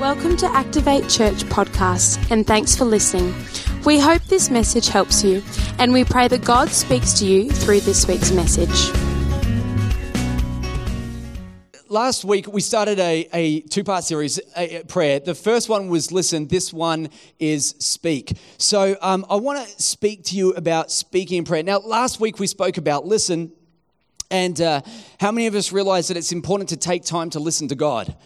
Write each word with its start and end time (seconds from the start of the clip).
Welcome 0.00 0.38
to 0.38 0.46
Activate 0.46 1.10
Church 1.10 1.44
podcast, 1.44 2.30
and 2.30 2.46
thanks 2.46 2.74
for 2.74 2.86
listening. 2.86 3.34
We 3.84 3.98
hope 3.98 4.22
this 4.24 4.48
message 4.48 4.88
helps 4.88 5.22
you, 5.22 5.42
and 5.78 5.92
we 5.92 6.04
pray 6.04 6.26
that 6.26 6.42
God 6.42 6.70
speaks 6.70 7.12
to 7.18 7.26
you 7.26 7.50
through 7.50 7.80
this 7.80 8.08
week's 8.08 8.32
message. 8.32 8.90
Last 11.90 12.24
week, 12.24 12.50
we 12.50 12.62
started 12.62 12.98
a, 12.98 13.28
a 13.34 13.60
two 13.60 13.84
part 13.84 14.04
series, 14.04 14.40
a, 14.56 14.84
prayer. 14.84 15.20
The 15.20 15.34
first 15.34 15.68
one 15.68 15.88
was 15.88 16.10
listen, 16.10 16.48
this 16.48 16.72
one 16.72 17.10
is 17.38 17.74
speak. 17.78 18.38
So 18.56 18.96
um, 19.02 19.26
I 19.28 19.34
want 19.34 19.62
to 19.62 19.82
speak 19.82 20.24
to 20.24 20.34
you 20.34 20.54
about 20.54 20.90
speaking 20.90 21.36
in 21.36 21.44
prayer. 21.44 21.62
Now, 21.62 21.80
last 21.80 22.20
week 22.20 22.38
we 22.38 22.46
spoke 22.46 22.78
about 22.78 23.04
listen, 23.04 23.52
and 24.30 24.58
uh, 24.62 24.80
how 25.20 25.30
many 25.30 25.46
of 25.46 25.54
us 25.54 25.72
realize 25.72 26.08
that 26.08 26.16
it's 26.16 26.32
important 26.32 26.70
to 26.70 26.78
take 26.78 27.04
time 27.04 27.28
to 27.30 27.38
listen 27.38 27.68
to 27.68 27.74
God? 27.74 28.16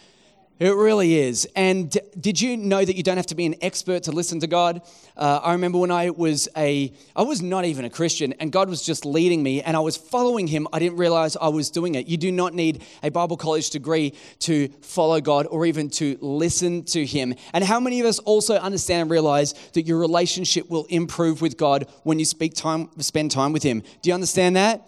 It 0.57 0.73
really 0.73 1.15
is. 1.15 1.45
And 1.53 1.97
did 2.17 2.39
you 2.39 2.55
know 2.55 2.85
that 2.85 2.95
you 2.95 3.03
don't 3.03 3.17
have 3.17 3.25
to 3.25 3.35
be 3.35 3.45
an 3.45 3.55
expert 3.61 4.03
to 4.03 4.13
listen 4.13 4.39
to 4.39 4.47
God? 4.47 4.81
Uh, 5.17 5.41
I 5.43 5.51
remember 5.51 5.79
when 5.79 5.91
I 5.91 6.11
was 6.11 6.47
a, 6.55 6.93
I 7.13 7.23
was 7.23 7.41
not 7.41 7.65
even 7.65 7.83
a 7.83 7.89
Christian, 7.89 8.31
and 8.39 8.53
God 8.53 8.69
was 8.69 8.81
just 8.81 9.05
leading 9.05 9.43
me, 9.43 9.61
and 9.61 9.75
I 9.75 9.81
was 9.81 9.97
following 9.97 10.47
Him. 10.47 10.65
I 10.71 10.79
didn't 10.79 10.97
realize 10.97 11.35
I 11.35 11.49
was 11.49 11.69
doing 11.69 11.95
it. 11.95 12.07
You 12.07 12.15
do 12.15 12.31
not 12.31 12.53
need 12.53 12.83
a 13.03 13.11
Bible 13.11 13.35
college 13.35 13.69
degree 13.69 14.13
to 14.39 14.69
follow 14.79 15.19
God 15.19 15.45
or 15.47 15.65
even 15.65 15.89
to 15.89 16.17
listen 16.21 16.83
to 16.85 17.05
Him. 17.05 17.35
And 17.51 17.61
how 17.61 17.81
many 17.81 17.99
of 17.99 18.05
us 18.05 18.19
also 18.19 18.55
understand 18.55 19.01
and 19.01 19.11
realize 19.11 19.53
that 19.73 19.81
your 19.81 19.99
relationship 19.99 20.69
will 20.69 20.85
improve 20.85 21.41
with 21.41 21.57
God 21.57 21.85
when 22.03 22.17
you 22.17 22.23
speak 22.23 22.53
time, 22.53 22.89
spend 22.99 23.31
time 23.31 23.51
with 23.51 23.63
Him? 23.63 23.81
Do 24.01 24.09
you 24.09 24.13
understand 24.13 24.55
that? 24.55 24.87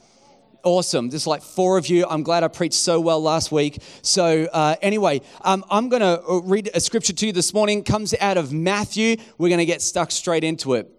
Awesome. 0.64 1.10
There's 1.10 1.28
like 1.28 1.42
four 1.42 1.78
of 1.78 1.88
you. 1.88 2.06
I'm 2.10 2.24
glad 2.24 2.44
I 2.44 2.48
preached 2.48 2.76
so 2.76 3.00
well 3.00 3.22
last 3.22 3.52
week. 3.52 3.82
So, 4.02 4.48
uh, 4.52 4.76
anyway, 4.82 5.22
um, 5.42 5.64
I'm 5.70 5.90
going 5.90 6.02
to 6.02 6.22
uh, 6.22 6.42
read 6.44 6.70
a 6.74 6.80
scripture 6.80 7.14
to 7.14 7.28
you 7.28 7.32
this 7.32 7.54
morning. 7.54 7.84
comes 7.84 8.14
out 8.20 8.38
of 8.38 8.54
Matthew. 8.54 9.18
We're 9.38 9.50
going 9.50 9.60
to 9.60 9.66
get 9.66 9.82
stuck 9.82 10.12
straight 10.12 10.44
into 10.44 10.74
it. 10.74 10.90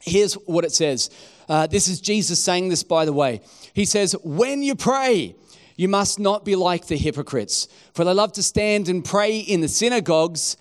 Here's 0.00 0.34
what 0.34 0.64
it 0.64 0.72
says. 0.72 1.10
Uh, 1.48 1.66
this 1.66 1.88
is 1.88 2.00
Jesus 2.00 2.42
saying 2.42 2.68
this, 2.68 2.82
by 2.82 3.04
the 3.04 3.12
way. 3.12 3.40
He 3.72 3.84
says, 3.84 4.14
When 4.22 4.62
you 4.62 4.74
pray, 4.74 5.36
you 5.76 5.88
must 5.88 6.18
not 6.18 6.44
be 6.44 6.56
like 6.56 6.86
the 6.86 6.96
hypocrites, 6.96 7.68
for 7.94 8.04
they 8.04 8.12
love 8.12 8.32
to 8.32 8.42
stand 8.42 8.88
and 8.88 9.04
pray 9.04 9.38
in 9.38 9.60
the 9.60 9.68
synagogues 9.68 10.56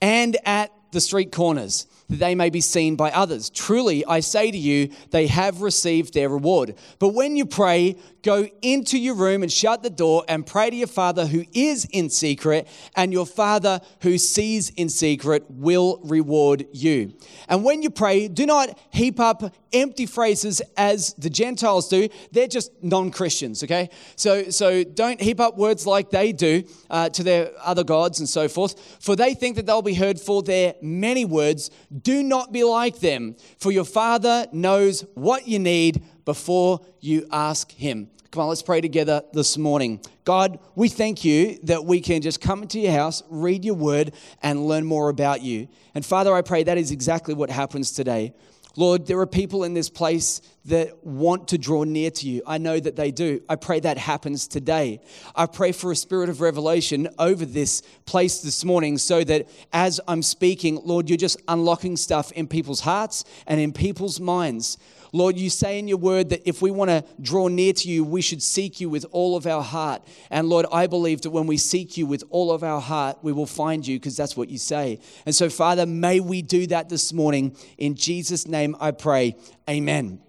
and 0.00 0.36
at 0.44 0.72
the 0.90 1.00
street 1.00 1.32
corners 1.32 1.86
that 2.08 2.18
they 2.18 2.34
may 2.34 2.50
be 2.50 2.60
seen 2.60 2.96
by 2.96 3.10
others. 3.10 3.50
Truly, 3.50 4.04
I 4.06 4.20
say 4.20 4.50
to 4.50 4.58
you, 4.58 4.90
they 5.10 5.26
have 5.26 5.60
received 5.60 6.14
their 6.14 6.28
reward. 6.28 6.74
But 6.98 7.10
when 7.10 7.36
you 7.36 7.44
pray, 7.44 7.96
go 8.28 8.46
into 8.60 8.98
your 8.98 9.14
room 9.14 9.42
and 9.42 9.50
shut 9.50 9.82
the 9.82 9.88
door 9.88 10.22
and 10.28 10.46
pray 10.46 10.68
to 10.68 10.76
your 10.76 10.86
Father 10.86 11.24
who 11.24 11.46
is 11.54 11.86
in 11.86 12.10
secret, 12.10 12.68
and 12.94 13.10
your 13.10 13.24
Father 13.24 13.80
who 14.02 14.18
sees 14.18 14.68
in 14.76 14.90
secret 14.90 15.42
will 15.48 15.98
reward 16.04 16.66
you. 16.70 17.14
And 17.48 17.64
when 17.64 17.80
you 17.80 17.88
pray, 17.88 18.28
do 18.28 18.44
not 18.44 18.78
heap 18.90 19.18
up 19.18 19.54
empty 19.72 20.04
phrases 20.04 20.60
as 20.76 21.14
the 21.14 21.30
Gentiles 21.30 21.88
do. 21.88 22.10
They're 22.30 22.48
just 22.48 22.70
non 22.82 23.10
Christians, 23.10 23.64
okay? 23.64 23.88
So, 24.16 24.50
so 24.50 24.84
don't 24.84 25.22
heap 25.22 25.40
up 25.40 25.56
words 25.56 25.86
like 25.86 26.10
they 26.10 26.32
do 26.32 26.64
uh, 26.90 27.08
to 27.08 27.22
their 27.22 27.52
other 27.62 27.82
gods 27.82 28.20
and 28.20 28.28
so 28.28 28.46
forth, 28.46 28.98
for 29.00 29.16
they 29.16 29.32
think 29.32 29.56
that 29.56 29.64
they'll 29.64 29.80
be 29.80 29.94
heard 29.94 30.20
for 30.20 30.42
their 30.42 30.74
many 30.82 31.24
words. 31.24 31.70
Do 32.02 32.22
not 32.22 32.52
be 32.52 32.62
like 32.62 33.00
them, 33.00 33.36
for 33.58 33.72
your 33.72 33.86
Father 33.86 34.46
knows 34.52 35.06
what 35.14 35.48
you 35.48 35.58
need 35.58 36.02
before 36.26 36.84
you 37.00 37.26
ask 37.32 37.72
Him. 37.72 38.10
Come 38.30 38.42
on, 38.42 38.48
let's 38.50 38.60
pray 38.62 38.82
together 38.82 39.22
this 39.32 39.56
morning. 39.56 40.00
God, 40.24 40.58
we 40.74 40.90
thank 40.90 41.24
you 41.24 41.58
that 41.62 41.86
we 41.86 42.02
can 42.02 42.20
just 42.20 42.42
come 42.42 42.60
into 42.60 42.78
your 42.78 42.92
house, 42.92 43.22
read 43.30 43.64
your 43.64 43.74
word, 43.74 44.12
and 44.42 44.66
learn 44.66 44.84
more 44.84 45.08
about 45.08 45.40
you. 45.40 45.66
And 45.94 46.04
Father, 46.04 46.34
I 46.34 46.42
pray 46.42 46.62
that 46.64 46.76
is 46.76 46.90
exactly 46.90 47.32
what 47.32 47.48
happens 47.48 47.90
today. 47.90 48.34
Lord, 48.76 49.06
there 49.06 49.18
are 49.18 49.26
people 49.26 49.64
in 49.64 49.72
this 49.72 49.88
place 49.88 50.42
that 50.66 51.04
want 51.04 51.48
to 51.48 51.58
draw 51.58 51.84
near 51.84 52.10
to 52.10 52.28
you. 52.28 52.42
I 52.46 52.58
know 52.58 52.78
that 52.78 52.96
they 52.96 53.10
do. 53.10 53.40
I 53.48 53.56
pray 53.56 53.80
that 53.80 53.96
happens 53.96 54.46
today. 54.46 55.00
I 55.34 55.46
pray 55.46 55.72
for 55.72 55.90
a 55.90 55.96
spirit 55.96 56.28
of 56.28 56.42
revelation 56.42 57.08
over 57.18 57.46
this 57.46 57.80
place 58.04 58.42
this 58.42 58.62
morning 58.62 58.98
so 58.98 59.24
that 59.24 59.48
as 59.72 60.00
I'm 60.06 60.22
speaking, 60.22 60.80
Lord, 60.84 61.08
you're 61.08 61.16
just 61.16 61.40
unlocking 61.48 61.96
stuff 61.96 62.30
in 62.32 62.46
people's 62.46 62.80
hearts 62.80 63.24
and 63.46 63.58
in 63.58 63.72
people's 63.72 64.20
minds. 64.20 64.76
Lord, 65.12 65.38
you 65.38 65.50
say 65.50 65.78
in 65.78 65.88
your 65.88 65.98
word 65.98 66.30
that 66.30 66.48
if 66.48 66.60
we 66.60 66.70
want 66.70 66.90
to 66.90 67.04
draw 67.20 67.48
near 67.48 67.72
to 67.72 67.88
you, 67.88 68.04
we 68.04 68.20
should 68.20 68.42
seek 68.42 68.80
you 68.80 68.88
with 68.88 69.06
all 69.10 69.36
of 69.36 69.46
our 69.46 69.62
heart. 69.62 70.02
And 70.30 70.48
Lord, 70.48 70.66
I 70.72 70.86
believe 70.86 71.22
that 71.22 71.30
when 71.30 71.46
we 71.46 71.56
seek 71.56 71.96
you 71.96 72.06
with 72.06 72.24
all 72.30 72.52
of 72.52 72.62
our 72.62 72.80
heart, 72.80 73.18
we 73.22 73.32
will 73.32 73.46
find 73.46 73.86
you 73.86 73.98
because 73.98 74.16
that's 74.16 74.36
what 74.36 74.48
you 74.48 74.58
say. 74.58 75.00
And 75.26 75.34
so, 75.34 75.48
Father, 75.48 75.86
may 75.86 76.20
we 76.20 76.42
do 76.42 76.66
that 76.68 76.88
this 76.88 77.12
morning. 77.12 77.56
In 77.78 77.94
Jesus' 77.94 78.46
name 78.46 78.76
I 78.80 78.90
pray. 78.90 79.36
Amen. 79.68 80.20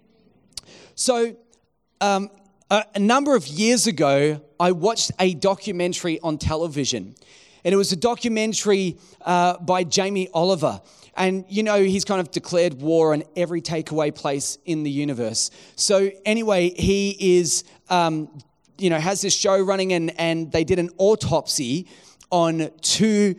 So, 0.94 1.36
um, 2.00 2.30
a, 2.70 2.84
a 2.94 2.98
number 2.98 3.34
of 3.34 3.46
years 3.46 3.86
ago, 3.86 4.40
I 4.58 4.72
watched 4.72 5.12
a 5.18 5.34
documentary 5.34 6.20
on 6.20 6.38
television. 6.38 7.14
And 7.64 7.74
it 7.74 7.76
was 7.76 7.92
a 7.92 7.96
documentary 7.96 8.98
uh, 9.22 9.58
by 9.58 9.84
Jamie 9.84 10.28
Oliver. 10.32 10.80
And 11.20 11.44
you 11.50 11.62
know, 11.62 11.82
he's 11.82 12.06
kind 12.06 12.18
of 12.18 12.30
declared 12.30 12.80
war 12.80 13.12
on 13.12 13.24
every 13.36 13.60
takeaway 13.60 14.12
place 14.12 14.56
in 14.64 14.84
the 14.84 14.90
universe. 14.90 15.50
So, 15.76 16.10
anyway, 16.24 16.70
he 16.70 17.36
is, 17.38 17.62
um, 17.90 18.30
you 18.78 18.88
know, 18.88 18.98
has 18.98 19.20
this 19.20 19.34
show 19.34 19.60
running, 19.60 19.92
and, 19.92 20.18
and 20.18 20.50
they 20.50 20.64
did 20.64 20.78
an 20.78 20.88
autopsy 20.96 21.86
on 22.30 22.70
two 22.80 23.34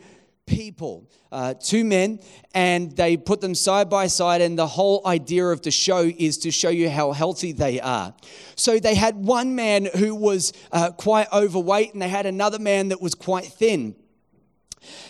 people, 0.46 1.10
uh, 1.32 1.54
two 1.54 1.84
men, 1.84 2.20
and 2.54 2.92
they 2.92 3.16
put 3.16 3.40
them 3.40 3.52
side 3.52 3.90
by 3.90 4.06
side. 4.06 4.42
And 4.42 4.56
the 4.56 4.68
whole 4.68 5.04
idea 5.04 5.46
of 5.46 5.62
the 5.62 5.72
show 5.72 6.08
is 6.16 6.38
to 6.38 6.52
show 6.52 6.70
you 6.70 6.88
how 6.88 7.10
healthy 7.10 7.50
they 7.50 7.80
are. 7.80 8.14
So 8.54 8.78
they 8.78 8.94
had 8.94 9.16
one 9.16 9.56
man 9.56 9.88
who 9.96 10.14
was 10.14 10.52
uh, 10.70 10.92
quite 10.92 11.26
overweight, 11.32 11.94
and 11.94 12.00
they 12.00 12.08
had 12.08 12.26
another 12.26 12.60
man 12.60 12.90
that 12.90 13.02
was 13.02 13.16
quite 13.16 13.46
thin. 13.46 13.96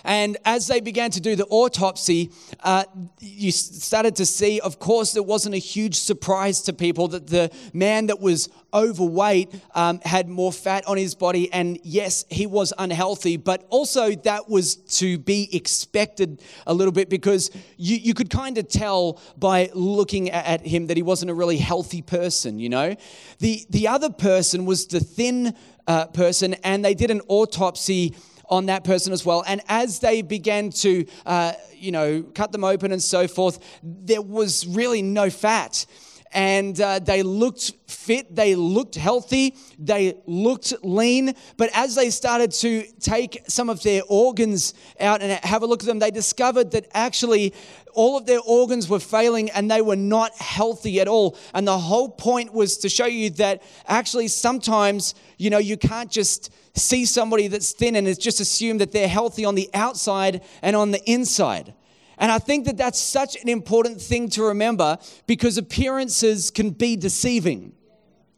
And 0.04 0.36
as 0.44 0.66
they 0.66 0.80
began 0.80 1.10
to 1.12 1.20
do 1.20 1.36
the 1.36 1.46
autopsy, 1.46 2.30
uh, 2.60 2.84
you 3.20 3.52
started 3.52 4.16
to 4.16 4.26
see, 4.26 4.60
of 4.60 4.78
course, 4.78 5.16
it 5.16 5.24
wasn't 5.24 5.54
a 5.54 5.58
huge 5.58 5.96
surprise 5.96 6.62
to 6.62 6.72
people 6.72 7.08
that 7.08 7.26
the 7.26 7.50
man 7.72 8.06
that 8.06 8.20
was 8.20 8.48
overweight 8.74 9.54
um, 9.74 10.00
had 10.04 10.28
more 10.28 10.52
fat 10.52 10.86
on 10.86 10.96
his 10.96 11.14
body. 11.14 11.52
And 11.52 11.78
yes, 11.82 12.24
he 12.30 12.46
was 12.46 12.72
unhealthy, 12.78 13.36
but 13.36 13.66
also 13.70 14.14
that 14.14 14.48
was 14.48 14.76
to 14.76 15.18
be 15.18 15.48
expected 15.54 16.42
a 16.66 16.74
little 16.74 16.92
bit 16.92 17.08
because 17.08 17.50
you, 17.76 17.96
you 17.96 18.14
could 18.14 18.30
kind 18.30 18.58
of 18.58 18.68
tell 18.68 19.20
by 19.36 19.70
looking 19.74 20.30
at 20.30 20.66
him 20.66 20.86
that 20.86 20.96
he 20.96 21.02
wasn't 21.02 21.30
a 21.30 21.34
really 21.34 21.58
healthy 21.58 22.02
person, 22.02 22.58
you 22.58 22.68
know? 22.68 22.96
The, 23.38 23.64
the 23.70 23.88
other 23.88 24.10
person 24.10 24.66
was 24.66 24.86
the 24.86 25.00
thin 25.00 25.54
uh, 25.86 26.06
person, 26.06 26.54
and 26.64 26.84
they 26.84 26.94
did 26.94 27.10
an 27.10 27.20
autopsy 27.28 28.14
on 28.52 28.66
that 28.66 28.84
person 28.84 29.14
as 29.14 29.24
well. 29.24 29.42
And 29.46 29.62
as 29.66 29.98
they 30.00 30.20
began 30.20 30.68
to, 30.70 31.06
uh, 31.24 31.54
you 31.74 31.90
know, 31.90 32.22
cut 32.34 32.52
them 32.52 32.64
open 32.64 32.92
and 32.92 33.02
so 33.02 33.26
forth, 33.26 33.58
there 33.82 34.20
was 34.20 34.66
really 34.66 35.00
no 35.00 35.30
fat. 35.30 35.86
And 36.34 36.80
uh, 36.80 36.98
they 36.98 37.22
looked 37.22 37.72
fit, 37.86 38.34
they 38.34 38.54
looked 38.54 38.94
healthy, 38.94 39.54
they 39.78 40.16
looked 40.26 40.72
lean. 40.82 41.34
But 41.56 41.70
as 41.74 41.94
they 41.94 42.10
started 42.10 42.52
to 42.52 42.84
take 43.00 43.42
some 43.48 43.68
of 43.68 43.82
their 43.82 44.02
organs 44.08 44.74
out 44.98 45.20
and 45.22 45.32
have 45.44 45.62
a 45.62 45.66
look 45.66 45.82
at 45.82 45.86
them, 45.86 45.98
they 45.98 46.10
discovered 46.10 46.70
that 46.72 46.86
actually 46.94 47.52
all 47.94 48.16
of 48.16 48.26
their 48.26 48.40
organs 48.40 48.88
were 48.88 48.98
failing 48.98 49.50
and 49.50 49.70
they 49.70 49.82
were 49.82 49.96
not 49.96 50.34
healthy 50.36 51.00
at 51.00 51.08
all. 51.08 51.36
And 51.54 51.66
the 51.66 51.78
whole 51.78 52.08
point 52.08 52.52
was 52.52 52.78
to 52.78 52.88
show 52.88 53.06
you 53.06 53.30
that 53.30 53.62
actually 53.86 54.28
sometimes, 54.28 55.14
you 55.38 55.50
know, 55.50 55.58
you 55.58 55.76
can't 55.76 56.10
just 56.10 56.52
see 56.74 57.04
somebody 57.04 57.48
that's 57.48 57.72
thin 57.72 57.96
and 57.96 58.18
just 58.18 58.40
assume 58.40 58.78
that 58.78 58.92
they're 58.92 59.08
healthy 59.08 59.44
on 59.44 59.54
the 59.54 59.68
outside 59.74 60.42
and 60.62 60.74
on 60.74 60.90
the 60.90 61.02
inside. 61.10 61.74
And 62.22 62.30
I 62.30 62.38
think 62.38 62.66
that 62.66 62.76
that's 62.76 63.00
such 63.00 63.34
an 63.42 63.48
important 63.48 64.00
thing 64.00 64.28
to 64.30 64.44
remember 64.44 64.96
because 65.26 65.58
appearances 65.58 66.52
can 66.52 66.70
be 66.70 66.94
deceiving. 66.94 67.72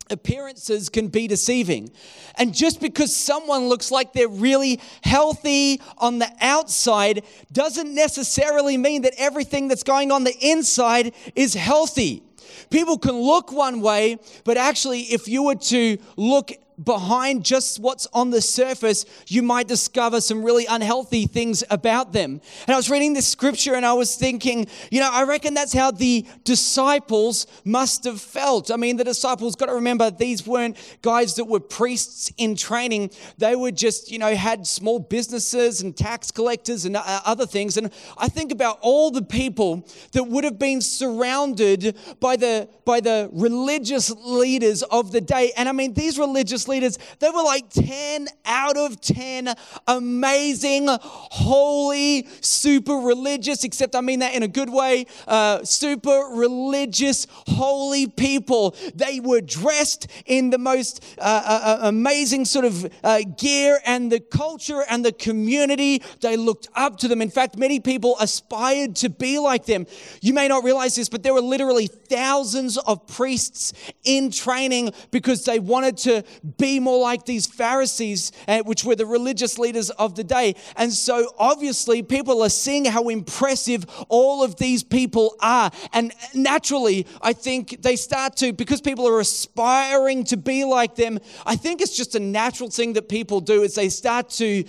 Appearances 0.08 0.88
can 0.88 1.08
be 1.08 1.26
deceiving. 1.26 1.90
And 2.38 2.54
just 2.54 2.80
because 2.80 3.14
someone 3.14 3.68
looks 3.68 3.90
like 3.90 4.14
they're 4.14 4.26
really 4.26 4.80
healthy 5.02 5.82
on 5.98 6.18
the 6.18 6.32
outside 6.40 7.24
doesn't 7.52 7.94
necessarily 7.94 8.78
mean 8.78 9.02
that 9.02 9.12
everything 9.18 9.68
that's 9.68 9.82
going 9.82 10.10
on 10.10 10.24
the 10.24 10.36
inside 10.40 11.12
is 11.36 11.52
healthy. 11.52 12.22
People 12.70 12.96
can 12.96 13.12
look 13.12 13.52
one 13.52 13.82
way, 13.82 14.16
but 14.44 14.56
actually, 14.56 15.00
if 15.00 15.28
you 15.28 15.42
were 15.42 15.56
to 15.56 15.98
look 16.16 16.52
behind 16.82 17.44
just 17.44 17.78
what's 17.78 18.06
on 18.12 18.30
the 18.30 18.40
surface, 18.40 19.04
you 19.28 19.42
might 19.42 19.68
discover 19.68 20.20
some 20.20 20.42
really 20.42 20.66
unhealthy 20.66 21.26
things 21.26 21.62
about 21.70 22.12
them. 22.12 22.40
And 22.66 22.74
I 22.74 22.76
was 22.76 22.90
reading 22.90 23.12
this 23.12 23.26
scripture 23.26 23.74
and 23.74 23.86
I 23.86 23.92
was 23.92 24.16
thinking, 24.16 24.66
you 24.90 25.00
know, 25.00 25.10
I 25.12 25.24
reckon 25.24 25.54
that's 25.54 25.72
how 25.72 25.90
the 25.90 26.26
disciples 26.44 27.46
must 27.64 28.04
have 28.04 28.20
felt. 28.20 28.70
I 28.70 28.76
mean, 28.76 28.96
the 28.96 29.04
disciples 29.04 29.54
got 29.54 29.66
to 29.66 29.74
remember 29.74 30.10
these 30.10 30.46
weren't 30.46 30.76
guys 31.02 31.34
that 31.36 31.44
were 31.44 31.60
priests 31.60 32.32
in 32.36 32.56
training. 32.56 33.10
They 33.38 33.56
were 33.56 33.70
just, 33.70 34.10
you 34.10 34.18
know, 34.18 34.34
had 34.34 34.66
small 34.66 34.98
businesses 34.98 35.80
and 35.80 35.96
tax 35.96 36.30
collectors 36.30 36.84
and 36.84 36.96
uh, 36.96 37.20
other 37.24 37.46
things. 37.46 37.76
And 37.76 37.90
I 38.18 38.28
think 38.28 38.52
about 38.52 38.78
all 38.80 39.10
the 39.10 39.22
people 39.22 39.86
that 40.12 40.24
would 40.24 40.44
have 40.44 40.58
been 40.58 40.80
surrounded 40.80 41.96
by 42.20 42.36
the 42.36 42.68
by 42.84 43.00
the 43.00 43.30
religious 43.32 44.10
leaders 44.10 44.82
of 44.84 45.12
the 45.12 45.20
day. 45.20 45.52
And 45.56 45.68
I 45.68 45.72
mean, 45.72 45.94
these 45.94 46.18
religious 46.18 46.63
leaders, 46.68 46.98
they 47.18 47.30
were 47.30 47.42
like 47.42 47.70
10 47.70 48.28
out 48.44 48.76
of 48.76 49.00
10 49.00 49.54
amazing, 49.86 50.88
holy, 50.88 52.26
super 52.40 52.94
religious, 52.94 53.64
except 53.64 53.94
I 53.94 54.00
mean 54.00 54.20
that 54.20 54.34
in 54.34 54.42
a 54.42 54.48
good 54.48 54.70
way, 54.70 55.06
uh, 55.26 55.64
super 55.64 56.28
religious, 56.32 57.26
holy 57.46 58.06
people. 58.06 58.76
They 58.94 59.20
were 59.20 59.40
dressed 59.40 60.06
in 60.26 60.50
the 60.50 60.58
most 60.58 61.04
uh, 61.18 61.22
uh, 61.22 61.60
uh 61.64 61.88
amazing 61.88 62.44
sort 62.44 62.64
of 62.64 62.92
uh, 63.02 63.20
gear, 63.38 63.78
and 63.84 64.10
the 64.10 64.20
culture 64.20 64.82
and 64.88 65.04
the 65.04 65.12
community, 65.12 66.02
they 66.20 66.36
looked 66.36 66.68
up 66.74 66.98
to 66.98 67.08
them. 67.08 67.20
In 67.22 67.30
fact, 67.30 67.56
many 67.56 67.80
people 67.80 68.16
aspired 68.20 68.96
to 68.96 69.08
be 69.08 69.38
like 69.38 69.66
them. 69.66 69.86
You 70.20 70.32
may 70.32 70.48
not 70.48 70.64
realize 70.64 70.94
this, 70.94 71.08
but 71.08 71.22
there 71.22 71.34
were 71.34 71.40
literally 71.40 71.86
thousands 71.86 72.78
of 72.78 73.06
priests 73.06 73.72
in 74.04 74.30
training 74.30 74.92
because 75.10 75.44
they 75.44 75.58
wanted 75.58 75.96
to 75.98 76.24
be 76.56 76.80
more 76.80 77.00
like 77.00 77.24
these 77.24 77.46
Pharisees, 77.46 78.32
uh, 78.48 78.60
which 78.60 78.84
were 78.84 78.96
the 78.96 79.06
religious 79.06 79.58
leaders 79.58 79.90
of 79.90 80.14
the 80.14 80.24
day. 80.24 80.54
And 80.76 80.92
so 80.92 81.34
obviously, 81.38 82.02
people 82.02 82.42
are 82.42 82.48
seeing 82.48 82.84
how 82.84 83.08
impressive 83.08 83.84
all 84.08 84.42
of 84.42 84.56
these 84.56 84.82
people 84.82 85.36
are. 85.40 85.70
And 85.92 86.12
naturally, 86.34 87.06
I 87.22 87.32
think 87.32 87.82
they 87.82 87.96
start 87.96 88.36
to, 88.36 88.52
because 88.52 88.80
people 88.80 89.06
are 89.08 89.20
aspiring 89.20 90.24
to 90.24 90.36
be 90.36 90.64
like 90.64 90.94
them, 90.94 91.18
I 91.46 91.56
think 91.56 91.80
it's 91.80 91.96
just 91.96 92.14
a 92.14 92.20
natural 92.20 92.70
thing 92.70 92.94
that 92.94 93.08
people 93.08 93.40
do 93.40 93.62
is 93.62 93.74
they 93.74 93.88
start 93.88 94.30
to 94.30 94.64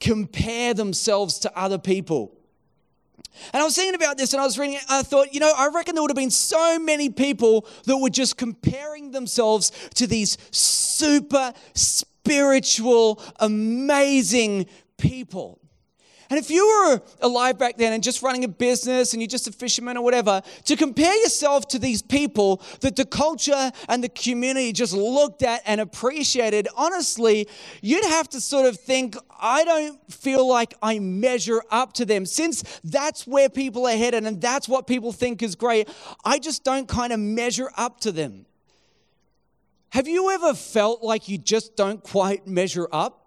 compare 0.00 0.74
themselves 0.74 1.40
to 1.40 1.58
other 1.58 1.78
people. 1.78 2.37
And 3.52 3.62
I 3.62 3.64
was 3.64 3.76
thinking 3.76 3.94
about 3.94 4.18
this 4.18 4.32
and 4.32 4.40
I 4.40 4.44
was 4.44 4.58
reading 4.58 4.76
it, 4.76 4.82
I 4.88 5.02
thought, 5.02 5.32
you 5.32 5.40
know, 5.40 5.52
I 5.56 5.68
reckon 5.68 5.94
there 5.94 6.02
would 6.02 6.10
have 6.10 6.16
been 6.16 6.30
so 6.30 6.78
many 6.78 7.08
people 7.08 7.66
that 7.84 7.96
were 7.96 8.10
just 8.10 8.36
comparing 8.36 9.10
themselves 9.10 9.70
to 9.94 10.06
these 10.06 10.36
super 10.50 11.52
spiritual, 11.74 13.22
amazing 13.40 14.66
people. 14.96 15.60
And 16.30 16.38
if 16.38 16.50
you 16.50 16.66
were 16.66 17.00
alive 17.22 17.58
back 17.58 17.78
then 17.78 17.94
and 17.94 18.02
just 18.02 18.22
running 18.22 18.44
a 18.44 18.48
business 18.48 19.14
and 19.14 19.22
you're 19.22 19.28
just 19.28 19.48
a 19.48 19.52
fisherman 19.52 19.96
or 19.96 20.04
whatever, 20.04 20.42
to 20.64 20.76
compare 20.76 21.14
yourself 21.22 21.66
to 21.68 21.78
these 21.78 22.02
people 22.02 22.62
that 22.80 22.96
the 22.96 23.06
culture 23.06 23.72
and 23.88 24.04
the 24.04 24.10
community 24.10 24.72
just 24.72 24.92
looked 24.92 25.42
at 25.42 25.62
and 25.64 25.80
appreciated, 25.80 26.68
honestly, 26.76 27.48
you'd 27.80 28.04
have 28.04 28.28
to 28.30 28.40
sort 28.40 28.66
of 28.66 28.78
think, 28.78 29.16
I 29.40 29.64
don't 29.64 30.12
feel 30.12 30.46
like 30.46 30.74
I 30.82 30.98
measure 30.98 31.62
up 31.70 31.94
to 31.94 32.04
them. 32.04 32.26
Since 32.26 32.80
that's 32.84 33.26
where 33.26 33.48
people 33.48 33.86
are 33.86 33.96
headed 33.96 34.26
and 34.26 34.40
that's 34.40 34.68
what 34.68 34.86
people 34.86 35.12
think 35.12 35.42
is 35.42 35.54
great, 35.54 35.88
I 36.24 36.38
just 36.38 36.62
don't 36.62 36.86
kind 36.86 37.12
of 37.12 37.20
measure 37.20 37.70
up 37.76 38.00
to 38.00 38.12
them. 38.12 38.44
Have 39.90 40.06
you 40.06 40.30
ever 40.30 40.52
felt 40.52 41.02
like 41.02 41.30
you 41.30 41.38
just 41.38 41.74
don't 41.74 42.02
quite 42.02 42.46
measure 42.46 42.86
up? 42.92 43.17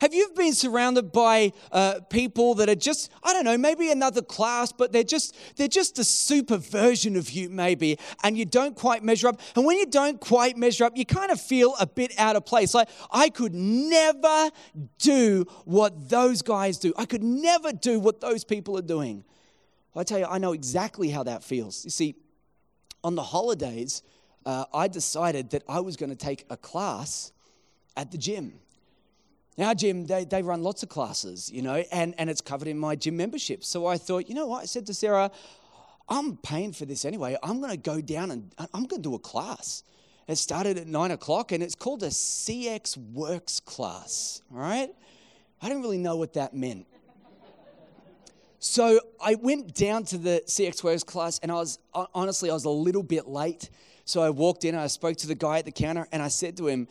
Have 0.00 0.14
you 0.14 0.30
been 0.36 0.54
surrounded 0.54 1.12
by 1.12 1.52
uh, 1.72 2.00
people 2.10 2.54
that 2.56 2.68
are 2.68 2.74
just, 2.74 3.10
I 3.22 3.32
don't 3.32 3.44
know, 3.44 3.58
maybe 3.58 3.90
another 3.90 4.22
class, 4.22 4.72
but 4.72 4.92
they're 4.92 5.02
just, 5.02 5.36
they're 5.56 5.68
just 5.68 5.98
a 5.98 6.04
super 6.04 6.56
version 6.56 7.16
of 7.16 7.30
you, 7.30 7.48
maybe, 7.48 7.98
and 8.22 8.36
you 8.36 8.44
don't 8.44 8.76
quite 8.76 9.02
measure 9.02 9.28
up. 9.28 9.40
And 9.56 9.64
when 9.64 9.78
you 9.78 9.86
don't 9.86 10.20
quite 10.20 10.56
measure 10.56 10.84
up, 10.84 10.96
you 10.96 11.04
kind 11.04 11.30
of 11.30 11.40
feel 11.40 11.74
a 11.80 11.86
bit 11.86 12.12
out 12.18 12.36
of 12.36 12.44
place. 12.44 12.74
Like, 12.74 12.88
I 13.10 13.28
could 13.28 13.54
never 13.54 14.50
do 14.98 15.46
what 15.64 16.08
those 16.08 16.42
guys 16.42 16.78
do. 16.78 16.92
I 16.96 17.04
could 17.04 17.22
never 17.22 17.72
do 17.72 18.00
what 18.00 18.20
those 18.20 18.44
people 18.44 18.76
are 18.78 18.82
doing. 18.82 19.24
Well, 19.94 20.02
I 20.02 20.04
tell 20.04 20.18
you, 20.18 20.26
I 20.26 20.38
know 20.38 20.52
exactly 20.52 21.10
how 21.10 21.22
that 21.24 21.42
feels. 21.42 21.84
You 21.84 21.90
see, 21.90 22.14
on 23.02 23.14
the 23.14 23.22
holidays, 23.22 24.02
uh, 24.44 24.64
I 24.72 24.88
decided 24.88 25.50
that 25.50 25.62
I 25.68 25.80
was 25.80 25.96
going 25.96 26.10
to 26.10 26.16
take 26.16 26.44
a 26.50 26.56
class 26.56 27.32
at 27.96 28.10
the 28.10 28.18
gym. 28.18 28.60
Now, 29.58 29.74
gym, 29.74 30.06
they, 30.06 30.24
they 30.24 30.40
run 30.40 30.62
lots 30.62 30.84
of 30.84 30.88
classes, 30.88 31.50
you 31.50 31.62
know, 31.62 31.84
and, 31.90 32.14
and 32.16 32.30
it's 32.30 32.40
covered 32.40 32.68
in 32.68 32.78
my 32.78 32.94
gym 32.94 33.16
membership. 33.16 33.64
So 33.64 33.86
I 33.86 33.98
thought, 33.98 34.28
you 34.28 34.34
know 34.36 34.46
what? 34.46 34.62
I 34.62 34.66
said 34.66 34.86
to 34.86 34.94
Sarah, 34.94 35.32
I'm 36.08 36.36
paying 36.36 36.72
for 36.72 36.84
this 36.84 37.04
anyway. 37.04 37.36
I'm 37.42 37.58
going 37.58 37.72
to 37.72 37.76
go 37.76 38.00
down 38.00 38.30
and 38.30 38.54
I'm 38.72 38.84
going 38.84 39.02
to 39.02 39.08
do 39.08 39.16
a 39.16 39.18
class. 39.18 39.82
It 40.28 40.36
started 40.36 40.78
at 40.78 40.86
nine 40.86 41.10
o'clock 41.10 41.50
and 41.50 41.60
it's 41.60 41.74
called 41.74 42.04
a 42.04 42.08
CX 42.08 42.96
Works 43.12 43.58
class, 43.58 44.42
all 44.52 44.60
right? 44.60 44.90
I 45.60 45.68
didn't 45.68 45.82
really 45.82 45.98
know 45.98 46.16
what 46.16 46.34
that 46.34 46.54
meant. 46.54 46.86
So 48.60 49.00
I 49.20 49.34
went 49.36 49.74
down 49.74 50.04
to 50.06 50.18
the 50.18 50.42
CXWORX 50.46 51.06
class 51.06 51.38
and 51.40 51.50
I 51.52 51.54
was, 51.54 51.78
honestly, 52.14 52.50
I 52.50 52.54
was 52.54 52.64
a 52.64 52.70
little 52.70 53.04
bit 53.04 53.28
late. 53.28 53.70
So 54.04 54.20
I 54.20 54.30
walked 54.30 54.64
in 54.64 54.74
I 54.74 54.86
spoke 54.86 55.16
to 55.18 55.26
the 55.26 55.34
guy 55.34 55.58
at 55.58 55.64
the 55.64 55.72
counter 55.72 56.08
and 56.12 56.22
I 56.22 56.28
said 56.28 56.56
to 56.56 56.66
him, 56.66 56.88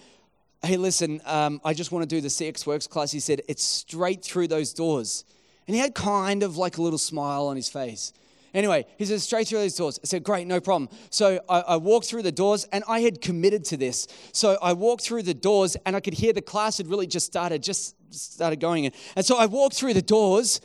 hey, 0.64 0.78
listen, 0.78 1.22
um, 1.26 1.62
I 1.64 1.74
just 1.74 1.92
want 1.92 2.08
to 2.10 2.16
do 2.16 2.22
the 2.22 2.28
CXWORX 2.28 2.90
class. 2.90 3.12
He 3.12 3.20
said, 3.20 3.42
it's 3.48 3.64
straight 3.64 4.24
through 4.24 4.48
those 4.48 4.74
doors. 4.74 5.24
And 5.68 5.76
he 5.76 5.82
had 5.82 5.94
kind 5.94 6.44
of 6.44 6.58
like 6.58 6.78
a 6.78 6.82
little 6.82 7.00
smile 7.00 7.48
on 7.48 7.56
his 7.56 7.70
face. 7.70 8.14
Anyway, 8.54 8.86
he 8.98 9.06
said, 9.06 9.22
straight 9.22 9.48
through 9.48 9.60
those 9.60 9.76
doors. 9.76 10.00
I 10.04 10.08
said, 10.08 10.24
great, 10.24 10.48
no 10.48 10.60
problem. 10.60 10.90
So 11.10 11.40
I, 11.50 11.60
I, 11.62 11.78
walked 11.78 12.08
through 12.08 12.24
the 12.24 12.32
doors 12.32 12.66
and 12.72 12.84
I 12.88 13.02
had 13.02 13.22
committed 13.22 13.66
to 13.66 13.78
this. 13.78 14.08
So 14.32 14.58
I 14.62 14.74
walked 14.74 15.04
through 15.04 15.24
the 15.24 15.34
doors 15.34 15.76
and 15.86 15.96
I 15.96 16.00
could 16.00 16.14
hear 16.14 16.34
the 16.34 16.42
class 16.42 16.78
had 16.78 16.88
really 16.88 17.08
just 17.08 17.26
started, 17.26 17.62
just 17.62 17.96
started 18.12 18.60
going. 18.60 18.92
And 19.16 19.26
so 19.26 19.38
I 19.38 19.46
walked 19.46 19.76
through 19.76 19.94
the 19.94 20.02
doors 20.02 20.62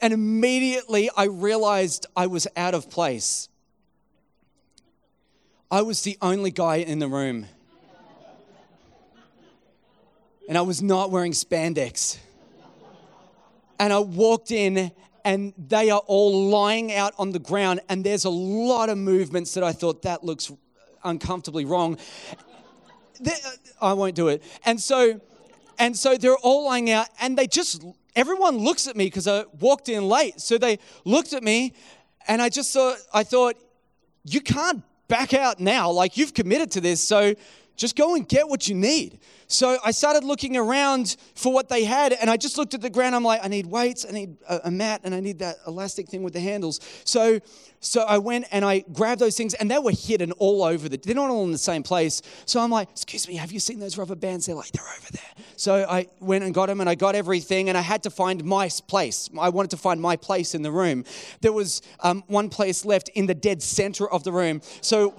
and 0.00 0.12
immediately 0.12 1.10
I 1.16 1.24
realized 1.24 2.06
I 2.16 2.26
was 2.26 2.46
out 2.54 2.74
of 2.74 2.90
place. 2.90 3.48
I 5.70 5.80
was 5.82 6.02
the 6.02 6.18
only 6.20 6.50
guy 6.50 6.76
in 6.76 6.98
the 6.98 7.08
room 7.08 7.46
and 10.48 10.58
I 10.58 10.62
was 10.62 10.82
not 10.82 11.10
wearing 11.10 11.32
spandex. 11.32 12.18
And 13.78 13.92
I 13.92 13.98
walked 13.98 14.50
in, 14.50 14.92
and 15.24 15.54
they 15.56 15.90
are 15.90 16.02
all 16.06 16.48
lying 16.48 16.92
out 16.92 17.14
on 17.18 17.32
the 17.32 17.38
ground, 17.38 17.80
and 17.88 18.04
there's 18.04 18.24
a 18.24 18.30
lot 18.30 18.88
of 18.88 18.98
movements 18.98 19.54
that 19.54 19.64
I 19.64 19.72
thought 19.72 20.02
that 20.02 20.24
looks 20.24 20.52
uncomfortably 21.04 21.64
wrong. 21.64 21.98
Uh, 23.24 23.30
I 23.80 23.92
won't 23.92 24.14
do 24.14 24.28
it. 24.28 24.42
And 24.64 24.80
so, 24.80 25.20
and 25.78 25.96
so 25.96 26.16
they're 26.16 26.36
all 26.36 26.66
lying 26.66 26.90
out, 26.90 27.08
and 27.20 27.36
they 27.36 27.46
just 27.46 27.84
everyone 28.14 28.58
looks 28.58 28.86
at 28.86 28.96
me 28.96 29.06
because 29.06 29.26
I 29.26 29.44
walked 29.60 29.88
in 29.88 30.08
late. 30.08 30.40
So 30.40 30.58
they 30.58 30.78
looked 31.04 31.32
at 31.32 31.42
me, 31.42 31.72
and 32.28 32.42
I 32.42 32.48
just 32.48 32.72
thought, 32.72 32.98
I 33.12 33.24
thought, 33.24 33.56
you 34.24 34.40
can't 34.40 34.82
back 35.08 35.34
out 35.34 35.60
now. 35.60 35.90
Like 35.90 36.16
you've 36.16 36.34
committed 36.34 36.70
to 36.72 36.80
this, 36.80 37.00
so 37.00 37.34
just 37.76 37.96
go 37.96 38.14
and 38.14 38.28
get 38.28 38.48
what 38.48 38.68
you 38.68 38.74
need. 38.74 39.18
So 39.46 39.76
I 39.84 39.90
started 39.90 40.24
looking 40.24 40.56
around 40.56 41.16
for 41.34 41.52
what 41.52 41.68
they 41.68 41.84
had, 41.84 42.12
and 42.14 42.30
I 42.30 42.36
just 42.38 42.56
looked 42.56 42.72
at 42.72 42.80
the 42.80 42.88
ground. 42.88 43.14
I'm 43.14 43.22
like, 43.22 43.44
I 43.44 43.48
need 43.48 43.66
weights, 43.66 44.06
I 44.08 44.12
need 44.12 44.36
a, 44.48 44.60
a 44.64 44.70
mat, 44.70 45.02
and 45.04 45.14
I 45.14 45.20
need 45.20 45.40
that 45.40 45.56
elastic 45.66 46.08
thing 46.08 46.22
with 46.22 46.32
the 46.32 46.40
handles. 46.40 46.80
So, 47.04 47.38
so 47.80 48.02
I 48.02 48.16
went 48.18 48.46
and 48.50 48.64
I 48.64 48.80
grabbed 48.92 49.20
those 49.20 49.36
things, 49.36 49.52
and 49.54 49.70
they 49.70 49.78
were 49.78 49.92
hidden 49.92 50.32
all 50.32 50.62
over 50.62 50.88
the. 50.88 50.96
They're 50.96 51.14
not 51.14 51.30
all 51.30 51.44
in 51.44 51.52
the 51.52 51.58
same 51.58 51.82
place. 51.82 52.22
So 52.46 52.60
I'm 52.60 52.70
like, 52.70 52.90
excuse 52.90 53.28
me, 53.28 53.34
have 53.36 53.52
you 53.52 53.60
seen 53.60 53.78
those 53.78 53.98
rubber 53.98 54.14
bands? 54.14 54.46
They're 54.46 54.54
like, 54.54 54.72
they're 54.72 54.84
over 54.84 55.12
there. 55.12 55.44
So 55.56 55.86
I 55.88 56.06
went 56.20 56.44
and 56.44 56.54
got 56.54 56.66
them, 56.66 56.80
and 56.80 56.88
I 56.88 56.94
got 56.94 57.14
everything, 57.14 57.68
and 57.68 57.76
I 57.76 57.82
had 57.82 58.02
to 58.04 58.10
find 58.10 58.42
my 58.44 58.70
place. 58.86 59.28
I 59.38 59.50
wanted 59.50 59.72
to 59.72 59.76
find 59.76 60.00
my 60.00 60.16
place 60.16 60.54
in 60.54 60.62
the 60.62 60.72
room. 60.72 61.04
There 61.42 61.52
was 61.52 61.82
um, 62.00 62.24
one 62.26 62.48
place 62.48 62.86
left 62.86 63.10
in 63.10 63.26
the 63.26 63.34
dead 63.34 63.62
center 63.62 64.08
of 64.08 64.24
the 64.24 64.32
room. 64.32 64.62
So 64.80 65.10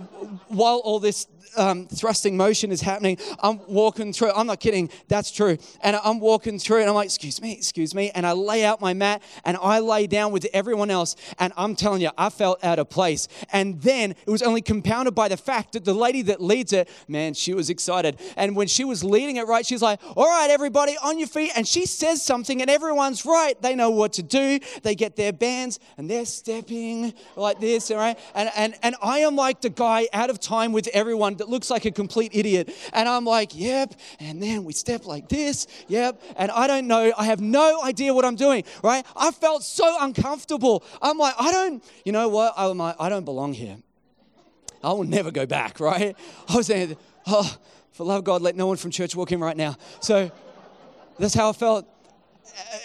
while 0.47 0.77
all 0.77 0.99
this 0.99 1.27
um, 1.57 1.87
thrusting 1.87 2.37
motion 2.37 2.71
is 2.71 2.81
happening. 2.81 3.17
I'm 3.41 3.59
walking 3.67 4.13
through. 4.13 4.31
I'm 4.31 4.47
not 4.47 4.59
kidding. 4.59 4.89
That's 5.07 5.31
true. 5.31 5.57
And 5.81 5.95
I'm 6.03 6.19
walking 6.19 6.59
through, 6.59 6.79
and 6.81 6.89
I'm 6.89 6.95
like, 6.95 7.05
"Excuse 7.05 7.41
me, 7.41 7.53
excuse 7.53 7.93
me." 7.93 8.11
And 8.11 8.25
I 8.25 8.33
lay 8.33 8.65
out 8.65 8.81
my 8.81 8.93
mat, 8.93 9.21
and 9.45 9.57
I 9.61 9.79
lay 9.79 10.07
down 10.07 10.31
with 10.31 10.47
everyone 10.53 10.89
else. 10.89 11.15
And 11.39 11.53
I'm 11.57 11.75
telling 11.75 12.01
you, 12.01 12.09
I 12.17 12.29
felt 12.29 12.63
out 12.63 12.79
of 12.79 12.89
place. 12.89 13.27
And 13.51 13.81
then 13.81 14.11
it 14.11 14.29
was 14.29 14.41
only 14.41 14.61
compounded 14.61 15.15
by 15.15 15.27
the 15.27 15.37
fact 15.37 15.73
that 15.73 15.85
the 15.85 15.93
lady 15.93 16.21
that 16.23 16.41
leads 16.41 16.73
it, 16.73 16.89
man, 17.07 17.33
she 17.33 17.53
was 17.53 17.69
excited. 17.69 18.19
And 18.35 18.55
when 18.55 18.67
she 18.67 18.83
was 18.83 19.03
leading 19.03 19.37
it 19.37 19.47
right, 19.47 19.65
she's 19.65 19.81
like, 19.81 19.99
"All 20.15 20.25
right, 20.25 20.49
everybody, 20.49 20.97
on 21.03 21.19
your 21.19 21.27
feet." 21.27 21.51
And 21.55 21.67
she 21.67 21.85
says 21.85 22.21
something, 22.21 22.61
and 22.61 22.69
everyone's 22.69 23.25
right. 23.25 23.61
They 23.61 23.75
know 23.75 23.89
what 23.89 24.13
to 24.13 24.23
do. 24.23 24.59
They 24.81 24.95
get 24.95 25.15
their 25.15 25.33
bands, 25.33 25.79
and 25.97 26.09
they're 26.09 26.25
stepping 26.25 27.13
like 27.35 27.59
this, 27.59 27.91
all 27.91 27.97
right? 27.97 28.17
And 28.33 28.49
and 28.55 28.75
and 28.81 28.95
I 29.01 29.19
am 29.19 29.35
like 29.35 29.61
the 29.61 29.69
guy 29.69 30.07
out 30.13 30.29
of 30.29 30.39
time 30.39 30.71
with 30.71 30.87
everyone 30.93 31.32
everyone 31.33 31.37
that 31.37 31.49
looks 31.49 31.69
like 31.69 31.85
a 31.85 31.91
complete 31.91 32.31
idiot. 32.33 32.69
And 32.93 33.07
I'm 33.09 33.25
like, 33.25 33.55
yep. 33.55 33.93
And 34.19 34.41
then 34.41 34.63
we 34.63 34.73
step 34.73 35.05
like 35.05 35.29
this, 35.29 35.67
yep. 35.87 36.21
And 36.37 36.51
I 36.51 36.67
don't 36.67 36.87
know, 36.87 37.11
I 37.17 37.25
have 37.25 37.41
no 37.41 37.81
idea 37.83 38.13
what 38.13 38.25
I'm 38.25 38.35
doing, 38.35 38.63
right? 38.83 39.05
I 39.15 39.31
felt 39.31 39.63
so 39.63 39.97
uncomfortable. 39.99 40.83
I'm 41.01 41.17
like, 41.17 41.35
I 41.39 41.51
don't, 41.51 41.83
you 42.05 42.11
know 42.11 42.29
what? 42.29 42.53
I'm 42.57 42.77
like, 42.77 42.95
I 42.99 43.09
don't 43.09 43.25
belong 43.25 43.53
here. 43.53 43.77
I 44.83 44.91
will 44.91 45.05
never 45.05 45.31
go 45.31 45.45
back, 45.45 45.79
right? 45.79 46.15
I 46.49 46.55
was 46.55 46.67
saying, 46.67 46.97
oh, 47.27 47.57
for 47.91 48.05
love 48.05 48.19
of 48.19 48.23
God, 48.25 48.41
let 48.41 48.55
no 48.55 48.67
one 48.67 48.77
from 48.77 48.91
church 48.91 49.15
walk 49.15 49.31
in 49.31 49.39
right 49.39 49.57
now. 49.57 49.75
So 50.01 50.31
that's 51.19 51.33
how 51.33 51.49
I 51.49 51.53
felt 51.53 51.87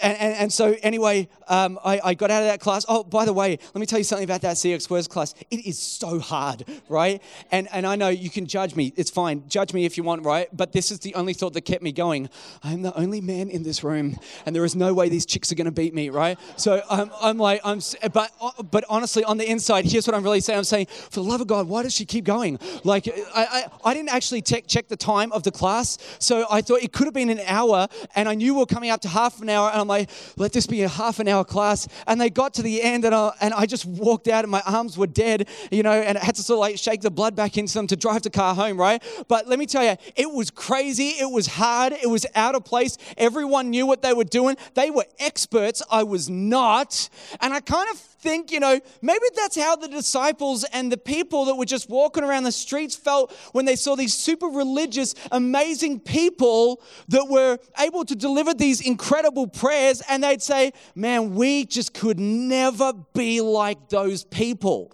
and, 0.01 0.17
and, 0.17 0.33
and, 0.35 0.53
so 0.53 0.75
anyway, 0.81 1.27
um, 1.47 1.79
I, 1.83 1.99
I, 2.03 2.13
got 2.13 2.31
out 2.31 2.41
of 2.41 2.47
that 2.47 2.59
class. 2.59 2.85
Oh, 2.87 3.03
by 3.03 3.25
the 3.25 3.33
way, 3.33 3.59
let 3.73 3.75
me 3.75 3.85
tell 3.85 3.99
you 3.99 4.03
something 4.03 4.23
about 4.23 4.41
that 4.41 4.55
CXWORX 4.55 5.09
class. 5.09 5.35
It 5.51 5.65
is 5.65 5.77
so 5.77 6.19
hard, 6.19 6.63
right? 6.87 7.21
And, 7.51 7.67
and 7.71 7.85
I 7.85 7.95
know 7.95 8.09
you 8.09 8.29
can 8.29 8.45
judge 8.45 8.75
me. 8.75 8.93
It's 8.95 9.11
fine. 9.11 9.43
Judge 9.47 9.73
me 9.73 9.85
if 9.85 9.97
you 9.97 10.03
want, 10.03 10.23
right? 10.23 10.47
But 10.55 10.71
this 10.71 10.91
is 10.91 10.99
the 10.99 11.13
only 11.15 11.33
thought 11.33 11.53
that 11.53 11.61
kept 11.61 11.83
me 11.83 11.91
going. 11.91 12.29
I'm 12.63 12.81
the 12.81 12.95
only 12.97 13.21
man 13.21 13.49
in 13.49 13.63
this 13.63 13.83
room, 13.83 14.17
and 14.45 14.55
there 14.55 14.65
is 14.65 14.75
no 14.75 14.93
way 14.93 15.09
these 15.09 15.25
chicks 15.25 15.51
are 15.51 15.55
going 15.55 15.65
to 15.65 15.71
beat 15.71 15.93
me, 15.93 16.09
right? 16.09 16.39
So 16.55 16.81
I'm, 16.89 17.11
I'm 17.21 17.37
like, 17.37 17.61
I'm, 17.63 17.81
but, 18.13 18.31
but 18.71 18.85
honestly, 18.89 19.23
on 19.23 19.37
the 19.37 19.49
inside, 19.49 19.85
here's 19.85 20.07
what 20.07 20.15
I'm 20.15 20.23
really 20.23 20.41
saying. 20.41 20.57
I'm 20.57 20.63
saying, 20.63 20.87
for 20.87 21.21
the 21.21 21.23
love 21.23 21.41
of 21.41 21.47
God, 21.47 21.67
why 21.67 21.83
does 21.83 21.93
she 21.93 22.05
keep 22.05 22.25
going? 22.25 22.59
Like, 22.83 23.07
I, 23.07 23.45
I, 23.83 23.89
I 23.89 23.93
didn't 23.93 24.09
actually 24.09 24.41
check, 24.41 24.67
check 24.67 24.87
the 24.87 24.97
time 24.97 25.31
of 25.31 25.43
the 25.43 25.51
class, 25.51 25.97
so 26.19 26.45
I 26.49 26.61
thought 26.61 26.81
it 26.81 26.93
could 26.93 27.05
have 27.05 27.13
been 27.13 27.29
an 27.29 27.41
hour, 27.45 27.87
and 28.15 28.29
I 28.29 28.35
knew 28.35 28.53
we 28.53 28.61
were 28.61 28.65
coming 28.65 28.89
up 28.89 29.01
to 29.01 29.09
half 29.09 29.41
an 29.41 29.48
hour, 29.49 29.69
and 29.69 29.81
I'm 29.81 29.87
like, 29.87 30.09
let 30.37 30.53
this 30.53 30.67
be 30.67 30.83
a 30.83 30.87
half 30.87 31.19
an 31.19 31.27
hour 31.27 31.43
class. 31.43 31.87
And 32.07 32.19
they 32.19 32.29
got 32.29 32.53
to 32.55 32.61
the 32.61 32.81
end, 32.81 33.05
and 33.05 33.13
I, 33.13 33.31
and 33.41 33.53
I 33.53 33.65
just 33.65 33.85
walked 33.85 34.27
out, 34.27 34.43
and 34.43 34.51
my 34.51 34.61
arms 34.65 34.97
were 34.97 35.07
dead, 35.07 35.47
you 35.71 35.83
know, 35.83 35.91
and 35.91 36.17
I 36.17 36.23
had 36.23 36.35
to 36.35 36.43
sort 36.43 36.57
of 36.57 36.61
like 36.61 36.77
shake 36.77 37.01
the 37.01 37.11
blood 37.11 37.35
back 37.35 37.57
into 37.57 37.73
them 37.73 37.87
to 37.87 37.95
drive 37.95 38.21
the 38.21 38.29
car 38.29 38.55
home, 38.55 38.77
right? 38.77 39.01
But 39.27 39.47
let 39.47 39.59
me 39.59 39.65
tell 39.65 39.83
you, 39.83 39.95
it 40.15 40.31
was 40.31 40.51
crazy. 40.51 41.09
It 41.09 41.31
was 41.31 41.47
hard. 41.47 41.93
It 41.93 42.07
was 42.07 42.25
out 42.35 42.55
of 42.55 42.63
place. 42.63 42.97
Everyone 43.17 43.69
knew 43.69 43.85
what 43.85 44.01
they 44.01 44.13
were 44.13 44.23
doing. 44.23 44.57
They 44.73 44.91
were 44.91 45.05
experts. 45.19 45.81
I 45.91 46.03
was 46.03 46.29
not. 46.29 47.09
And 47.41 47.53
I 47.53 47.59
kind 47.59 47.89
of 47.91 48.08
think, 48.19 48.51
you 48.51 48.59
know, 48.59 48.79
maybe 49.01 49.25
that's 49.35 49.55
how 49.55 49.75
the 49.75 49.87
disciples 49.87 50.63
and 50.65 50.91
the 50.91 50.97
people 50.97 51.45
that 51.45 51.55
were 51.55 51.65
just 51.65 51.89
walking 51.89 52.23
around 52.23 52.43
the 52.43 52.51
streets 52.51 52.95
felt 52.95 53.33
when 53.51 53.65
they 53.65 53.75
saw 53.75 53.95
these 53.95 54.13
super 54.13 54.47
religious, 54.47 55.15
amazing 55.31 55.99
people 55.99 56.81
that 57.07 57.27
were 57.27 57.57
able 57.79 58.05
to 58.05 58.15
deliver 58.15 58.53
these 58.53 58.81
incredible 58.81 59.47
prayers. 59.47 60.01
And 60.09 60.23
they'd 60.23 60.41
say, 60.41 60.73
man, 60.95 61.35
we 61.35 61.65
just 61.65 61.93
could 61.93 62.19
never 62.19 62.93
be 63.13 63.41
like 63.41 63.89
those 63.89 64.23
people. 64.23 64.93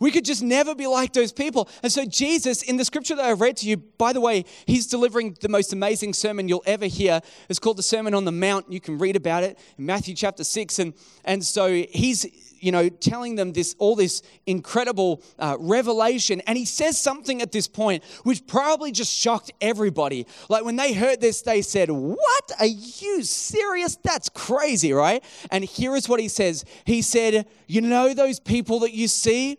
We 0.00 0.10
could 0.10 0.24
just 0.24 0.42
never 0.42 0.74
be 0.74 0.86
like 0.86 1.12
those 1.12 1.32
people. 1.32 1.68
And 1.82 1.92
so, 1.92 2.04
Jesus, 2.04 2.62
in 2.62 2.76
the 2.76 2.84
scripture 2.84 3.16
that 3.16 3.24
I 3.24 3.32
read 3.32 3.56
to 3.58 3.68
you, 3.68 3.76
by 3.76 4.12
the 4.12 4.20
way, 4.20 4.44
he's 4.66 4.86
delivering 4.86 5.36
the 5.40 5.48
most 5.48 5.72
amazing 5.72 6.12
sermon 6.14 6.48
you'll 6.48 6.62
ever 6.66 6.86
hear. 6.86 7.20
It's 7.48 7.58
called 7.58 7.78
the 7.78 7.82
Sermon 7.82 8.14
on 8.14 8.24
the 8.24 8.32
Mount. 8.32 8.70
You 8.70 8.80
can 8.80 8.98
read 8.98 9.16
about 9.16 9.42
it 9.42 9.58
in 9.78 9.86
Matthew 9.86 10.14
chapter 10.14 10.44
6. 10.44 10.78
And, 10.78 10.94
and 11.24 11.44
so, 11.44 11.72
he's 11.72 12.26
you 12.60 12.72
know, 12.72 12.88
telling 12.88 13.36
them 13.36 13.52
this 13.52 13.74
all 13.78 13.94
this 13.94 14.22
incredible 14.46 15.22
uh, 15.38 15.56
revelation. 15.58 16.40
And 16.46 16.56
he 16.56 16.64
says 16.64 16.98
something 16.98 17.42
at 17.42 17.52
this 17.52 17.68
point 17.68 18.04
which 18.22 18.46
probably 18.46 18.92
just 18.92 19.16
shocked 19.16 19.52
everybody. 19.60 20.26
Like 20.48 20.64
when 20.64 20.76
they 20.76 20.92
heard 20.92 21.20
this, 21.20 21.42
they 21.42 21.62
said, 21.62 21.90
What? 21.90 22.52
Are 22.58 22.66
you 22.66 23.22
serious? 23.22 23.96
That's 24.02 24.28
crazy, 24.28 24.92
right? 24.92 25.22
And 25.50 25.64
here 25.64 25.94
is 25.96 26.08
what 26.08 26.20
he 26.20 26.28
says 26.28 26.64
He 26.84 27.02
said, 27.02 27.46
You 27.66 27.80
know, 27.80 28.14
those 28.14 28.40
people 28.40 28.80
that 28.80 28.92
you 28.92 29.08
see? 29.08 29.58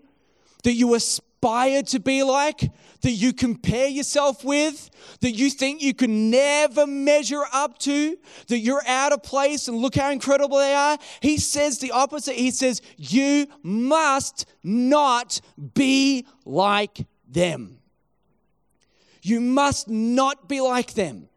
That 0.68 0.74
you 0.74 0.96
aspire 0.96 1.82
to 1.82 1.98
be 1.98 2.24
like, 2.24 2.60
that 3.00 3.12
you 3.12 3.32
compare 3.32 3.88
yourself 3.88 4.44
with, 4.44 4.90
that 5.22 5.32
you 5.32 5.50
think 5.50 5.82
you 5.82 5.94
can 5.94 6.30
never 6.30 6.86
measure 6.86 7.44
up 7.54 7.78
to, 7.78 8.18
that 8.50 8.60
you're 8.60 8.86
out 8.86 9.14
of 9.14 9.24
place 9.24 9.70
and 9.70 9.78
look 9.78 9.96
how 9.96 10.12
incredible 10.12 10.58
they 10.58 10.74
are. 10.74 10.98
He 11.22 11.38
says 11.38 11.80
the 11.80 11.92
opposite. 11.92 12.36
He 12.36 12.52
says, 12.52 12.82
You 12.98 13.48
must 13.64 14.46
not 14.62 15.40
be 15.74 16.26
like 16.44 17.08
them. 17.30 17.80
You 19.22 19.40
must 19.40 19.88
not 19.88 20.50
be 20.50 20.60
like 20.60 20.96
them. 20.96 21.30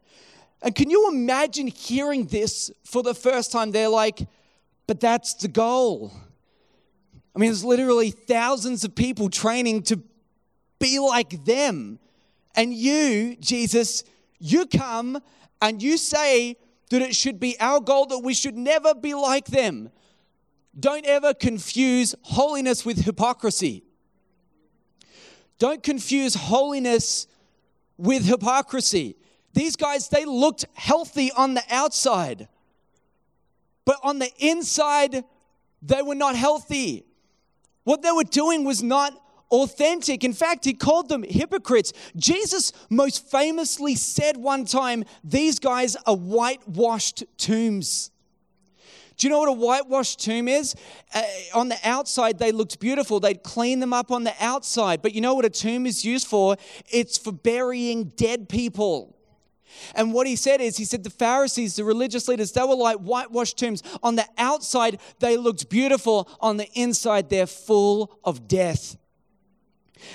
And 0.61 0.75
can 0.75 0.89
you 0.89 1.09
imagine 1.09 1.67
hearing 1.67 2.25
this 2.25 2.69
for 2.83 3.01
the 3.01 3.15
first 3.15 3.53
time? 3.53 3.71
They're 3.71 3.87
like, 3.87 4.27
But 4.87 4.99
that's 4.99 5.35
the 5.35 5.47
goal. 5.47 6.11
I 7.35 7.39
mean, 7.39 7.49
there's 7.49 7.63
literally 7.63 8.11
thousands 8.11 8.83
of 8.83 8.95
people 8.95 9.29
training 9.29 9.83
to 9.83 10.01
be 10.79 10.99
like 10.99 11.45
them. 11.45 11.99
And 12.55 12.73
you, 12.73 13.37
Jesus, 13.39 14.03
you 14.39 14.65
come 14.65 15.21
and 15.61 15.81
you 15.81 15.97
say 15.97 16.57
that 16.89 17.01
it 17.01 17.15
should 17.15 17.39
be 17.39 17.57
our 17.59 17.79
goal 17.79 18.05
that 18.07 18.19
we 18.19 18.33
should 18.33 18.57
never 18.57 18.93
be 18.93 19.13
like 19.13 19.45
them. 19.45 19.89
Don't 20.77 21.05
ever 21.05 21.33
confuse 21.33 22.15
holiness 22.21 22.85
with 22.85 23.05
hypocrisy. 23.05 23.83
Don't 25.57 25.83
confuse 25.83 26.35
holiness 26.35 27.27
with 27.97 28.25
hypocrisy. 28.25 29.15
These 29.53 29.75
guys, 29.75 30.09
they 30.09 30.25
looked 30.25 30.65
healthy 30.73 31.31
on 31.37 31.53
the 31.53 31.63
outside, 31.69 32.47
but 33.85 33.97
on 34.01 34.19
the 34.19 34.31
inside, 34.39 35.23
they 35.81 36.01
were 36.01 36.15
not 36.15 36.35
healthy. 36.35 37.05
What 37.83 38.01
they 38.01 38.11
were 38.11 38.23
doing 38.23 38.63
was 38.63 38.83
not 38.83 39.13
authentic. 39.51 40.23
In 40.23 40.33
fact, 40.33 40.65
he 40.65 40.73
called 40.73 41.09
them 41.09 41.23
hypocrites. 41.23 41.93
Jesus 42.15 42.71
most 42.89 43.29
famously 43.29 43.95
said 43.95 44.37
one 44.37 44.65
time, 44.65 45.03
These 45.23 45.59
guys 45.59 45.95
are 46.07 46.15
whitewashed 46.15 47.23
tombs. 47.37 48.11
Do 49.17 49.27
you 49.27 49.31
know 49.33 49.39
what 49.39 49.49
a 49.49 49.53
whitewashed 49.53 50.19
tomb 50.19 50.47
is? 50.47 50.73
Uh, 51.13 51.21
on 51.53 51.69
the 51.69 51.77
outside, 51.83 52.39
they 52.39 52.51
looked 52.51 52.79
beautiful. 52.79 53.19
They'd 53.19 53.43
clean 53.43 53.79
them 53.79 53.93
up 53.93 54.09
on 54.09 54.23
the 54.23 54.33
outside. 54.39 55.03
But 55.03 55.13
you 55.13 55.21
know 55.21 55.35
what 55.35 55.45
a 55.45 55.49
tomb 55.49 55.85
is 55.85 56.03
used 56.03 56.25
for? 56.25 56.57
It's 56.89 57.19
for 57.19 57.31
burying 57.31 58.05
dead 58.15 58.49
people. 58.49 59.15
And 59.95 60.13
what 60.13 60.27
he 60.27 60.35
said 60.35 60.61
is, 60.61 60.77
he 60.77 60.85
said 60.85 61.03
the 61.03 61.09
Pharisees, 61.09 61.75
the 61.75 61.83
religious 61.83 62.27
leaders, 62.27 62.51
they 62.51 62.61
were 62.61 62.75
like 62.75 62.97
whitewashed 62.97 63.57
tombs. 63.57 63.83
On 64.03 64.15
the 64.15 64.25
outside, 64.37 64.99
they 65.19 65.37
looked 65.37 65.69
beautiful. 65.69 66.29
On 66.39 66.57
the 66.57 66.67
inside, 66.73 67.29
they're 67.29 67.47
full 67.47 68.19
of 68.23 68.47
death. 68.47 68.97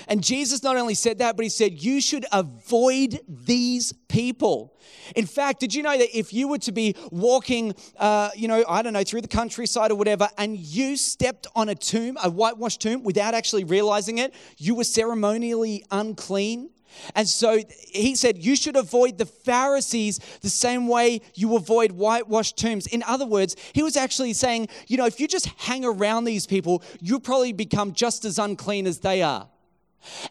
And 0.07 0.23
Jesus 0.23 0.63
not 0.63 0.77
only 0.77 0.93
said 0.93 1.19
that, 1.19 1.35
but 1.35 1.43
he 1.43 1.49
said, 1.49 1.81
You 1.81 2.01
should 2.01 2.25
avoid 2.31 3.19
these 3.27 3.93
people. 4.07 4.75
In 5.15 5.25
fact, 5.25 5.59
did 5.59 5.73
you 5.73 5.83
know 5.83 5.97
that 5.97 6.17
if 6.17 6.33
you 6.33 6.47
were 6.47 6.57
to 6.59 6.71
be 6.71 6.95
walking, 7.11 7.73
uh, 7.97 8.29
you 8.35 8.47
know, 8.47 8.63
I 8.67 8.81
don't 8.81 8.93
know, 8.93 9.03
through 9.03 9.21
the 9.21 9.27
countryside 9.27 9.91
or 9.91 9.95
whatever, 9.95 10.29
and 10.37 10.57
you 10.57 10.97
stepped 10.97 11.47
on 11.55 11.69
a 11.69 11.75
tomb, 11.75 12.17
a 12.23 12.29
whitewashed 12.29 12.81
tomb, 12.81 13.03
without 13.03 13.33
actually 13.33 13.63
realizing 13.63 14.17
it, 14.17 14.33
you 14.57 14.75
were 14.75 14.83
ceremonially 14.83 15.85
unclean? 15.91 16.69
And 17.15 17.27
so 17.27 17.59
he 17.89 18.15
said, 18.15 18.37
You 18.37 18.55
should 18.55 18.75
avoid 18.75 19.17
the 19.17 19.25
Pharisees 19.25 20.19
the 20.41 20.49
same 20.49 20.87
way 20.87 21.21
you 21.35 21.55
avoid 21.55 21.91
whitewashed 21.93 22.57
tombs. 22.57 22.87
In 22.87 23.03
other 23.03 23.25
words, 23.25 23.55
he 23.73 23.83
was 23.83 23.97
actually 23.97 24.33
saying, 24.33 24.67
You 24.87 24.97
know, 24.97 25.05
if 25.05 25.19
you 25.19 25.27
just 25.27 25.47
hang 25.57 25.85
around 25.85 26.25
these 26.25 26.47
people, 26.47 26.83
you'll 27.01 27.19
probably 27.19 27.53
become 27.53 27.93
just 27.93 28.25
as 28.25 28.39
unclean 28.39 28.87
as 28.87 28.99
they 28.99 29.21
are. 29.21 29.47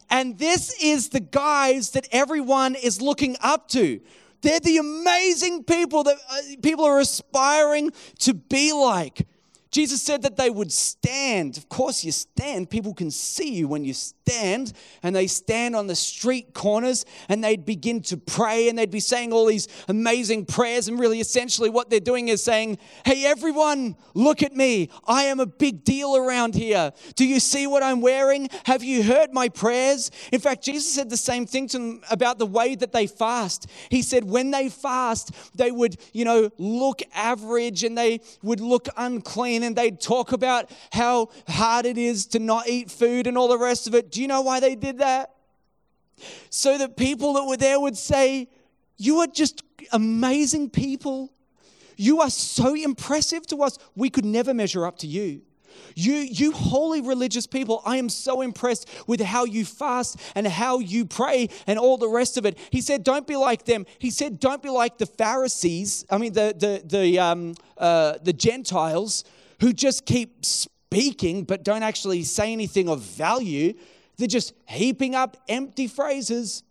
And 0.09 0.37
this 0.37 0.73
is 0.81 1.09
the 1.09 1.19
guys 1.19 1.91
that 1.91 2.07
everyone 2.11 2.75
is 2.75 3.01
looking 3.01 3.35
up 3.41 3.67
to. 3.69 3.99
They're 4.41 4.59
the 4.59 4.77
amazing 4.77 5.63
people 5.63 6.03
that 6.03 6.17
uh, 6.29 6.37
people 6.61 6.85
are 6.85 6.99
aspiring 6.99 7.91
to 8.19 8.33
be 8.33 8.71
like. 8.71 9.27
Jesus 9.71 10.01
said 10.01 10.21
that 10.21 10.37
they 10.37 10.49
would 10.49 10.71
stand. 10.71 11.57
Of 11.57 11.67
course, 11.67 12.03
you 12.03 12.11
stand. 12.11 12.69
People 12.69 12.93
can 12.93 13.11
see 13.11 13.53
you 13.53 13.67
when 13.67 13.83
you 13.83 13.93
stand. 13.93 14.73
And 15.03 15.15
they 15.15 15.27
stand 15.27 15.75
on 15.75 15.87
the 15.87 15.95
street 15.95 16.53
corners 16.53 17.05
and 17.27 17.43
they'd 17.43 17.65
begin 17.65 18.01
to 18.03 18.17
pray 18.17 18.69
and 18.69 18.77
they'd 18.77 18.91
be 18.91 18.99
saying 18.99 19.33
all 19.33 19.45
these 19.45 19.67
amazing 19.87 20.45
prayers. 20.45 20.87
And 20.87 20.99
really, 20.99 21.19
essentially, 21.19 21.69
what 21.69 21.89
they're 21.89 21.99
doing 21.99 22.29
is 22.29 22.43
saying, 22.43 22.77
Hey, 23.05 23.25
everyone, 23.25 23.95
look 24.13 24.41
at 24.41 24.55
me. 24.55 24.89
I 25.05 25.23
am 25.23 25.39
a 25.39 25.45
big 25.45 25.83
deal 25.83 26.15
around 26.15 26.55
here. 26.55 26.93
Do 27.15 27.25
you 27.25 27.39
see 27.39 27.67
what 27.67 27.83
I'm 27.83 28.01
wearing? 28.01 28.49
Have 28.65 28.83
you 28.83 29.03
heard 29.03 29.33
my 29.33 29.49
prayers? 29.49 30.11
In 30.31 30.39
fact, 30.39 30.63
Jesus 30.63 30.93
said 30.93 31.09
the 31.09 31.17
same 31.17 31.45
thing 31.45 31.67
to 31.69 31.77
them 31.77 32.01
about 32.09 32.39
the 32.39 32.45
way 32.45 32.75
that 32.75 32.93
they 32.93 33.07
fast. 33.07 33.67
He 33.89 34.01
said, 34.01 34.23
When 34.23 34.51
they 34.51 34.69
fast, 34.69 35.31
they 35.57 35.71
would, 35.71 35.97
you 36.13 36.23
know, 36.23 36.51
look 36.57 37.01
average 37.13 37.83
and 37.83 37.97
they 37.97 38.21
would 38.41 38.61
look 38.61 38.87
unclean 38.95 39.56
and 39.63 39.75
they'd 39.75 39.99
talk 39.99 40.31
about 40.31 40.69
how 40.91 41.29
hard 41.47 41.85
it 41.85 41.97
is 41.97 42.25
to 42.27 42.39
not 42.39 42.67
eat 42.67 42.91
food 42.91 43.27
and 43.27 43.37
all 43.37 43.47
the 43.47 43.57
rest 43.57 43.87
of 43.87 43.95
it. 43.95 44.11
Do 44.11 44.21
you 44.21 44.27
know 44.27 44.41
why 44.41 44.59
they 44.59 44.75
did 44.75 44.99
that? 44.99 45.33
So 46.49 46.77
that 46.77 46.97
people 46.97 47.33
that 47.33 47.45
were 47.45 47.57
there 47.57 47.79
would 47.79 47.97
say, 47.97 48.49
You 48.97 49.19
are 49.19 49.27
just 49.27 49.63
amazing 49.91 50.69
people. 50.69 51.31
You 51.95 52.21
are 52.21 52.29
so 52.29 52.75
impressive 52.75 53.45
to 53.47 53.63
us. 53.63 53.77
We 53.95 54.09
could 54.09 54.25
never 54.25 54.53
measure 54.53 54.85
up 54.85 54.99
to 54.99 55.07
you. 55.07 55.41
You, 55.95 56.13
you 56.13 56.51
holy 56.51 57.01
religious 57.01 57.47
people, 57.47 57.81
I 57.85 57.97
am 57.97 58.09
so 58.09 58.41
impressed 58.41 58.87
with 59.07 59.19
how 59.21 59.45
you 59.45 59.65
fast 59.65 60.19
and 60.35 60.47
how 60.47 60.79
you 60.79 61.05
pray 61.05 61.49
and 61.65 61.79
all 61.79 61.97
the 61.97 62.07
rest 62.07 62.37
of 62.37 62.45
it. 62.45 62.57
He 62.71 62.81
said, 62.81 63.03
Don't 63.03 63.25
be 63.25 63.35
like 63.35 63.65
them. 63.65 63.85
He 63.99 64.11
said, 64.11 64.39
Don't 64.39 64.61
be 64.61 64.69
like 64.69 64.97
the 64.97 65.05
Pharisees, 65.05 66.05
I 66.09 66.17
mean, 66.17 66.33
the, 66.33 66.55
the, 66.57 66.81
the, 66.85 67.19
um, 67.19 67.55
uh, 67.77 68.17
the 68.21 68.33
Gentiles 68.33 69.23
who 69.59 69.73
just 69.73 70.05
keep 70.05 70.45
speaking 70.45 71.43
but 71.43 71.63
don't 71.63 71.83
actually 71.83 72.23
say 72.23 72.51
anything 72.51 72.89
of 72.89 73.01
value. 73.01 73.73
They're 74.17 74.27
just 74.27 74.53
heaping 74.65 75.15
up 75.15 75.37
empty 75.47 75.87
phrases. 75.87 76.63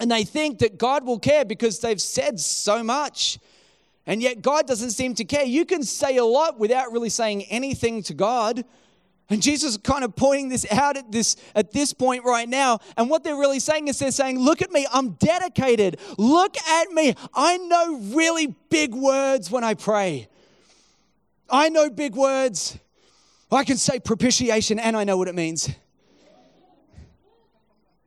And 0.00 0.10
they 0.10 0.24
think 0.24 0.58
that 0.58 0.78
God 0.78 1.04
will 1.04 1.18
care 1.18 1.44
because 1.44 1.78
they've 1.80 2.00
said 2.00 2.40
so 2.40 2.82
much. 2.82 3.38
And 4.06 4.22
yet 4.22 4.42
God 4.42 4.66
doesn't 4.66 4.90
seem 4.90 5.14
to 5.14 5.24
care. 5.24 5.44
You 5.44 5.64
can 5.64 5.82
say 5.82 6.16
a 6.16 6.24
lot 6.24 6.58
without 6.58 6.92
really 6.92 7.08
saying 7.08 7.44
anything 7.44 8.02
to 8.04 8.14
God. 8.14 8.64
And 9.30 9.40
Jesus 9.40 9.72
is 9.72 9.78
kind 9.78 10.04
of 10.04 10.14
pointing 10.14 10.50
this 10.50 10.70
out 10.70 10.98
at 10.98 11.10
this 11.10 11.36
at 11.54 11.72
this 11.72 11.94
point 11.94 12.24
right 12.24 12.48
now. 12.48 12.80
And 12.96 13.08
what 13.08 13.24
they're 13.24 13.38
really 13.38 13.60
saying 13.60 13.88
is 13.88 13.98
they're 13.98 14.10
saying, 14.10 14.38
"Look 14.38 14.60
at 14.60 14.70
me. 14.70 14.86
I'm 14.92 15.12
dedicated. 15.12 15.98
Look 16.18 16.58
at 16.58 16.92
me. 16.92 17.14
I 17.32 17.56
know 17.56 17.96
really 18.14 18.48
big 18.68 18.94
words 18.94 19.50
when 19.50 19.64
I 19.64 19.72
pray. 19.74 20.28
I 21.50 21.68
know 21.68 21.90
big 21.90 22.14
words. 22.14 22.78
I 23.50 23.64
can 23.64 23.76
say 23.76 24.00
propitiation 24.00 24.78
and 24.78 24.96
I 24.96 25.04
know 25.04 25.16
what 25.16 25.28
it 25.28 25.34
means. 25.34 25.70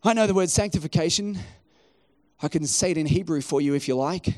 I 0.03 0.13
know 0.13 0.27
the 0.27 0.33
word 0.33 0.49
sanctification. 0.49 1.37
I 2.41 2.47
can 2.47 2.65
say 2.65 2.91
it 2.91 2.97
in 2.97 3.05
Hebrew 3.05 3.41
for 3.41 3.61
you 3.61 3.73
if 3.73 3.87
you 3.87 3.95
like. 3.95 4.35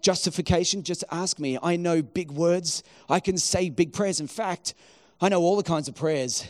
Justification, 0.00 0.82
just 0.82 1.04
ask 1.10 1.38
me. 1.38 1.58
I 1.62 1.76
know 1.76 2.02
big 2.02 2.30
words. 2.30 2.82
I 3.08 3.20
can 3.20 3.36
say 3.36 3.68
big 3.68 3.92
prayers. 3.92 4.20
In 4.20 4.26
fact, 4.26 4.74
I 5.20 5.28
know 5.28 5.40
all 5.42 5.56
the 5.56 5.62
kinds 5.62 5.88
of 5.88 5.94
prayers. 5.94 6.46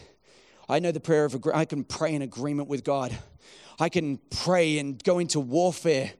I 0.68 0.78
know 0.80 0.92
the 0.92 1.00
prayer 1.00 1.25
of, 1.25 1.37
I 1.54 1.64
can 1.64 1.85
pray 1.85 2.14
in 2.14 2.23
agreement 2.23 2.68
with 2.68 2.85
God. 2.85 3.16
I 3.80 3.88
can 3.88 4.18
pray 4.30 4.78
and 4.78 5.02
go 5.02 5.18
into 5.18 5.40
warfare. 5.40 6.12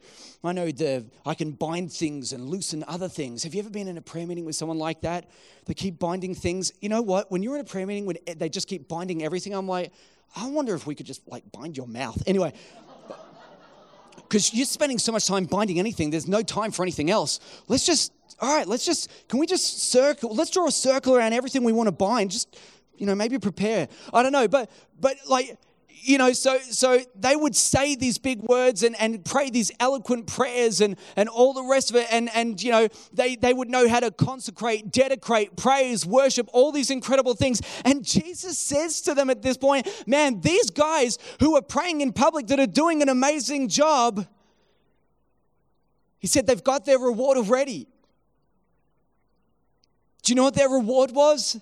I 0.45 0.53
know 0.53 0.71
the 0.71 1.05
I 1.27 1.35
can 1.35 1.53
bind 1.53 1.93
things 1.93 2.33
and 2.33 2.49
loosen 2.49 2.85
other 2.87 3.09
things. 3.09 3.43
Have 3.43 3.55
you 3.55 3.61
ever 3.61 3.71
been 3.71 3.89
in 3.89 3.99
a 3.99 4.03
prayer 4.03 4.27
meeting 4.27 4.45
with 4.45 4.55
someone 4.55 4.79
like 4.79 5.01
that? 5.01 5.29
They 5.67 5.75
keep 5.75 5.99
binding 5.99 6.35
things. 6.35 6.73
You 6.81 6.89
know 6.89 7.03
what? 7.03 7.31
When 7.31 7.43
you're 7.43 7.57
in 7.57 7.61
a 7.61 7.65
prayer 7.65 7.87
meeting 7.87 8.07
when 8.07 8.19
they 8.37 8.49
just 8.49 8.69
keep 8.69 8.89
binding 8.89 9.25
everything, 9.25 9.53
I'm 9.53 9.67
like, 9.67 9.93
I 10.37 10.49
wonder 10.49 10.75
if 10.75 10.87
we 10.87 10.95
could 10.95 11.07
just 11.07 11.27
like 11.27 11.51
bind 11.51 11.77
your 11.77 11.89
mouth. 11.89 12.23
Anyway, 12.27 12.53
because 14.17 14.55
you're 14.55 14.67
spending 14.67 14.99
so 14.99 15.11
much 15.11 15.27
time 15.27 15.45
binding 15.47 15.79
anything, 15.79 16.11
there's 16.11 16.29
no 16.29 16.43
time 16.43 16.71
for 16.71 16.83
anything 16.83 17.11
else. 17.11 17.41
Let's 17.67 17.85
just, 17.85 18.13
all 18.41 18.55
right, 18.55 18.67
let's 18.69 18.85
just, 18.85 19.11
can 19.29 19.41
we 19.41 19.47
just 19.47 19.91
circle, 19.91 20.35
let's 20.35 20.51
draw 20.51 20.67
a 20.69 20.73
circle 20.73 21.17
around 21.17 21.33
everything 21.33 21.65
we 21.65 21.73
want 21.73 21.89
to 21.89 21.93
bind. 21.93 22.31
Just, 22.31 22.57
you 22.97 23.07
know, 23.07 23.15
maybe 23.15 23.39
prepare. 23.39 23.89
I 24.13 24.23
don't 24.23 24.33
know, 24.33 24.47
but, 24.47 24.71
but 25.01 25.17
like, 25.29 25.57
you 26.01 26.19
know, 26.19 26.33
so 26.33 26.59
so 26.59 27.01
they 27.15 27.37
would 27.37 27.55
say 27.57 27.95
these 27.95 28.19
big 28.19 28.41
words 28.43 28.83
and, 28.83 28.95
and 29.01 29.25
pray 29.25 29.51
these 29.51 29.71
eloquent 29.81 30.27
prayers 30.27 30.81
and, 30.81 30.97
and 31.17 31.29
all 31.29 31.53
the 31.53 31.63
rest 31.63 31.91
of 31.91 31.97
it. 31.97 32.07
And, 32.11 32.31
and 32.35 32.63
you 32.63 32.71
know, 32.71 32.89
they, 33.13 33.37
they 33.37 33.53
would 33.53 33.69
know 33.69 33.89
how 33.89 34.01
to 34.01 34.11
consecrate, 34.11 34.91
dedicate, 34.93 35.57
praise, 35.57 36.07
worship, 36.07 36.49
all 36.53 36.73
these 36.73 36.91
incredible 36.91 37.35
things. 37.35 37.61
And 37.85 38.05
Jesus 38.05 38.59
says 38.59 39.01
to 39.03 39.15
them 39.15 39.31
at 39.31 39.43
this 39.43 39.57
point, 39.57 39.89
man, 40.07 40.41
these 40.41 40.71
guys 40.71 41.19
who 41.41 41.57
are 41.57 41.63
praying 41.63 42.01
in 42.01 42.13
public 42.13 42.47
that 42.49 42.61
are 42.61 42.67
doing 42.67 43.03
an 43.03 43.09
amazing 43.09 43.69
job, 43.69 44.27
he 46.19 46.27
said 46.27 46.47
they've 46.47 46.65
got 46.65 46.85
their 46.85 46.99
reward 46.99 47.39
already. 47.39 47.87
Do 50.23 50.33
you 50.33 50.35
know 50.35 50.45
what 50.45 50.55
their 50.55 50.69
reward 50.69 51.13
was? 51.13 51.61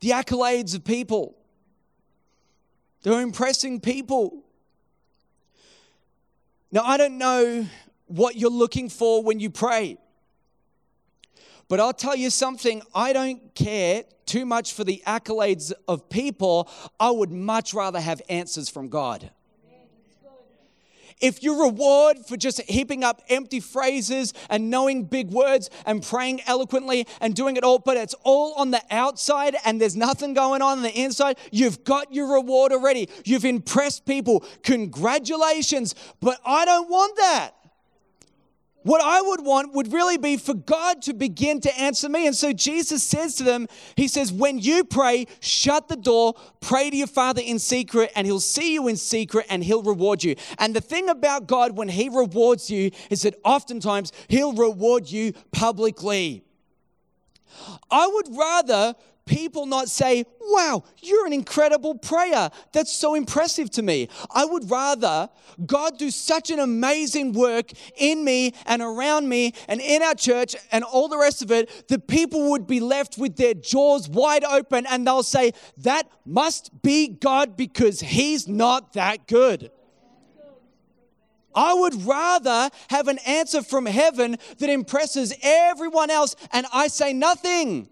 The 0.00 0.10
accolades 0.10 0.74
of 0.74 0.84
people. 0.84 1.36
They're 3.04 3.20
impressing 3.20 3.80
people. 3.80 4.42
Now, 6.72 6.82
I 6.84 6.96
don't 6.96 7.18
know 7.18 7.66
what 8.06 8.36
you're 8.36 8.50
looking 8.50 8.88
for 8.88 9.22
when 9.22 9.38
you 9.40 9.50
pray. 9.50 9.98
But 11.68 11.80
I'll 11.80 11.92
tell 11.92 12.16
you 12.16 12.30
something, 12.30 12.82
I 12.94 13.12
don't 13.12 13.54
care 13.54 14.04
too 14.24 14.46
much 14.46 14.72
for 14.72 14.84
the 14.84 15.02
accolades 15.06 15.72
of 15.86 16.08
people. 16.08 16.68
I 16.98 17.10
would 17.10 17.30
much 17.30 17.74
rather 17.74 18.00
have 18.00 18.22
answers 18.30 18.70
from 18.70 18.88
God. 18.88 19.30
If 21.20 21.42
your 21.42 21.64
reward 21.64 22.18
for 22.26 22.36
just 22.36 22.60
heaping 22.62 23.04
up 23.04 23.22
empty 23.28 23.60
phrases 23.60 24.34
and 24.50 24.70
knowing 24.70 25.04
big 25.04 25.30
words 25.30 25.70
and 25.86 26.02
praying 26.02 26.42
eloquently 26.46 27.06
and 27.20 27.34
doing 27.34 27.56
it 27.56 27.64
all, 27.64 27.78
but 27.78 27.96
it's 27.96 28.14
all 28.22 28.52
on 28.54 28.70
the 28.70 28.82
outside 28.90 29.56
and 29.64 29.80
there's 29.80 29.96
nothing 29.96 30.34
going 30.34 30.60
on 30.60 30.78
on 30.78 30.82
the 30.82 30.92
inside, 30.92 31.38
you've 31.50 31.84
got 31.84 32.12
your 32.12 32.32
reward 32.32 32.72
already. 32.72 33.08
You've 33.24 33.44
impressed 33.44 34.04
people. 34.04 34.44
Congratulations. 34.62 35.94
But 36.20 36.38
I 36.44 36.64
don't 36.64 36.88
want 36.88 37.16
that. 37.16 37.52
What 38.84 39.00
I 39.02 39.22
would 39.22 39.42
want 39.42 39.72
would 39.72 39.94
really 39.94 40.18
be 40.18 40.36
for 40.36 40.52
God 40.52 41.00
to 41.02 41.14
begin 41.14 41.58
to 41.62 41.80
answer 41.80 42.06
me. 42.06 42.26
And 42.26 42.36
so 42.36 42.52
Jesus 42.52 43.02
says 43.02 43.34
to 43.36 43.42
them, 43.42 43.66
He 43.96 44.06
says, 44.06 44.30
When 44.30 44.58
you 44.58 44.84
pray, 44.84 45.26
shut 45.40 45.88
the 45.88 45.96
door, 45.96 46.34
pray 46.60 46.90
to 46.90 46.96
your 46.96 47.06
Father 47.06 47.40
in 47.44 47.58
secret, 47.58 48.12
and 48.14 48.26
He'll 48.26 48.40
see 48.40 48.74
you 48.74 48.86
in 48.88 48.96
secret 48.96 49.46
and 49.48 49.64
He'll 49.64 49.82
reward 49.82 50.22
you. 50.22 50.36
And 50.58 50.76
the 50.76 50.82
thing 50.82 51.08
about 51.08 51.46
God, 51.46 51.78
when 51.78 51.88
He 51.88 52.10
rewards 52.10 52.70
you, 52.70 52.90
is 53.08 53.22
that 53.22 53.36
oftentimes 53.42 54.12
He'll 54.28 54.52
reward 54.52 55.10
you 55.10 55.32
publicly. 55.50 56.44
I 57.90 58.06
would 58.06 58.36
rather 58.36 58.94
people 59.26 59.66
not 59.66 59.88
say, 59.88 60.24
Wow, 60.40 60.84
you're 61.02 61.26
an 61.26 61.32
incredible 61.32 61.96
prayer. 61.96 62.50
That's 62.72 62.92
so 62.92 63.14
impressive 63.14 63.70
to 63.70 63.82
me. 63.82 64.08
I 64.30 64.44
would 64.44 64.70
rather 64.70 65.30
God 65.64 65.98
do 65.98 66.10
such 66.10 66.50
an 66.50 66.58
amazing 66.58 67.32
work 67.32 67.70
in 67.96 68.24
me 68.24 68.52
and 68.66 68.82
around 68.82 69.28
me 69.28 69.54
and 69.68 69.80
in 69.80 70.02
our 70.02 70.14
church 70.14 70.54
and 70.70 70.84
all 70.84 71.08
the 71.08 71.16
rest 71.16 71.42
of 71.42 71.50
it 71.50 71.88
that 71.88 72.06
people 72.06 72.50
would 72.50 72.66
be 72.66 72.80
left 72.80 73.16
with 73.16 73.36
their 73.36 73.54
jaws 73.54 74.08
wide 74.08 74.44
open 74.44 74.86
and 74.86 75.06
they'll 75.06 75.22
say, 75.22 75.52
That 75.78 76.08
must 76.26 76.82
be 76.82 77.08
God 77.08 77.56
because 77.56 78.00
He's 78.00 78.46
not 78.46 78.92
that 78.92 79.26
good. 79.26 79.70
I 81.54 81.72
would 81.72 82.04
rather 82.04 82.68
have 82.90 83.08
an 83.08 83.18
answer 83.18 83.62
from 83.62 83.86
heaven 83.86 84.36
that 84.58 84.68
impresses 84.68 85.32
everyone 85.42 86.10
else 86.10 86.34
and 86.52 86.66
I 86.72 86.88
say 86.88 87.12
nothing. 87.12 87.88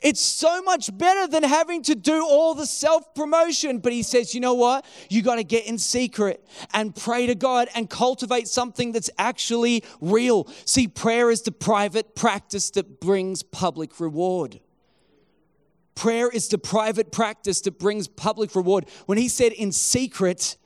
It's 0.00 0.20
so 0.20 0.60
much 0.62 0.96
better 0.96 1.26
than 1.26 1.42
having 1.42 1.82
to 1.84 1.94
do 1.94 2.24
all 2.24 2.54
the 2.54 2.66
self 2.66 3.14
promotion. 3.14 3.78
But 3.78 3.92
he 3.92 4.02
says, 4.02 4.34
you 4.34 4.40
know 4.40 4.54
what? 4.54 4.84
You 5.08 5.22
got 5.22 5.36
to 5.36 5.44
get 5.44 5.66
in 5.66 5.78
secret 5.78 6.46
and 6.74 6.94
pray 6.94 7.26
to 7.26 7.34
God 7.34 7.68
and 7.74 7.88
cultivate 7.88 8.46
something 8.46 8.92
that's 8.92 9.08
actually 9.16 9.82
real. 10.00 10.48
See, 10.66 10.86
prayer 10.86 11.30
is 11.30 11.42
the 11.42 11.52
private 11.52 12.14
practice 12.14 12.70
that 12.72 13.00
brings 13.00 13.42
public 13.42 13.98
reward. 13.98 14.60
Prayer 15.94 16.28
is 16.28 16.48
the 16.48 16.58
private 16.58 17.10
practice 17.10 17.62
that 17.62 17.78
brings 17.78 18.06
public 18.06 18.54
reward. 18.54 18.86
When 19.06 19.16
he 19.16 19.28
said 19.28 19.52
in 19.52 19.72
secret, 19.72 20.58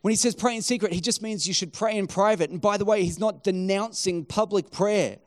when 0.00 0.10
he 0.10 0.16
says 0.16 0.34
pray 0.34 0.56
in 0.56 0.62
secret, 0.62 0.94
he 0.94 1.02
just 1.02 1.20
means 1.20 1.46
you 1.46 1.52
should 1.52 1.74
pray 1.74 1.98
in 1.98 2.06
private. 2.06 2.48
And 2.48 2.62
by 2.62 2.78
the 2.78 2.86
way, 2.86 3.04
he's 3.04 3.18
not 3.18 3.44
denouncing 3.44 4.24
public 4.24 4.70
prayer. 4.70 5.18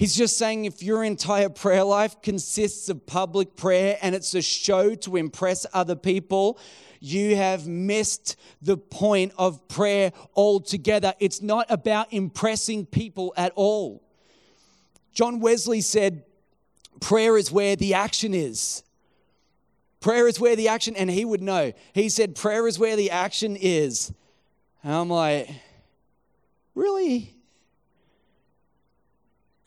He's 0.00 0.16
just 0.16 0.38
saying 0.38 0.64
if 0.64 0.82
your 0.82 1.04
entire 1.04 1.50
prayer 1.50 1.84
life 1.84 2.22
consists 2.22 2.88
of 2.88 3.04
public 3.04 3.54
prayer 3.54 3.98
and 4.00 4.14
it's 4.14 4.34
a 4.34 4.40
show 4.40 4.94
to 4.94 5.16
impress 5.16 5.66
other 5.74 5.94
people, 5.94 6.58
you 7.00 7.36
have 7.36 7.66
missed 7.66 8.36
the 8.62 8.78
point 8.78 9.34
of 9.36 9.68
prayer 9.68 10.12
altogether. 10.34 11.12
It's 11.20 11.42
not 11.42 11.66
about 11.68 12.14
impressing 12.14 12.86
people 12.86 13.34
at 13.36 13.52
all. 13.56 14.02
John 15.12 15.38
Wesley 15.38 15.82
said, 15.82 16.24
Prayer 17.00 17.36
is 17.36 17.52
where 17.52 17.76
the 17.76 17.92
action 17.92 18.32
is. 18.32 18.82
Prayer 20.00 20.26
is 20.26 20.40
where 20.40 20.56
the 20.56 20.68
action, 20.68 20.96
and 20.96 21.10
he 21.10 21.26
would 21.26 21.42
know. 21.42 21.74
He 21.92 22.08
said, 22.08 22.36
Prayer 22.36 22.66
is 22.66 22.78
where 22.78 22.96
the 22.96 23.10
action 23.10 23.54
is. 23.54 24.14
And 24.82 24.94
I'm 24.94 25.10
like, 25.10 25.50
Really? 26.74 27.34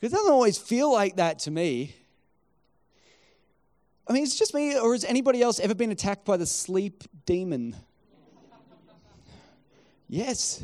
It 0.04 0.12
doesn't 0.12 0.30
always 0.30 0.58
feel 0.58 0.92
like 0.92 1.16
that 1.16 1.38
to 1.40 1.50
me. 1.50 1.94
I 4.06 4.12
mean, 4.12 4.22
it's 4.22 4.38
just 4.38 4.52
me, 4.52 4.78
or 4.78 4.92
has 4.92 5.02
anybody 5.02 5.40
else 5.40 5.58
ever 5.58 5.74
been 5.74 5.90
attacked 5.90 6.26
by 6.26 6.36
the 6.36 6.44
sleep 6.44 7.04
demon? 7.24 7.74
yes. 10.06 10.62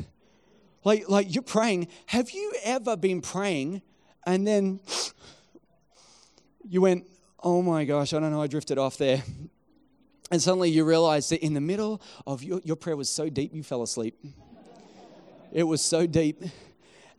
Like, 0.84 1.08
like 1.08 1.34
you're 1.34 1.42
praying. 1.42 1.88
Have 2.04 2.32
you 2.32 2.52
ever 2.64 2.98
been 2.98 3.22
praying 3.22 3.80
and 4.26 4.46
then 4.46 4.80
you 6.68 6.82
went, 6.82 7.06
oh 7.42 7.62
my 7.62 7.86
gosh, 7.86 8.12
I 8.12 8.20
don't 8.20 8.32
know, 8.32 8.42
I 8.42 8.46
drifted 8.46 8.76
off 8.76 8.98
there. 8.98 9.22
And 10.30 10.42
suddenly 10.42 10.68
you 10.68 10.84
realize 10.84 11.30
that 11.30 11.42
in 11.42 11.54
the 11.54 11.62
middle 11.62 12.02
of 12.26 12.44
your, 12.44 12.60
your 12.62 12.76
prayer 12.76 12.94
was 12.94 13.08
so 13.08 13.30
deep, 13.30 13.54
you 13.54 13.62
fell 13.62 13.82
asleep. 13.82 14.22
It 15.50 15.62
was 15.62 15.80
so 15.80 16.06
deep 16.06 16.44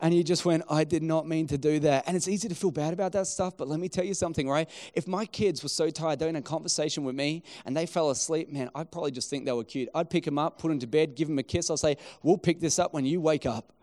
and 0.02 0.14
you 0.14 0.24
just 0.24 0.46
went, 0.46 0.64
I 0.70 0.84
did 0.84 1.04
not 1.04 1.28
mean 1.28 1.46
to 1.48 1.58
do 1.58 1.80
that. 1.82 2.06
And 2.08 2.18
it's 2.18 2.28
easy 2.28 2.50
to 2.50 2.56
feel 2.56 2.72
bad 2.72 2.92
about 2.92 3.12
that 3.12 3.28
stuff, 3.28 3.56
but 3.56 3.68
let 3.68 3.80
me 3.80 3.88
tell 3.88 4.04
you 4.04 4.16
something, 4.16 4.50
right? 4.50 4.68
If 4.96 5.08
my 5.08 5.26
kids 5.26 5.62
were 5.62 5.70
so 5.70 5.92
tired, 5.92 6.18
they're 6.18 6.28
in 6.28 6.36
a 6.36 6.42
conversation 6.42 7.04
with 7.04 7.16
me 7.16 7.44
and 7.66 7.78
they 7.78 7.86
fell 7.86 8.10
asleep, 8.10 8.52
man, 8.52 8.70
I'd 8.74 8.92
probably 8.92 9.12
just 9.12 9.30
think 9.30 9.46
they 9.46 9.52
were 9.52 9.64
cute. 9.64 9.90
I'd 9.94 10.10
pick 10.10 10.26
them 10.26 10.40
up, 10.40 10.58
put 10.58 10.70
them 10.70 10.80
to 10.80 10.88
bed, 10.88 11.16
give 11.16 11.28
them 11.28 11.38
a 11.38 11.44
kiss. 11.44 11.70
I'll 11.70 11.78
say, 11.78 11.98
We'll 12.24 12.38
pick 12.38 12.60
this 12.60 12.80
up 12.80 12.94
when 12.94 13.06
you 13.06 13.22
wake 13.22 13.46
up. 13.46 13.74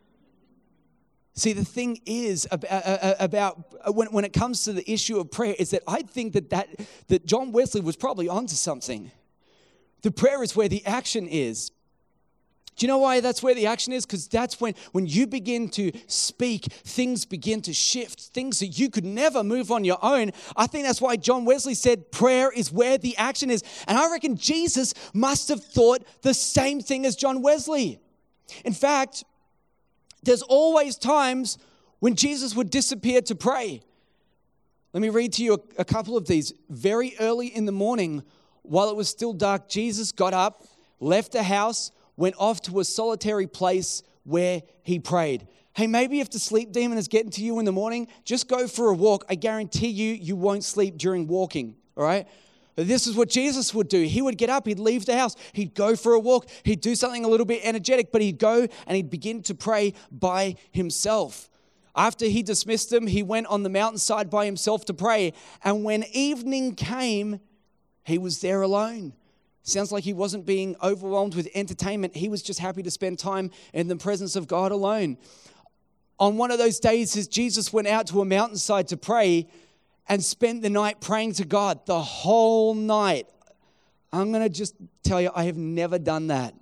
See, 1.35 1.53
the 1.53 1.65
thing 1.65 2.01
is 2.05 2.49
about, 2.51 2.73
uh, 2.73 2.99
uh, 3.01 3.15
about 3.21 3.75
uh, 3.87 3.93
when, 3.93 4.09
when 4.09 4.25
it 4.25 4.33
comes 4.33 4.65
to 4.65 4.73
the 4.73 4.91
issue 4.91 5.21
of 5.21 5.31
prayer 5.31 5.55
is 5.57 5.71
that 5.71 5.85
I 5.87 6.03
think 6.03 6.33
that, 6.33 6.51
that, 6.51 6.69
that 7.07 7.27
John 7.27 7.53
Wesley 7.53 7.81
was 7.81 7.95
probably 7.95 8.29
onto 8.29 8.57
something. 8.57 9.13
The 10.03 10.11
prayer 10.11 10.43
is 10.43 10.57
where 10.57 10.69
the 10.69 10.85
action 10.85 11.29
is. 11.29 11.71
Do 12.79 12.87
you 12.87 12.89
know 12.89 12.99
why 12.99 13.19
that's 13.19 13.43
where 13.43 13.57
the 13.57 13.67
action 13.67 13.93
is? 13.93 14.07
Because 14.07 14.29
that's 14.29 14.61
when, 14.61 14.75
when 14.93 15.05
you 15.05 15.27
begin 15.27 15.69
to 15.71 15.91
speak, 16.07 16.63
things 16.63 17.25
begin 17.25 17.61
to 17.63 17.75
shift, 17.75 18.21
things 18.21 18.61
that 18.61 18.79
you 18.79 18.89
could 18.89 19.05
never 19.05 19.43
move 19.43 19.73
on 19.73 19.85
your 19.85 19.99
own. 20.01 20.31
I 20.57 20.69
think 20.69 20.87
that's 20.87 21.01
why 21.01 21.17
John 21.17 21.45
Wesley 21.45 21.75
said 21.75 22.13
prayer 22.13 22.53
is 22.53 22.71
where 22.71 22.97
the 22.97 23.17
action 23.17 23.51
is. 23.51 23.65
And 23.89 23.99
I 23.99 24.09
reckon 24.09 24.37
Jesus 24.37 24.95
must 25.13 25.49
have 25.49 25.63
thought 25.63 26.05
the 26.23 26.33
same 26.33 26.81
thing 26.81 27.05
as 27.05 27.17
John 27.17 27.43
Wesley. 27.43 27.99
In 28.65 28.73
fact, 28.73 29.25
there's 30.23 30.43
always 30.43 30.97
times 30.97 31.59
when 31.99 32.15
Jesus 32.15 32.55
would 32.55 32.71
disappear 32.71 33.21
to 33.23 33.35
pray. 33.35 33.83
Let 34.93 35.01
me 35.01 35.09
read 35.09 35.33
to 35.35 35.43
you 35.43 35.55
a, 35.55 35.81
a 35.81 35.85
couple 35.85 36.17
of 36.17 36.29
these. 36.29 36.53
Very 36.71 37.17
early 37.19 37.49
in 37.49 37.67
the 37.67 37.73
morning, 37.73 38.23
while 38.63 38.89
it 38.89 38.95
was 38.95 39.09
still 39.09 39.33
dark, 39.33 39.69
Jesus 39.69 40.13
got 40.13 40.33
up, 40.33 40.65
left 41.01 41.33
the 41.33 41.43
house, 41.43 41.91
went 42.19 42.35
off 42.37 42.61
to 42.61 42.81
a 42.81 42.85
solitary 42.85 43.47
place 43.47 44.03
where 44.25 44.63
he 44.83 44.99
prayed. 44.99 45.47
Hey, 45.73 45.87
maybe 45.87 46.21
if 46.21 46.29
the 46.29 46.41
sleep 46.41 46.73
demon 46.73 46.99
is 46.99 47.07
getting 47.07 47.31
to 47.31 47.43
you 47.43 47.61
in 47.61 47.65
the 47.65 47.73
morning, 47.73 48.09
just 48.25 48.49
go 48.49 48.67
for 48.67 48.91
a 48.91 48.95
walk. 48.95 49.25
I 49.31 49.37
guarantee 49.37 49.89
you, 49.89 50.13
you 50.13 50.35
won't 50.35 50.65
sleep 50.65 50.99
during 50.99 51.29
walking, 51.29 51.77
all 51.97 52.05
right? 52.05 52.27
This 52.75 53.07
is 53.07 53.17
what 53.17 53.29
Jesus 53.29 53.73
would 53.73 53.89
do. 53.89 54.03
He 54.03 54.21
would 54.21 54.37
get 54.37 54.51
up, 54.51 54.67
he'd 54.67 54.81
leave 54.81 55.07
the 55.07 55.17
house, 55.17 55.37
he'd 55.53 55.75
go 55.75 55.97
for 55.97 56.13
a 56.15 56.19
walk, 56.19 56.49
he'd 56.65 56.81
do 56.81 56.95
something 56.95 57.25
a 57.25 57.29
little 57.29 57.47
bit 57.47 57.61
energetic, 57.63 58.11
but 58.13 58.21
he'd 58.21 58.39
go 58.39 58.67
and 58.87 58.97
he'd 58.97 59.11
begin 59.11 59.43
to 59.45 59.55
pray 59.55 59.95
by 60.11 60.57
himself. 60.73 61.49
After 61.95 62.27
he 62.27 62.43
dismissed 62.43 62.91
them, 62.91 63.07
he 63.07 63.23
went 63.23 63.47
on 63.47 63.63
the 63.63 63.69
mountainside 63.69 64.31
by 64.31 64.45
himself 64.45 64.85
to 64.87 64.95
pray. 64.95 65.33
And 65.65 65.85
when 65.85 66.05
evening 66.13 66.75
came, 66.75 67.41
he 68.05 68.19
was 68.19 68.41
there 68.41 68.63
alone. 68.63 69.15
Sounds 69.69 69.93
like 69.93 70.05
he 70.05 70.15
wasn't 70.15 70.47
being 70.47 70.77
overwhelmed 70.83 71.35
with 71.35 71.49
entertainment. 71.55 72.17
He 72.17 72.29
was 72.29 72.43
just 72.43 72.59
happy 72.59 72.83
to 72.83 72.91
spend 72.91 73.19
time 73.19 73.51
in 73.73 73.89
the 73.89 73.97
presence 73.97 74.35
of 74.35 74.47
God 74.47 74.73
alone. 74.73 75.19
On 76.19 76.37
one 76.37 76.51
of 76.51 76.59
those 76.59 76.81
days, 76.81 77.17
as 77.17 77.29
Jesus 77.29 77.73
went 77.73 77.87
out 77.87 78.07
to 78.09 78.21
a 78.21 78.25
mountainside 78.25 78.89
to 78.89 78.97
pray 78.97 79.49
and 80.09 80.25
spent 80.25 80.63
the 80.63 80.71
night 80.71 81.01
praying 81.01 81.35
to 81.35 81.45
God 81.45 81.85
the 81.87 82.01
whole 82.01 82.75
night. 82.75 83.29
I'm 84.13 84.33
going 84.33 84.43
to 84.43 84.49
just 84.49 84.75
tell 85.03 85.21
you, 85.21 85.31
I 85.35 85.45
have 85.45 85.57
never 85.57 85.99
done 85.99 86.29
that. 86.29 86.55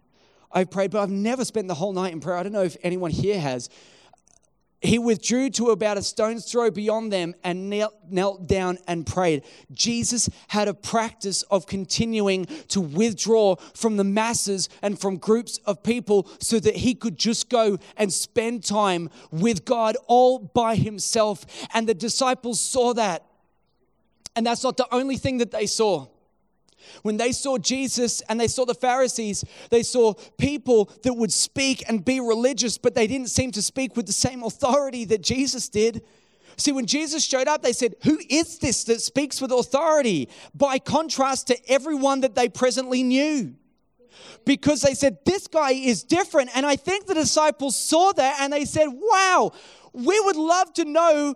I've 0.50 0.70
prayed, 0.70 0.90
but 0.90 1.00
I've 1.02 1.10
never 1.10 1.44
spent 1.44 1.68
the 1.68 1.74
whole 1.74 1.92
night 1.92 2.12
in 2.12 2.20
prayer. 2.20 2.36
I 2.36 2.42
don't 2.42 2.52
know 2.52 2.64
if 2.64 2.76
anyone 2.82 3.12
here 3.12 3.38
has 3.40 3.68
he 4.82 4.98
withdrew 4.98 5.50
to 5.50 5.70
about 5.70 5.96
a 5.96 6.02
stone's 6.02 6.50
throw 6.50 6.70
beyond 6.70 7.12
them 7.12 7.34
and 7.42 7.70
knelt, 7.70 7.94
knelt, 8.08 8.46
down 8.46 8.78
and 8.86 9.06
prayed. 9.06 9.42
Jesus 9.72 10.28
had 10.48 10.68
a 10.68 10.74
practice 10.74 11.42
of 11.44 11.66
continuing 11.66 12.44
to 12.68 12.80
withdraw 12.80 13.56
from 13.74 13.96
the 13.96 14.04
masses 14.04 14.68
and 14.82 14.98
from 14.98 15.16
groups 15.16 15.58
of 15.64 15.82
people 15.82 16.28
so 16.40 16.60
that 16.60 16.76
he 16.76 16.94
could 16.94 17.16
just 17.16 17.48
go 17.48 17.78
and 17.96 18.12
spend 18.12 18.64
time 18.64 19.08
with 19.30 19.64
God 19.64 19.96
all 20.06 20.38
by 20.38 20.76
himself. 20.76 21.46
And 21.72 21.88
the 21.88 21.94
disciples 21.94 22.60
saw 22.60 22.92
that. 22.94 23.24
And 24.34 24.46
that's 24.46 24.62
not 24.62 24.76
the 24.76 24.86
only 24.94 25.16
thing 25.16 25.38
that 25.38 25.50
they 25.50 25.66
saw. 25.66 26.06
When 27.02 27.16
they 27.16 27.32
saw 27.32 27.58
Jesus 27.58 28.20
and 28.22 28.40
they 28.40 28.48
saw 28.48 28.64
the 28.64 28.74
Pharisees, 28.74 29.44
they 29.70 29.82
saw 29.82 30.14
people 30.38 30.90
that 31.02 31.14
would 31.14 31.32
speak 31.32 31.84
and 31.88 32.04
be 32.04 32.20
religious, 32.20 32.78
but 32.78 32.94
they 32.94 33.06
didn't 33.06 33.30
seem 33.30 33.52
to 33.52 33.62
speak 33.62 33.96
with 33.96 34.06
the 34.06 34.12
same 34.12 34.42
authority 34.42 35.04
that 35.06 35.22
Jesus 35.22 35.68
did. 35.68 36.02
See, 36.56 36.72
when 36.72 36.86
Jesus 36.86 37.24
showed 37.24 37.48
up, 37.48 37.62
they 37.62 37.72
said, 37.72 37.96
Who 38.04 38.18
is 38.30 38.58
this 38.58 38.84
that 38.84 39.00
speaks 39.00 39.40
with 39.40 39.52
authority? 39.52 40.28
By 40.54 40.78
contrast 40.78 41.48
to 41.48 41.70
everyone 41.70 42.20
that 42.22 42.34
they 42.34 42.48
presently 42.48 43.02
knew. 43.02 43.54
Because 44.44 44.80
they 44.80 44.94
said, 44.94 45.18
This 45.26 45.46
guy 45.46 45.72
is 45.72 46.02
different. 46.02 46.50
And 46.54 46.64
I 46.64 46.76
think 46.76 47.06
the 47.06 47.14
disciples 47.14 47.76
saw 47.76 48.12
that 48.12 48.38
and 48.40 48.52
they 48.52 48.64
said, 48.64 48.88
Wow, 48.88 49.52
we 49.92 50.18
would 50.20 50.36
love 50.36 50.72
to 50.74 50.84
know 50.84 51.34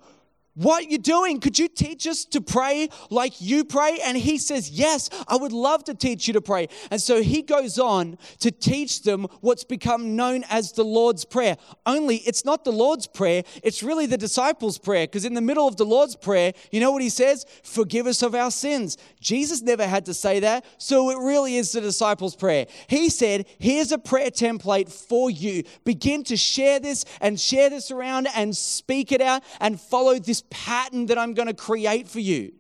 what 0.55 0.91
you're 0.91 0.99
doing. 0.99 1.41
Could 1.41 1.59
you 1.59 1.69
teach 1.69 2.07
us 2.07 2.25
to 2.27 2.41
pray 2.41 2.89
like 3.09 3.41
you 3.41 3.65
pray? 3.65 3.99
And 4.05 4.17
he 4.17 4.39
says, 4.39 4.71
Yes, 4.71 5.09
I 5.29 5.37
would 5.37 5.53
love 5.53 5.85
to 5.85 5.95
teach 5.95 6.27
you 6.27 6.35
to 6.35 6.41
pray. 6.41 6.69
And 6.91 7.01
so 7.01 7.23
he 7.23 7.43
goes 7.43 7.79
on 7.79 8.19
to 8.41 8.51
teach 8.51 9.03
them 9.03 9.27
what's 9.41 9.65
become 9.65 10.17
known 10.17 10.45
as 10.51 10.73
the 10.73 10.85
Lord's 10.85 11.25
Prayer. 11.25 11.57
Only 11.87 12.17
it's 12.17 12.45
not 12.45 12.65
the 12.65 12.73
Lord's 12.73 13.07
Prayer, 13.07 13.43
it's 13.63 13.83
really 13.83 14.07
the 14.07 14.19
disciples' 14.19 14.79
prayer. 14.79 15.07
Because 15.07 15.25
in 15.25 15.35
the 15.35 15.41
middle 15.41 15.69
of 15.69 15.77
the 15.77 15.85
Lord's 15.85 16.17
Prayer, 16.17 16.53
you 16.71 16.81
know 16.81 16.93
what 16.93 17.03
he 17.03 17.11
says? 17.11 17.47
Forgive 17.63 18.07
us 18.07 18.23
of 18.23 18.35
our 18.35 18.51
sins. 18.51 18.99
Jesus 19.21 19.63
never 19.63 19.87
had 19.87 20.07
to 20.07 20.15
say 20.15 20.41
that, 20.41 20.65
so 20.79 21.11
it 21.11 21.19
really 21.19 21.57
is 21.57 21.73
the 21.73 21.81
disciples' 21.81 22.37
prayer. 22.37 22.67
He 22.89 23.09
said, 23.09 23.47
Here's 23.59 23.93
a 23.93 23.99
prayer 23.99 24.31
template 24.31 24.91
for 24.91 25.31
you. 25.31 25.63
Begin 25.85 26.25
to 26.25 26.37
share 26.37 26.81
this 26.81 27.05
and 27.21 27.39
share 27.39 27.71
this 27.71 27.91
around 27.91 28.29
and 28.35 28.57
speak 28.57 29.13
it 29.13 29.21
out 29.21 29.43
and 29.61 29.81
follow 29.81 30.19
this 30.19 30.40
pattern 30.43 31.07
that 31.07 31.19
I'm 31.19 31.35
going 31.35 31.49
to 31.49 31.55
create 31.55 32.09
for 32.09 32.21
you. 32.21 32.53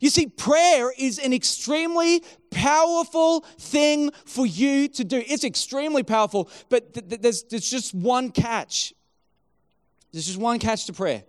You 0.00 0.10
see, 0.10 0.26
prayer 0.26 0.92
is 0.96 1.18
an 1.18 1.32
extremely 1.32 2.22
powerful 2.50 3.40
thing 3.58 4.12
for 4.24 4.46
you 4.46 4.88
to 4.88 5.04
do. 5.04 5.22
It's 5.26 5.44
extremely 5.44 6.04
powerful, 6.04 6.48
but 6.68 6.94
th- 6.94 7.08
th- 7.08 7.20
there's, 7.20 7.42
there's 7.44 7.68
just 7.68 7.94
one 7.94 8.30
catch. 8.30 8.94
There's 10.12 10.26
just 10.26 10.38
one 10.38 10.58
catch 10.58 10.86
to 10.86 10.92
prayer. 10.92 11.24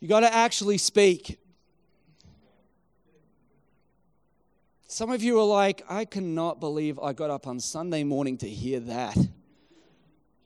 You 0.00 0.08
got 0.08 0.20
to 0.20 0.34
actually 0.34 0.78
speak. 0.78 1.38
Some 4.86 5.10
of 5.10 5.22
you 5.22 5.38
are 5.38 5.46
like, 5.46 5.82
I 5.88 6.04
cannot 6.06 6.58
believe 6.58 6.98
I 6.98 7.12
got 7.12 7.30
up 7.30 7.46
on 7.46 7.60
Sunday 7.60 8.02
morning 8.02 8.38
to 8.38 8.48
hear 8.48 8.80
that. 8.80 9.16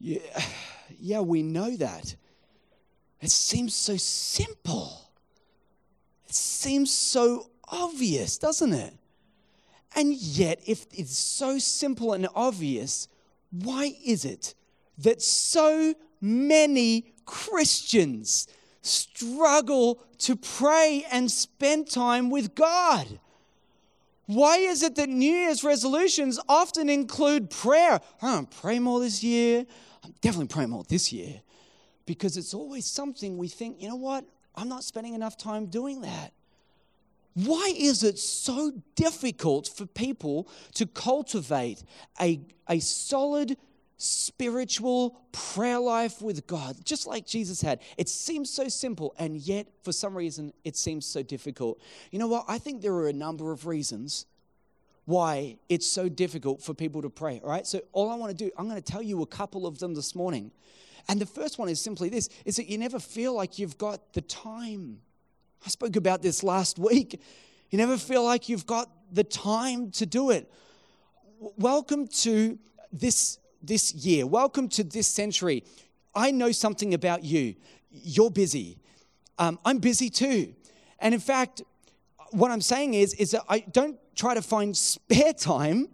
Yeah, 0.01 0.19
yeah 0.99 1.21
we 1.21 1.43
know 1.43 1.77
that. 1.77 2.17
It 3.25 3.31
seems 3.31 3.75
so 3.75 3.97
simple. 3.97 5.01
It 6.29 6.35
seems 6.35 6.93
so 6.93 7.49
obvious, 7.67 8.37
doesn't 8.37 8.75
it? 8.75 8.93
And 9.97 10.13
yet, 10.15 10.61
if 10.67 10.85
it's 10.93 11.17
so 11.17 11.59
simple 11.59 12.13
and 12.13 12.29
obvious, 12.35 13.09
why 13.51 13.95
is 14.05 14.27
it 14.27 14.55
that 14.99 15.23
so 15.23 15.95
many 16.21 17.15
Christians 17.25 18.47
struggle 18.83 20.03
to 20.19 20.37
pray 20.37 21.07
and 21.11 21.31
spend 21.31 21.89
time 21.89 22.29
with 22.29 22.55
God? 22.55 23.21
Why 24.27 24.59
is 24.59 24.83
it 24.83 24.97
that 24.97 25.09
New 25.09 25.33
Year's 25.33 25.65
resolutions 25.65 26.39
often 26.47 26.91
include 26.91 27.49
prayer? 27.49 28.03
I'm 28.21 28.35
going 28.35 28.47
to 28.49 28.57
pray 28.59 28.79
more 28.81 29.01
this 29.01 29.25
year. 29.25 29.65
I'm 30.05 30.13
definitely 30.21 30.49
praying 30.49 30.69
more 30.69 30.85
this 30.87 31.11
year 31.11 31.41
because 32.07 32.37
it's 32.37 32.55
always 32.55 32.87
something 32.87 33.37
we 33.38 33.49
think, 33.49 33.81
you 33.81 33.88
know 33.88 33.97
what? 33.97 34.25
I'm 34.55 34.69
not 34.69 34.85
spending 34.85 35.14
enough 35.14 35.37
time 35.37 35.67
doing 35.67 36.03
that. 36.03 36.33
Why 37.35 37.73
is 37.77 38.05
it 38.05 38.19
so 38.19 38.73
difficult 38.95 39.69
for 39.69 39.87
people 39.87 40.49
to 40.75 40.87
cultivate 40.87 41.83
a, 42.21 42.40
a 42.69 42.79
solid 42.79 43.57
spiritual 43.97 45.21
prayer 45.33 45.81
life 45.81 46.23
with 46.23 46.47
God, 46.47 46.77
just 46.85 47.09
like 47.09 47.27
Jesus 47.27 47.61
had? 47.61 47.81
It 47.99 48.09
seems 48.09 48.51
so 48.51 48.69
simple, 48.69 49.14
and 49.19 49.37
yet 49.37 49.67
for 49.83 49.90
some 49.90 50.17
reason 50.17 50.53
it 50.62 50.77
seems 50.77 51.07
so 51.07 51.23
difficult. 51.23 51.81
You 52.12 52.21
know 52.21 52.29
what? 52.29 52.45
I 52.47 52.59
think 52.59 52.83
there 52.83 52.95
are 52.95 53.09
a 53.09 53.12
number 53.12 53.51
of 53.51 53.67
reasons 53.67 54.27
why 55.07 55.59
it's 55.69 55.87
so 55.87 56.09
difficult 56.09 56.62
for 56.62 56.73
people 56.73 57.03
to 57.03 57.11
pray, 57.11 57.40
all 57.43 57.51
right? 57.51 57.67
So, 57.67 57.81
all 57.93 58.11
I 58.11 58.14
want 58.14 58.37
to 58.37 58.45
do, 58.45 58.51
I'm 58.57 58.69
going 58.69 58.81
to 58.81 58.93
tell 58.93 59.03
you 59.03 59.23
a 59.23 59.27
couple 59.27 59.67
of 59.67 59.79
them 59.79 59.95
this 59.95 60.14
morning. 60.14 60.51
And 61.09 61.21
the 61.21 61.27
first 61.27 61.59
one 61.59 61.69
is 61.69 61.81
simply 61.81 62.09
this 62.09 62.29
is 62.45 62.57
that 62.57 62.67
you 62.67 62.79
never 62.79 62.99
feel 62.99 63.35
like 63.35 63.59
you've 63.59 63.79
got 63.79 64.12
the 64.12 64.23
time. 64.23 65.01
I 65.64 65.69
spoke 65.69 65.97
about 65.97 66.23
this 66.23 66.43
last 66.43 66.79
week. 66.79 67.21
You 67.71 67.79
never 67.79 67.97
feel 67.97 68.23
like 68.23 68.49
you've 68.49 68.67
got 68.67 68.90
the 69.12 69.25
time 69.25 69.90
to 69.93 70.07
do 70.07 70.31
it. 70.31 70.51
Welcome 71.38 72.07
to 72.09 72.59
this, 72.93 73.38
this 73.62 73.93
year. 73.95 74.27
Welcome 74.27 74.69
to 74.71 74.85
this 74.85 75.07
century. 75.07 75.64
I 76.14 76.31
know 76.31 76.53
something 76.53 76.95
about 76.95 77.25
you. 77.25 77.55
You're 77.90 78.31
busy. 78.31 78.79
Um, 79.38 79.59
I'm 79.64 79.79
busy 79.79 80.11
too. 80.11 80.55
And 81.01 81.12
in 81.12 81.21
fact, 81.21 81.62
what 82.31 82.51
I'm 82.51 82.61
saying 82.61 82.95
is, 82.95 83.14
is 83.14 83.33
that 83.33 83.43
I 83.49 83.61
don't 83.61 83.99
try 84.14 84.35
to 84.35 84.43
find 84.43 84.77
spare 84.77 85.33
time. 85.33 85.88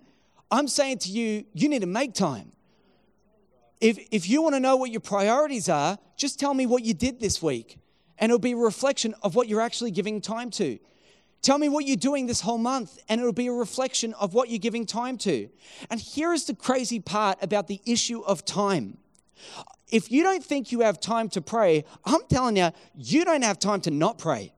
I'm 0.50 0.68
saying 0.68 0.98
to 0.98 1.08
you, 1.10 1.44
you 1.52 1.68
need 1.68 1.80
to 1.80 1.86
make 1.86 2.14
time. 2.14 2.52
If, 3.80 3.98
if 4.10 4.28
you 4.28 4.42
want 4.42 4.54
to 4.54 4.60
know 4.60 4.76
what 4.76 4.90
your 4.90 5.00
priorities 5.00 5.68
are, 5.68 5.98
just 6.16 6.38
tell 6.38 6.54
me 6.54 6.66
what 6.66 6.84
you 6.84 6.94
did 6.94 7.20
this 7.20 7.42
week. 7.42 7.78
And 8.18 8.30
it'll 8.30 8.38
be 8.38 8.52
a 8.52 8.56
reflection 8.56 9.14
of 9.22 9.34
what 9.34 9.48
you're 9.48 9.62
actually 9.62 9.90
giving 9.90 10.20
time 10.20 10.50
to. 10.52 10.78
Tell 11.42 11.56
me 11.56 11.70
what 11.70 11.86
you're 11.86 11.96
doing 11.96 12.26
this 12.26 12.42
whole 12.42 12.58
month, 12.58 12.98
and 13.08 13.18
it'll 13.18 13.32
be 13.32 13.46
a 13.46 13.52
reflection 13.52 14.12
of 14.14 14.34
what 14.34 14.50
you're 14.50 14.58
giving 14.58 14.84
time 14.84 15.16
to. 15.18 15.48
And 15.88 15.98
here 15.98 16.34
is 16.34 16.44
the 16.44 16.54
crazy 16.54 17.00
part 17.00 17.38
about 17.40 17.66
the 17.66 17.80
issue 17.86 18.20
of 18.20 18.44
time. 18.44 18.98
If 19.90 20.12
you 20.12 20.22
don't 20.22 20.44
think 20.44 20.70
you 20.70 20.80
have 20.80 21.00
time 21.00 21.30
to 21.30 21.40
pray, 21.40 21.84
I'm 22.04 22.20
telling 22.28 22.58
you, 22.58 22.70
you 22.94 23.24
don't 23.24 23.42
have 23.42 23.58
time 23.58 23.80
to 23.82 23.90
not 23.90 24.18
pray. 24.18 24.52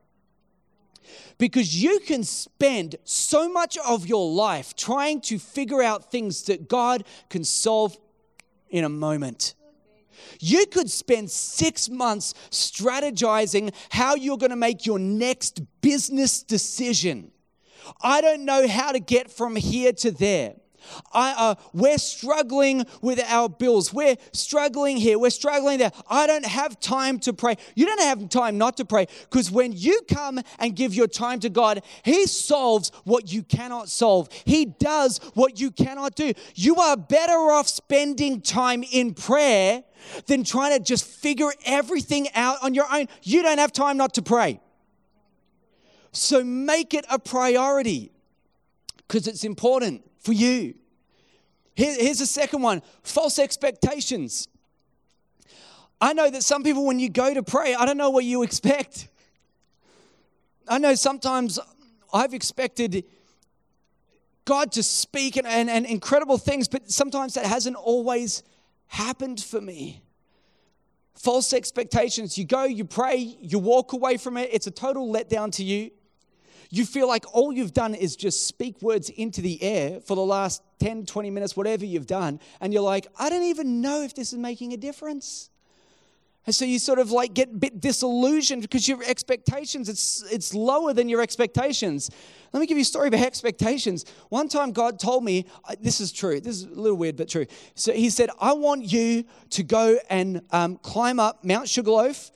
Because 1.38 1.80
you 1.80 2.00
can 2.00 2.24
spend 2.24 2.96
so 3.04 3.48
much 3.48 3.78
of 3.78 4.06
your 4.06 4.28
life 4.32 4.74
trying 4.74 5.20
to 5.22 5.38
figure 5.38 5.82
out 5.82 6.10
things 6.10 6.42
that 6.44 6.68
God 6.68 7.04
can 7.28 7.44
solve 7.44 7.96
in 8.72 8.82
a 8.82 8.88
moment. 8.88 9.54
You 10.40 10.66
could 10.66 10.90
spend 10.90 11.30
six 11.30 11.88
months 11.88 12.34
strategizing 12.50 13.72
how 13.90 14.16
you're 14.16 14.38
going 14.38 14.50
to 14.50 14.56
make 14.56 14.86
your 14.86 14.98
next 14.98 15.60
business 15.80 16.42
decision. 16.42 17.30
I 18.02 18.20
don't 18.20 18.44
know 18.44 18.66
how 18.66 18.92
to 18.92 18.98
get 18.98 19.30
from 19.30 19.54
here 19.54 19.92
to 19.92 20.10
there. 20.10 20.54
I, 21.12 21.34
uh, 21.36 21.54
we're 21.72 21.98
struggling 21.98 22.86
with 23.00 23.20
our 23.20 23.48
bills. 23.48 23.92
We're 23.92 24.16
struggling 24.32 24.96
here. 24.96 25.18
We're 25.18 25.30
struggling 25.30 25.78
there. 25.78 25.92
I 26.08 26.26
don't 26.26 26.44
have 26.44 26.80
time 26.80 27.18
to 27.20 27.32
pray. 27.32 27.56
You 27.74 27.86
don't 27.86 28.00
have 28.00 28.28
time 28.28 28.58
not 28.58 28.76
to 28.78 28.84
pray 28.84 29.06
because 29.30 29.50
when 29.50 29.72
you 29.72 30.00
come 30.08 30.40
and 30.58 30.74
give 30.74 30.94
your 30.94 31.08
time 31.08 31.40
to 31.40 31.50
God, 31.50 31.82
He 32.04 32.26
solves 32.26 32.90
what 33.04 33.32
you 33.32 33.42
cannot 33.42 33.88
solve. 33.88 34.28
He 34.44 34.64
does 34.64 35.18
what 35.34 35.60
you 35.60 35.70
cannot 35.70 36.14
do. 36.14 36.32
You 36.54 36.76
are 36.76 36.96
better 36.96 37.32
off 37.32 37.68
spending 37.68 38.40
time 38.40 38.84
in 38.90 39.14
prayer 39.14 39.84
than 40.26 40.44
trying 40.44 40.76
to 40.76 40.82
just 40.82 41.04
figure 41.04 41.50
everything 41.64 42.28
out 42.34 42.58
on 42.62 42.74
your 42.74 42.86
own. 42.92 43.06
You 43.22 43.42
don't 43.42 43.58
have 43.58 43.72
time 43.72 43.96
not 43.96 44.14
to 44.14 44.22
pray. 44.22 44.60
So 46.12 46.44
make 46.44 46.92
it 46.94 47.04
a 47.10 47.18
priority 47.18 48.12
because 48.98 49.26
it's 49.26 49.44
important 49.44 50.02
for 50.22 50.32
you. 50.32 50.74
Here, 51.74 51.94
here's 51.98 52.18
the 52.18 52.26
second 52.26 52.62
one 52.62 52.82
false 53.02 53.38
expectations. 53.38 54.48
I 56.00 56.12
know 56.12 56.28
that 56.30 56.42
some 56.42 56.64
people, 56.64 56.84
when 56.84 56.98
you 56.98 57.08
go 57.08 57.32
to 57.32 57.42
pray, 57.42 57.74
I 57.74 57.86
don't 57.86 57.96
know 57.96 58.10
what 58.10 58.24
you 58.24 58.42
expect. 58.42 59.08
I 60.66 60.78
know 60.78 60.94
sometimes 60.94 61.60
I've 62.12 62.34
expected 62.34 63.04
God 64.44 64.72
to 64.72 64.82
speak 64.82 65.36
and, 65.36 65.46
and, 65.46 65.70
and 65.70 65.86
incredible 65.86 66.38
things, 66.38 66.66
but 66.66 66.90
sometimes 66.90 67.34
that 67.34 67.46
hasn't 67.46 67.76
always 67.76 68.42
happened 68.86 69.40
for 69.40 69.60
me. 69.60 70.02
False 71.14 71.52
expectations. 71.52 72.36
You 72.36 72.44
go, 72.46 72.64
you 72.64 72.84
pray, 72.84 73.36
you 73.40 73.60
walk 73.60 73.92
away 73.92 74.16
from 74.16 74.36
it. 74.36 74.50
It's 74.52 74.66
a 74.66 74.72
total 74.72 75.12
letdown 75.12 75.52
to 75.52 75.64
you 75.64 75.92
you 76.72 76.86
feel 76.86 77.06
like 77.06 77.26
all 77.34 77.52
you've 77.52 77.74
done 77.74 77.94
is 77.94 78.16
just 78.16 78.48
speak 78.48 78.80
words 78.80 79.10
into 79.10 79.42
the 79.42 79.62
air 79.62 80.00
for 80.00 80.16
the 80.16 80.24
last 80.24 80.62
10, 80.80 81.04
20 81.04 81.28
minutes, 81.28 81.54
whatever 81.54 81.84
you've 81.84 82.06
done, 82.06 82.40
and 82.62 82.72
you're 82.72 82.82
like, 82.82 83.06
I 83.18 83.28
don't 83.28 83.42
even 83.42 83.82
know 83.82 84.00
if 84.02 84.14
this 84.14 84.32
is 84.32 84.38
making 84.38 84.72
a 84.72 84.78
difference. 84.78 85.50
And 86.46 86.54
so 86.54 86.64
you 86.64 86.78
sort 86.78 86.98
of 86.98 87.10
like 87.10 87.34
get 87.34 87.50
a 87.50 87.56
bit 87.56 87.78
disillusioned 87.78 88.62
because 88.62 88.88
your 88.88 89.02
expectations, 89.04 89.90
it's, 89.90 90.24
it's 90.32 90.54
lower 90.54 90.94
than 90.94 91.10
your 91.10 91.20
expectations. 91.20 92.10
Let 92.54 92.60
me 92.60 92.66
give 92.66 92.78
you 92.78 92.82
a 92.82 92.86
story 92.86 93.08
about 93.08 93.20
expectations. 93.20 94.06
One 94.30 94.48
time 94.48 94.72
God 94.72 94.98
told 94.98 95.24
me, 95.24 95.44
this 95.78 96.00
is 96.00 96.10
true, 96.10 96.40
this 96.40 96.56
is 96.56 96.64
a 96.64 96.80
little 96.80 96.96
weird, 96.96 97.16
but 97.16 97.28
true. 97.28 97.44
So 97.74 97.92
he 97.92 98.08
said, 98.08 98.30
I 98.40 98.54
want 98.54 98.90
you 98.90 99.24
to 99.50 99.62
go 99.62 99.98
and 100.08 100.40
um, 100.50 100.78
climb 100.78 101.20
up 101.20 101.44
Mount 101.44 101.68
Sugarloaf. 101.68 102.30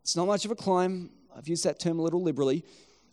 It's 0.00 0.16
not 0.16 0.26
much 0.26 0.46
of 0.46 0.50
a 0.50 0.56
climb. 0.56 1.10
I've 1.36 1.46
used 1.46 1.64
that 1.64 1.78
term 1.78 1.98
a 1.98 2.02
little 2.02 2.22
liberally. 2.22 2.64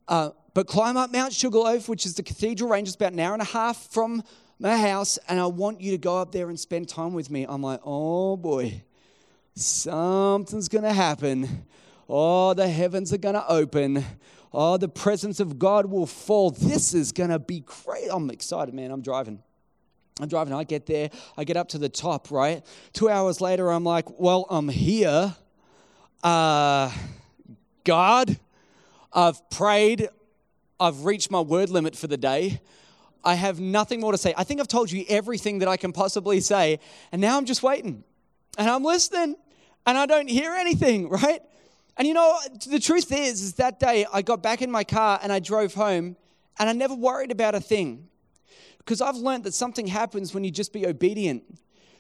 Uh, 0.07 0.31
but 0.59 0.67
climb 0.67 0.97
up 0.97 1.09
Mount 1.09 1.31
Sugarloaf, 1.31 1.87
which 1.87 2.05
is 2.05 2.15
the 2.15 2.21
cathedral 2.21 2.69
range. 2.69 2.89
It's 2.89 2.95
about 2.97 3.13
an 3.13 3.19
hour 3.21 3.31
and 3.31 3.41
a 3.41 3.45
half 3.45 3.77
from 3.93 4.21
my 4.59 4.77
house, 4.77 5.17
and 5.29 5.39
I 5.39 5.45
want 5.45 5.79
you 5.79 5.91
to 5.91 5.97
go 5.97 6.17
up 6.17 6.33
there 6.33 6.49
and 6.49 6.59
spend 6.59 6.89
time 6.89 7.13
with 7.13 7.31
me. 7.31 7.45
I'm 7.47 7.61
like, 7.61 7.79
oh 7.85 8.35
boy, 8.35 8.83
something's 9.55 10.67
going 10.67 10.83
to 10.83 10.91
happen. 10.91 11.65
Oh, 12.09 12.53
the 12.53 12.67
heavens 12.67 13.13
are 13.13 13.17
going 13.17 13.35
to 13.35 13.47
open. 13.49 14.03
Oh, 14.51 14.75
the 14.75 14.89
presence 14.89 15.39
of 15.39 15.59
God 15.59 15.85
will 15.85 16.05
fall. 16.05 16.51
This 16.51 16.93
is 16.93 17.13
going 17.13 17.29
to 17.29 17.39
be 17.39 17.61
great. 17.61 18.09
I'm 18.11 18.29
excited, 18.29 18.73
man. 18.73 18.91
I'm 18.91 19.01
driving. 19.01 19.41
I'm 20.19 20.27
driving. 20.27 20.53
I 20.53 20.65
get 20.65 20.85
there. 20.85 21.09
I 21.37 21.45
get 21.45 21.55
up 21.55 21.69
to 21.69 21.77
the 21.77 21.87
top, 21.87 22.31
right? 22.31 22.65
Two 22.91 23.07
hours 23.07 23.39
later, 23.39 23.71
I'm 23.71 23.85
like, 23.85 24.19
well, 24.19 24.45
I'm 24.49 24.67
here. 24.67 25.33
Uh, 26.21 26.91
God, 27.85 28.37
I've 29.13 29.49
prayed. 29.49 30.09
I've 30.79 31.05
reached 31.05 31.29
my 31.29 31.41
word 31.41 31.69
limit 31.69 31.95
for 31.95 32.07
the 32.07 32.17
day. 32.17 32.61
I 33.23 33.35
have 33.35 33.59
nothing 33.59 33.99
more 33.99 34.11
to 34.11 34.17
say. 34.17 34.33
I 34.37 34.43
think 34.43 34.59
I've 34.59 34.67
told 34.67 34.91
you 34.91 35.03
everything 35.09 35.59
that 35.59 35.67
I 35.67 35.77
can 35.77 35.91
possibly 35.91 36.39
say. 36.39 36.79
And 37.11 37.21
now 37.21 37.37
I'm 37.37 37.45
just 37.45 37.63
waiting 37.63 38.03
and 38.57 38.69
I'm 38.69 38.83
listening 38.83 39.35
and 39.85 39.97
I 39.97 40.05
don't 40.05 40.29
hear 40.29 40.53
anything, 40.53 41.09
right? 41.09 41.41
And 41.97 42.07
you 42.07 42.13
know, 42.13 42.37
the 42.67 42.79
truth 42.79 43.11
is, 43.11 43.41
is 43.41 43.53
that 43.55 43.79
day 43.79 44.05
I 44.11 44.21
got 44.21 44.41
back 44.41 44.61
in 44.61 44.71
my 44.71 44.83
car 44.83 45.19
and 45.21 45.33
I 45.33 45.39
drove 45.39 45.73
home 45.73 46.15
and 46.57 46.69
I 46.69 46.73
never 46.73 46.93
worried 46.93 47.31
about 47.31 47.55
a 47.55 47.59
thing 47.59 48.07
because 48.77 49.01
I've 49.01 49.17
learned 49.17 49.43
that 49.43 49.53
something 49.53 49.87
happens 49.87 50.33
when 50.33 50.43
you 50.43 50.51
just 50.51 50.71
be 50.71 50.87
obedient. 50.87 51.43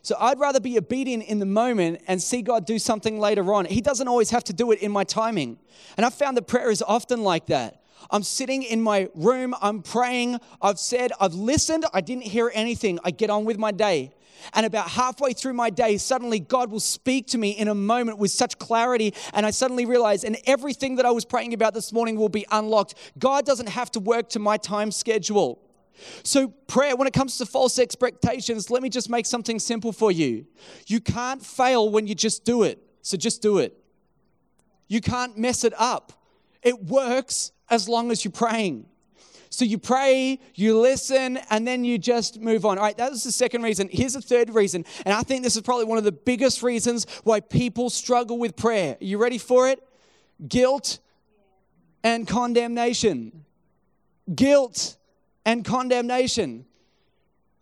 So 0.01 0.15
I'd 0.17 0.39
rather 0.39 0.61
be 0.61 0.77
obedient 0.77 1.25
in 1.25 1.39
the 1.39 1.45
moment 1.45 2.01
and 2.07 2.21
see 2.23 2.41
God 2.41 2.65
do 2.65 2.79
something 2.79 3.19
later 3.19 3.53
on. 3.53 3.65
He 3.65 3.81
doesn't 3.81 4.07
always 4.07 4.29
have 4.29 4.45
to 4.45 4.53
do 4.53 4.71
it 4.71 4.79
in 4.79 4.91
my 4.91 5.03
timing. 5.03 5.59
And 5.97 6.05
I've 6.05 6.13
found 6.13 6.37
that 6.37 6.47
prayer 6.47 6.71
is 6.71 6.81
often 6.81 7.21
like 7.23 7.47
that. 7.47 7.78
I'm 8.11 8.23
sitting 8.23 8.63
in 8.63 8.81
my 8.81 9.09
room, 9.13 9.55
I'm 9.61 9.81
praying, 9.81 10.39
I've 10.61 10.79
said, 10.79 11.11
I've 11.19 11.33
listened, 11.33 11.85
I 11.93 12.01
didn't 12.01 12.23
hear 12.23 12.51
anything. 12.53 12.99
I 13.03 13.11
get 13.11 13.29
on 13.29 13.45
with 13.45 13.57
my 13.57 13.71
day. 13.71 14.13
And 14.53 14.65
about 14.65 14.89
halfway 14.89 15.33
through 15.33 15.53
my 15.53 15.69
day, 15.69 15.97
suddenly 15.97 16.39
God 16.39 16.71
will 16.71 16.79
speak 16.79 17.27
to 17.27 17.37
me 17.37 17.51
in 17.51 17.67
a 17.67 17.75
moment 17.75 18.17
with 18.17 18.31
such 18.31 18.57
clarity. 18.57 19.13
And 19.33 19.45
I 19.45 19.51
suddenly 19.51 19.85
realize, 19.85 20.23
and 20.23 20.37
everything 20.45 20.95
that 20.95 21.05
I 21.05 21.11
was 21.11 21.25
praying 21.25 21.53
about 21.53 21.73
this 21.73 21.91
morning 21.91 22.15
will 22.15 22.29
be 22.29 22.45
unlocked. 22.51 22.95
God 23.17 23.45
doesn't 23.45 23.69
have 23.69 23.91
to 23.91 23.99
work 23.99 24.29
to 24.29 24.39
my 24.39 24.57
time 24.57 24.91
schedule. 24.91 25.61
So, 26.23 26.47
prayer, 26.67 26.95
when 26.95 27.07
it 27.07 27.13
comes 27.13 27.37
to 27.39 27.45
false 27.45 27.77
expectations, 27.77 28.69
let 28.69 28.81
me 28.81 28.89
just 28.89 29.09
make 29.09 29.25
something 29.25 29.59
simple 29.59 29.91
for 29.91 30.11
you. 30.11 30.45
You 30.87 31.01
can't 31.01 31.45
fail 31.45 31.89
when 31.89 32.07
you 32.07 32.15
just 32.15 32.45
do 32.45 32.63
it. 32.63 32.81
So, 33.01 33.17
just 33.17 33.41
do 33.41 33.57
it. 33.57 33.77
You 34.87 35.01
can't 35.01 35.37
mess 35.37 35.65
it 35.65 35.73
up. 35.77 36.13
It 36.63 36.83
works 36.83 37.51
as 37.69 37.87
long 37.87 38.11
as 38.11 38.23
you're 38.23 38.31
praying. 38.31 38.85
So 39.51 39.65
you 39.65 39.79
pray, 39.79 40.39
you 40.53 40.79
listen, 40.79 41.37
and 41.49 41.67
then 41.67 41.83
you 41.83 41.97
just 41.97 42.39
move 42.39 42.65
on. 42.65 42.77
All 42.77 42.83
right, 42.83 42.95
that 42.97 43.09
was 43.09 43.23
the 43.23 43.31
second 43.31 43.63
reason. 43.63 43.89
Here's 43.91 44.13
the 44.13 44.21
third 44.21 44.53
reason. 44.53 44.85
And 45.05 45.13
I 45.13 45.21
think 45.23 45.43
this 45.43 45.55
is 45.55 45.63
probably 45.63 45.85
one 45.85 45.97
of 45.97 46.03
the 46.03 46.11
biggest 46.11 46.61
reasons 46.61 47.07
why 47.23 47.39
people 47.39 47.89
struggle 47.89 48.37
with 48.37 48.55
prayer. 48.55 48.95
Are 49.01 49.03
you 49.03 49.17
ready 49.17 49.39
for 49.39 49.67
it? 49.67 49.81
Guilt 50.47 50.99
and 52.03 52.27
condemnation. 52.27 53.43
Guilt 54.33 54.97
and 55.45 55.65
condemnation. 55.65 56.65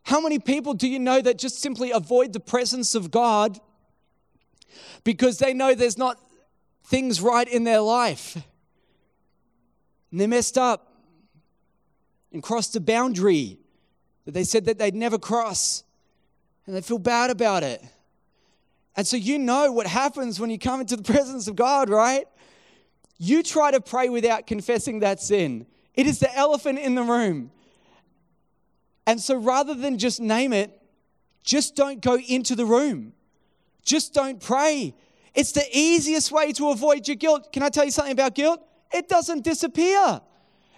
How 0.03 0.19
many 0.19 0.39
people 0.39 0.73
do 0.73 0.87
you 0.87 0.99
know 0.99 1.21
that 1.21 1.37
just 1.37 1.61
simply 1.61 1.91
avoid 1.91 2.33
the 2.33 2.39
presence 2.39 2.95
of 2.95 3.11
God 3.11 3.59
because 5.05 5.37
they 5.37 5.53
know 5.53 5.73
there's 5.73 5.97
not 5.97 6.17
things 6.85 7.21
right 7.21 7.47
in 7.47 7.63
their 7.63 7.79
life? 7.79 8.37
And 10.11 10.19
they 10.19 10.27
messed 10.27 10.57
up 10.57 10.93
and 12.31 12.41
crossed 12.41 12.75
a 12.75 12.79
boundary 12.79 13.57
that 14.25 14.33
they 14.33 14.43
said 14.43 14.65
that 14.65 14.77
they'd 14.77 14.95
never 14.95 15.17
cross. 15.17 15.83
And 16.65 16.75
they 16.75 16.81
feel 16.81 16.99
bad 16.99 17.29
about 17.29 17.63
it. 17.63 17.83
And 18.95 19.05
so 19.05 19.15
you 19.15 19.37
know 19.37 19.71
what 19.71 19.87
happens 19.87 20.39
when 20.39 20.49
you 20.49 20.59
come 20.59 20.81
into 20.81 20.95
the 20.95 21.03
presence 21.13 21.47
of 21.47 21.55
God, 21.55 21.89
right? 21.89 22.27
You 23.17 23.43
try 23.43 23.71
to 23.71 23.81
pray 23.81 24.09
without 24.09 24.47
confessing 24.47 24.99
that 24.99 25.21
sin. 25.21 25.65
It 25.93 26.07
is 26.07 26.19
the 26.19 26.35
elephant 26.35 26.79
in 26.79 26.95
the 26.95 27.03
room. 27.03 27.51
And 29.05 29.21
so 29.21 29.37
rather 29.37 29.73
than 29.73 29.97
just 29.97 30.19
name 30.19 30.51
it, 30.51 30.81
just 31.43 31.75
don't 31.75 32.01
go 32.01 32.17
into 32.17 32.55
the 32.55 32.65
room. 32.65 33.13
Just 33.83 34.13
don't 34.13 34.39
pray. 34.41 34.93
It's 35.33 35.53
the 35.53 35.65
easiest 35.71 36.31
way 36.31 36.51
to 36.53 36.69
avoid 36.69 37.07
your 37.07 37.15
guilt. 37.15 37.53
Can 37.53 37.63
I 37.63 37.69
tell 37.69 37.85
you 37.85 37.91
something 37.91 38.11
about 38.11 38.35
guilt? 38.35 38.66
It 38.91 39.07
doesn't 39.07 39.43
disappear, 39.43 40.21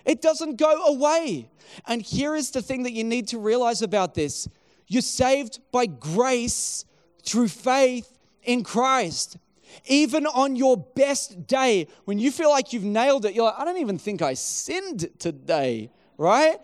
it 0.05 0.21
doesn't 0.21 0.57
go 0.57 0.85
away. 0.85 1.49
And 1.87 2.01
here 2.01 2.35
is 2.35 2.51
the 2.51 2.61
thing 2.61 2.83
that 2.83 2.93
you 2.93 3.03
need 3.03 3.27
to 3.29 3.39
realize 3.39 3.81
about 3.81 4.15
this 4.15 4.47
you're 4.87 5.01
saved 5.03 5.59
by 5.71 5.85
grace 5.85 6.85
through 7.23 7.49
faith 7.49 8.17
in 8.43 8.63
Christ. 8.63 9.37
Even 9.85 10.25
on 10.25 10.55
your 10.55 10.77
best 10.77 11.45
day, 11.45 11.87
when 12.05 12.17
you 12.17 12.31
feel 12.31 12.49
like 12.49 12.73
you've 12.73 12.83
nailed 12.83 13.25
it, 13.25 13.35
you're 13.35 13.45
like, 13.45 13.59
I 13.59 13.65
don't 13.65 13.77
even 13.77 13.99
think 13.99 14.23
I 14.23 14.33
sinned 14.33 15.09
today, 15.19 15.91
right? 16.17 16.57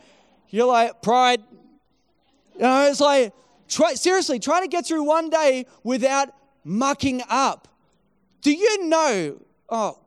You're 0.49 0.65
like, 0.65 1.03
pride. 1.03 1.43
You 2.55 2.61
know, 2.61 2.87
it's 2.89 2.99
like, 2.99 3.31
Try, 3.67 3.95
seriously, 3.95 4.39
try 4.39 4.61
to 4.61 4.67
get 4.67 4.85
through 4.85 5.03
one 5.03 5.29
day 5.29 5.65
without 5.83 6.29
mucking 6.63 7.21
up. 7.29 7.67
Do 8.41 8.51
you 8.51 8.87
know? 8.87 9.41
Oh, 9.69 9.99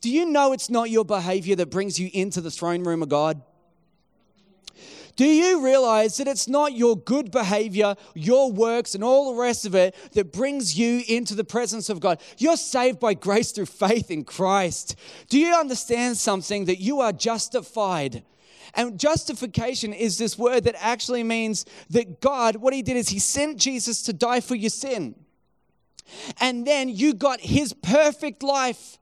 do 0.00 0.10
you 0.10 0.26
know 0.26 0.52
it's 0.52 0.70
not 0.70 0.90
your 0.90 1.04
behavior 1.04 1.56
that 1.56 1.70
brings 1.70 1.98
you 1.98 2.10
into 2.12 2.40
the 2.40 2.50
throne 2.50 2.84
room 2.84 3.02
of 3.02 3.08
God? 3.08 3.42
Do 5.16 5.24
you 5.24 5.64
realize 5.64 6.18
that 6.18 6.28
it's 6.28 6.46
not 6.46 6.74
your 6.74 6.94
good 6.94 7.30
behavior, 7.30 7.96
your 8.14 8.52
works, 8.52 8.94
and 8.94 9.02
all 9.02 9.32
the 9.32 9.40
rest 9.40 9.64
of 9.64 9.74
it 9.74 9.94
that 10.12 10.30
brings 10.30 10.78
you 10.78 11.02
into 11.08 11.34
the 11.34 11.42
presence 11.42 11.88
of 11.88 12.00
God? 12.00 12.20
You're 12.36 12.58
saved 12.58 13.00
by 13.00 13.14
grace 13.14 13.50
through 13.50 13.66
faith 13.66 14.10
in 14.10 14.24
Christ. 14.24 14.94
Do 15.30 15.38
you 15.38 15.54
understand 15.54 16.18
something 16.18 16.66
that 16.66 16.80
you 16.80 17.00
are 17.00 17.12
justified? 17.12 18.24
And 18.74 19.00
justification 19.00 19.94
is 19.94 20.18
this 20.18 20.38
word 20.38 20.64
that 20.64 20.76
actually 20.78 21.22
means 21.22 21.64
that 21.88 22.20
God, 22.20 22.56
what 22.56 22.74
He 22.74 22.82
did 22.82 22.98
is 22.98 23.08
He 23.08 23.18
sent 23.18 23.56
Jesus 23.56 24.02
to 24.02 24.12
die 24.12 24.40
for 24.40 24.54
your 24.54 24.70
sin. 24.70 25.14
And 26.42 26.66
then 26.66 26.90
you 26.90 27.14
got 27.14 27.40
His 27.40 27.72
perfect 27.72 28.42
life. 28.42 28.98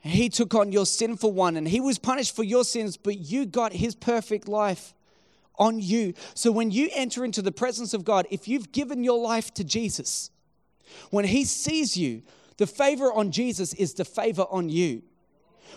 He 0.00 0.28
took 0.28 0.54
on 0.54 0.72
your 0.72 0.86
sinful 0.86 1.32
one 1.32 1.56
and 1.56 1.66
He 1.66 1.80
was 1.80 1.98
punished 1.98 2.34
for 2.34 2.44
your 2.44 2.64
sins, 2.64 2.96
but 2.96 3.18
you 3.18 3.46
got 3.46 3.72
His 3.72 3.94
perfect 3.94 4.48
life 4.48 4.94
on 5.56 5.80
you. 5.80 6.14
So 6.34 6.52
when 6.52 6.70
you 6.70 6.88
enter 6.94 7.24
into 7.24 7.42
the 7.42 7.52
presence 7.52 7.94
of 7.94 8.04
God, 8.04 8.26
if 8.30 8.46
you've 8.46 8.72
given 8.72 9.02
your 9.02 9.18
life 9.18 9.52
to 9.54 9.64
Jesus, 9.64 10.30
when 11.10 11.24
He 11.24 11.44
sees 11.44 11.96
you, 11.96 12.22
the 12.58 12.66
favor 12.66 13.12
on 13.12 13.30
Jesus 13.30 13.72
is 13.74 13.94
the 13.94 14.04
favor 14.04 14.44
on 14.50 14.68
you. 14.68 15.02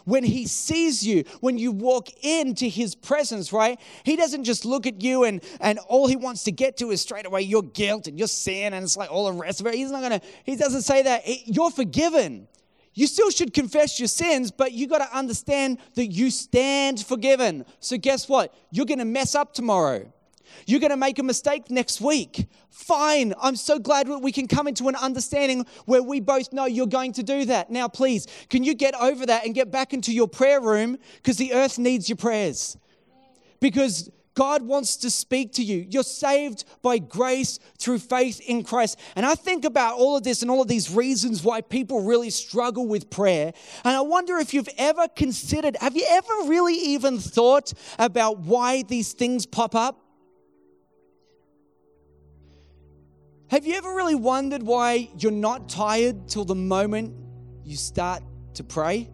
When 0.06 0.24
he 0.24 0.48
sees 0.48 1.06
you, 1.06 1.26
when 1.42 1.58
you 1.58 1.72
walk 1.72 2.10
into 2.24 2.66
his 2.66 2.96
presence, 2.96 3.54
right? 3.54 3.80
He 4.04 4.16
doesn't 4.16 4.46
just 4.46 4.66
look 4.66 4.88
at 4.88 5.02
you 5.02 5.26
and, 5.26 5.44
and 5.60 5.80
all 5.88 6.08
he 6.08 6.16
wants 6.16 6.44
to 6.46 6.52
get 6.52 6.78
to 6.78 6.92
is 6.92 7.02
straight 7.02 7.26
away 7.26 7.42
your 7.42 7.62
guilt 7.62 8.08
and 8.08 8.18
your 8.18 8.28
sin 8.28 8.74
and 8.74 8.84
it's 8.84 8.98
like 8.98 9.12
all 9.12 9.26
the 9.26 9.34
rest 9.34 9.62
of 9.62 9.68
it. 9.68 9.76
He's 9.76 9.92
not 9.92 10.02
gonna, 10.02 10.22
he 10.44 10.56
doesn't 10.56 10.84
say 10.84 11.04
that. 11.04 11.24
You're 11.48 11.72
forgiven. 11.72 12.48
You 12.94 13.08
still 13.08 13.30
should 13.30 13.54
confess 13.54 14.00
your 14.00 14.08
sins, 14.08 14.52
but 14.52 14.74
you 14.74 14.88
got 14.88 14.98
to 14.98 15.18
understand 15.18 15.80
that 15.96 16.08
you 16.08 16.30
stand 16.30 17.06
forgiven. 17.06 17.66
So, 17.80 17.98
guess 17.98 18.28
what? 18.28 18.54
You're 18.70 18.86
going 18.86 19.00
to 19.00 19.06
mess 19.06 19.34
up 19.34 19.54
tomorrow. 19.54 20.12
You're 20.66 20.82
going 20.82 20.92
to 20.92 20.98
make 20.98 21.18
a 21.18 21.24
mistake 21.24 21.70
next 21.70 22.02
week. 22.02 22.48
Fine. 22.70 23.34
I'm 23.42 23.56
so 23.56 23.80
glad 23.80 24.10
we 24.10 24.32
can 24.32 24.48
come 24.48 24.68
into 24.68 24.90
an 24.90 24.96
understanding 24.96 25.66
where 25.86 26.04
we 26.04 26.20
both 26.20 26.52
know 26.52 26.66
you're 26.66 26.88
going 26.88 27.14
to 27.14 27.24
do 27.24 27.46
that. 27.46 27.70
Now, 27.70 27.88
please, 27.88 28.28
can 28.50 28.64
you 28.64 28.74
get 28.74 28.94
over 28.96 29.26
that 29.26 29.46
and 29.46 29.56
get 29.56 29.72
back 29.72 29.94
into 29.94 30.14
your 30.14 30.28
prayer 30.28 30.60
room? 30.60 30.98
Because 31.16 31.38
the 31.38 31.54
earth 31.54 31.80
needs 31.80 32.10
your 32.10 32.18
prayers. 32.18 32.78
Because 33.60 34.10
God 34.42 34.64
wants 34.64 34.98
to 34.98 35.12
speak 35.12 35.54
to 35.54 35.64
you. 35.64 35.86
You're 35.88 36.02
saved 36.02 36.66
by 36.82 36.98
grace 36.98 37.60
through 37.78 38.00
faith 38.00 38.42
in 38.42 38.64
Christ. 38.64 39.00
And 39.16 39.24
I 39.24 39.36
think 39.36 39.66
about 39.66 40.00
all 40.00 40.18
of 40.18 40.24
this 40.24 40.42
and 40.42 40.50
all 40.50 40.64
of 40.64 40.68
these 40.68 40.90
reasons 40.90 41.44
why 41.44 41.62
people 41.62 42.02
really 42.02 42.32
struggle 42.32 42.88
with 42.88 43.12
prayer. 43.12 43.54
And 43.84 43.96
I 43.96 44.02
wonder 44.02 44.40
if 44.40 44.56
you've 44.56 44.68
ever 44.80 45.08
considered, 45.10 45.78
have 45.80 45.96
you 45.96 46.08
ever 46.10 46.34
really 46.48 46.74
even 46.74 47.20
thought 47.20 47.72
about 48.00 48.40
why 48.40 48.82
these 48.82 49.14
things 49.14 49.46
pop 49.46 49.76
up? 49.76 50.04
Have 53.52 53.68
you 53.68 53.76
ever 53.76 53.94
really 53.94 54.16
wondered 54.16 54.64
why 54.64 55.08
you're 55.20 55.32
not 55.32 55.70
tired 55.70 56.28
till 56.28 56.46
the 56.46 56.56
moment 56.56 57.14
you 57.64 57.76
start 57.76 58.24
to 58.56 58.64
pray? 58.64 59.08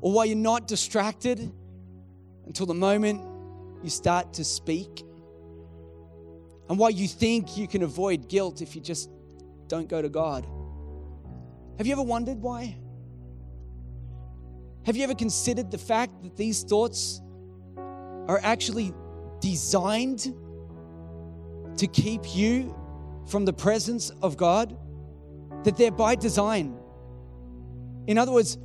Or 0.00 0.12
why 0.12 0.24
you're 0.24 0.36
not 0.38 0.66
distracted? 0.66 1.52
Until 2.50 2.66
the 2.66 2.74
moment 2.74 3.22
you 3.80 3.88
start 3.88 4.32
to 4.32 4.44
speak. 4.44 5.04
And 6.68 6.76
why 6.80 6.88
you 6.88 7.06
think 7.06 7.56
you 7.56 7.68
can 7.68 7.84
avoid 7.84 8.28
guilt 8.28 8.60
if 8.60 8.74
you 8.74 8.80
just 8.80 9.08
don't 9.68 9.88
go 9.88 10.02
to 10.02 10.08
God. 10.08 10.44
Have 11.78 11.86
you 11.86 11.92
ever 11.92 12.02
wondered 12.02 12.42
why? 12.42 12.76
Have 14.84 14.96
you 14.96 15.04
ever 15.04 15.14
considered 15.14 15.70
the 15.70 15.78
fact 15.78 16.24
that 16.24 16.36
these 16.36 16.64
thoughts 16.64 17.20
are 17.76 18.40
actually 18.42 18.92
designed 19.38 20.34
to 21.76 21.86
keep 21.86 22.34
you 22.34 22.74
from 23.28 23.44
the 23.44 23.52
presence 23.52 24.10
of 24.22 24.36
God? 24.36 24.76
That 25.62 25.76
they're 25.76 25.92
by 25.92 26.16
design. 26.16 26.76
In 28.08 28.18
other 28.18 28.32
words, 28.32 28.58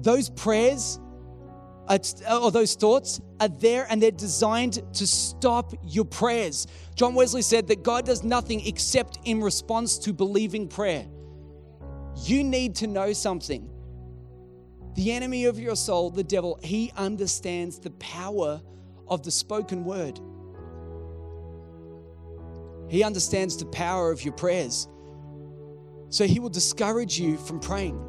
those 0.00 0.28
prayers 0.28 0.98
Uh, 1.88 1.98
uh, 2.28 2.44
or 2.44 2.50
those 2.50 2.74
thoughts 2.74 3.20
are 3.40 3.48
there 3.48 3.86
and 3.88 4.02
they're 4.02 4.10
designed 4.10 4.82
to 4.92 5.06
stop 5.06 5.72
your 5.82 6.04
prayers. 6.04 6.66
John 6.94 7.14
Wesley 7.14 7.42
said 7.42 7.66
that 7.68 7.82
God 7.82 8.04
does 8.04 8.22
nothing 8.22 8.66
except 8.66 9.18
in 9.24 9.40
response 9.40 9.98
to 10.00 10.12
believing 10.12 10.68
prayer. 10.68 11.06
You 12.24 12.44
need 12.44 12.74
to 12.76 12.86
know 12.86 13.12
something. 13.12 13.70
The 14.96 15.12
enemy 15.12 15.46
of 15.46 15.58
your 15.58 15.76
soul, 15.76 16.10
the 16.10 16.24
devil, 16.24 16.58
he 16.62 16.92
understands 16.96 17.78
the 17.78 17.90
power 17.92 18.60
of 19.06 19.22
the 19.22 19.30
spoken 19.30 19.84
word. 19.84 20.20
He 22.88 23.02
understands 23.02 23.56
the 23.56 23.66
power 23.66 24.10
of 24.10 24.24
your 24.24 24.34
prayers. 24.34 24.88
So 26.10 26.24
he 26.24 26.40
will 26.40 26.48
discourage 26.50 27.18
you 27.18 27.36
from 27.36 27.60
praying. 27.60 28.07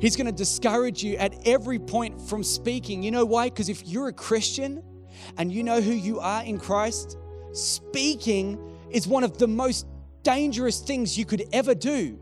He's 0.00 0.16
going 0.16 0.26
to 0.26 0.32
discourage 0.32 1.02
you 1.02 1.16
at 1.16 1.34
every 1.46 1.78
point 1.78 2.20
from 2.20 2.42
speaking. 2.44 3.02
You 3.02 3.10
know 3.10 3.24
why? 3.24 3.48
Because 3.48 3.68
if 3.68 3.86
you're 3.86 4.08
a 4.08 4.12
Christian 4.12 4.82
and 5.36 5.52
you 5.52 5.62
know 5.62 5.80
who 5.80 5.92
you 5.92 6.20
are 6.20 6.42
in 6.42 6.58
Christ, 6.58 7.16
speaking 7.52 8.58
is 8.90 9.08
one 9.08 9.24
of 9.24 9.38
the 9.38 9.48
most 9.48 9.86
dangerous 10.22 10.80
things 10.80 11.18
you 11.18 11.24
could 11.24 11.44
ever 11.52 11.74
do. 11.74 12.18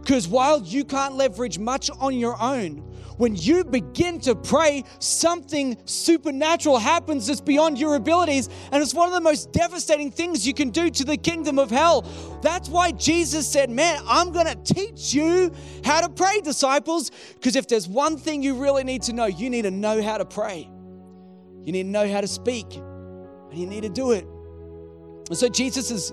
Because 0.00 0.26
while 0.26 0.62
you 0.62 0.84
can't 0.84 1.16
leverage 1.16 1.58
much 1.58 1.90
on 2.00 2.16
your 2.16 2.40
own, 2.40 2.90
when 3.20 3.36
you 3.36 3.64
begin 3.64 4.18
to 4.18 4.34
pray, 4.34 4.82
something 4.98 5.76
supernatural 5.84 6.78
happens 6.78 7.26
that's 7.26 7.42
beyond 7.42 7.78
your 7.78 7.96
abilities. 7.96 8.48
And 8.72 8.82
it's 8.82 8.94
one 8.94 9.08
of 9.08 9.12
the 9.12 9.20
most 9.20 9.52
devastating 9.52 10.10
things 10.10 10.46
you 10.46 10.54
can 10.54 10.70
do 10.70 10.88
to 10.88 11.04
the 11.04 11.18
kingdom 11.18 11.58
of 11.58 11.70
hell. 11.70 12.00
That's 12.40 12.70
why 12.70 12.92
Jesus 12.92 13.46
said, 13.46 13.68
Man, 13.68 14.02
I'm 14.08 14.32
going 14.32 14.46
to 14.46 14.54
teach 14.54 15.12
you 15.12 15.52
how 15.84 16.00
to 16.00 16.08
pray, 16.08 16.40
disciples. 16.40 17.10
Because 17.34 17.56
if 17.56 17.68
there's 17.68 17.86
one 17.86 18.16
thing 18.16 18.42
you 18.42 18.54
really 18.54 18.84
need 18.84 19.02
to 19.02 19.12
know, 19.12 19.26
you 19.26 19.50
need 19.50 19.62
to 19.62 19.70
know 19.70 20.00
how 20.02 20.16
to 20.16 20.24
pray. 20.24 20.66
You 21.62 21.72
need 21.72 21.82
to 21.82 21.90
know 21.90 22.10
how 22.10 22.22
to 22.22 22.28
speak, 22.28 22.74
and 22.74 23.58
you 23.58 23.66
need 23.66 23.82
to 23.82 23.90
do 23.90 24.12
it. 24.12 24.24
And 25.28 25.36
so 25.36 25.46
Jesus 25.50 25.90
is 25.90 26.10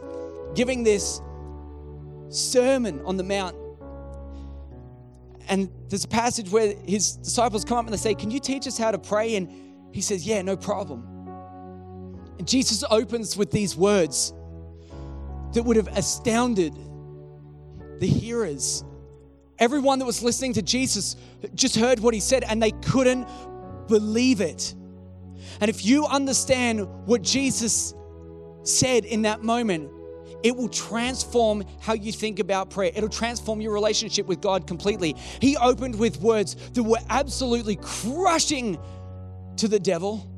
giving 0.56 0.84
this 0.84 1.22
sermon 2.28 3.00
on 3.06 3.16
the 3.16 3.24
mount 3.24 3.56
and 5.50 5.70
there's 5.90 6.04
a 6.04 6.10
passage 6.10 6.50
where 6.50 6.74
his 6.86 7.18
disciples 7.18 7.64
come 7.64 7.78
up 7.78 7.86
and 7.86 7.94
they 7.94 7.98
say, 7.98 8.16
Can 8.16 8.32
you 8.32 8.40
teach 8.40 8.68
us 8.68 8.78
how 8.78 8.92
to 8.92 9.00
pray? 9.00 9.36
And 9.36 9.50
he 9.94 10.02
says, 10.02 10.26
Yeah, 10.26 10.42
no 10.42 10.58
problem. 10.58 11.04
And 12.38 12.48
Jesus 12.48 12.84
opens 12.90 13.36
with 13.36 13.52
these 13.52 13.76
words 13.76 14.34
that 15.54 15.64
would 15.64 15.78
have 15.78 15.88
astounded 15.88 16.74
the 18.00 18.08
hearers. 18.08 18.84
Everyone 19.60 20.00
that 20.00 20.06
was 20.06 20.22
listening 20.22 20.54
to 20.54 20.62
Jesus 20.62 21.16
just 21.56 21.76
heard 21.76 22.00
what 22.00 22.14
he 22.14 22.20
said 22.20 22.44
and 22.44 22.62
they 22.62 22.72
couldn't 22.72 23.28
believe 23.88 24.42
it. 24.42 24.76
And 25.60 25.70
if 25.70 25.86
you 25.86 26.06
understand 26.06 26.88
what 27.06 27.24
Jesus 27.24 27.94
said 28.64 29.06
in 29.06 29.24
that 29.24 29.44
moment, 29.44 29.90
it 30.44 30.56
will 30.56 30.70
transform 30.70 31.64
how 31.80 31.94
you 31.94 32.12
think 32.12 32.40
about 32.40 32.70
prayer. 32.70 32.92
It'll 32.96 33.10
transform 33.10 33.62
your 33.62 33.74
relationship 33.74 34.28
with 34.28 34.42
God 34.42 34.68
completely. 34.68 35.16
He 35.42 35.58
opened 35.58 35.98
with 35.98 36.22
words 36.22 36.56
that 36.72 36.84
were 36.84 37.00
absolutely 37.10 37.78
crushing 37.78 38.78
to 39.58 39.68
the 39.68 39.80
devil, 39.80 40.30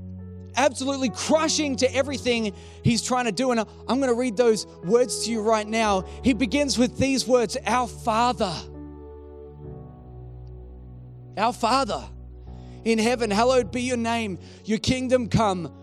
absolutely 0.56 1.10
crushing 1.10 1.76
to 1.78 1.96
everything 1.96 2.54
he's 2.84 3.02
trying 3.02 3.26
to 3.26 3.32
do. 3.32 3.52
And 3.52 3.60
I'm 3.60 4.00
going 4.00 4.10
to 4.10 4.14
read 4.14 4.38
those 4.38 4.66
words 4.84 5.26
to 5.26 5.32
you 5.32 5.42
right 5.42 5.68
now. 5.68 6.06
He 6.24 6.34
begins 6.34 6.78
with 6.78 6.98
these 6.98 7.28
words 7.28 7.58
Our 7.66 7.88
Father. 7.88 8.54
Our 11.38 11.54
Father 11.54 12.04
in 12.86 12.98
heaven, 12.98 13.30
hallowed 13.30 13.72
be 13.72 13.82
your 13.82 13.98
name. 13.98 14.40
Your 14.66 14.80
kingdom 14.80 15.28
come, 15.28 15.74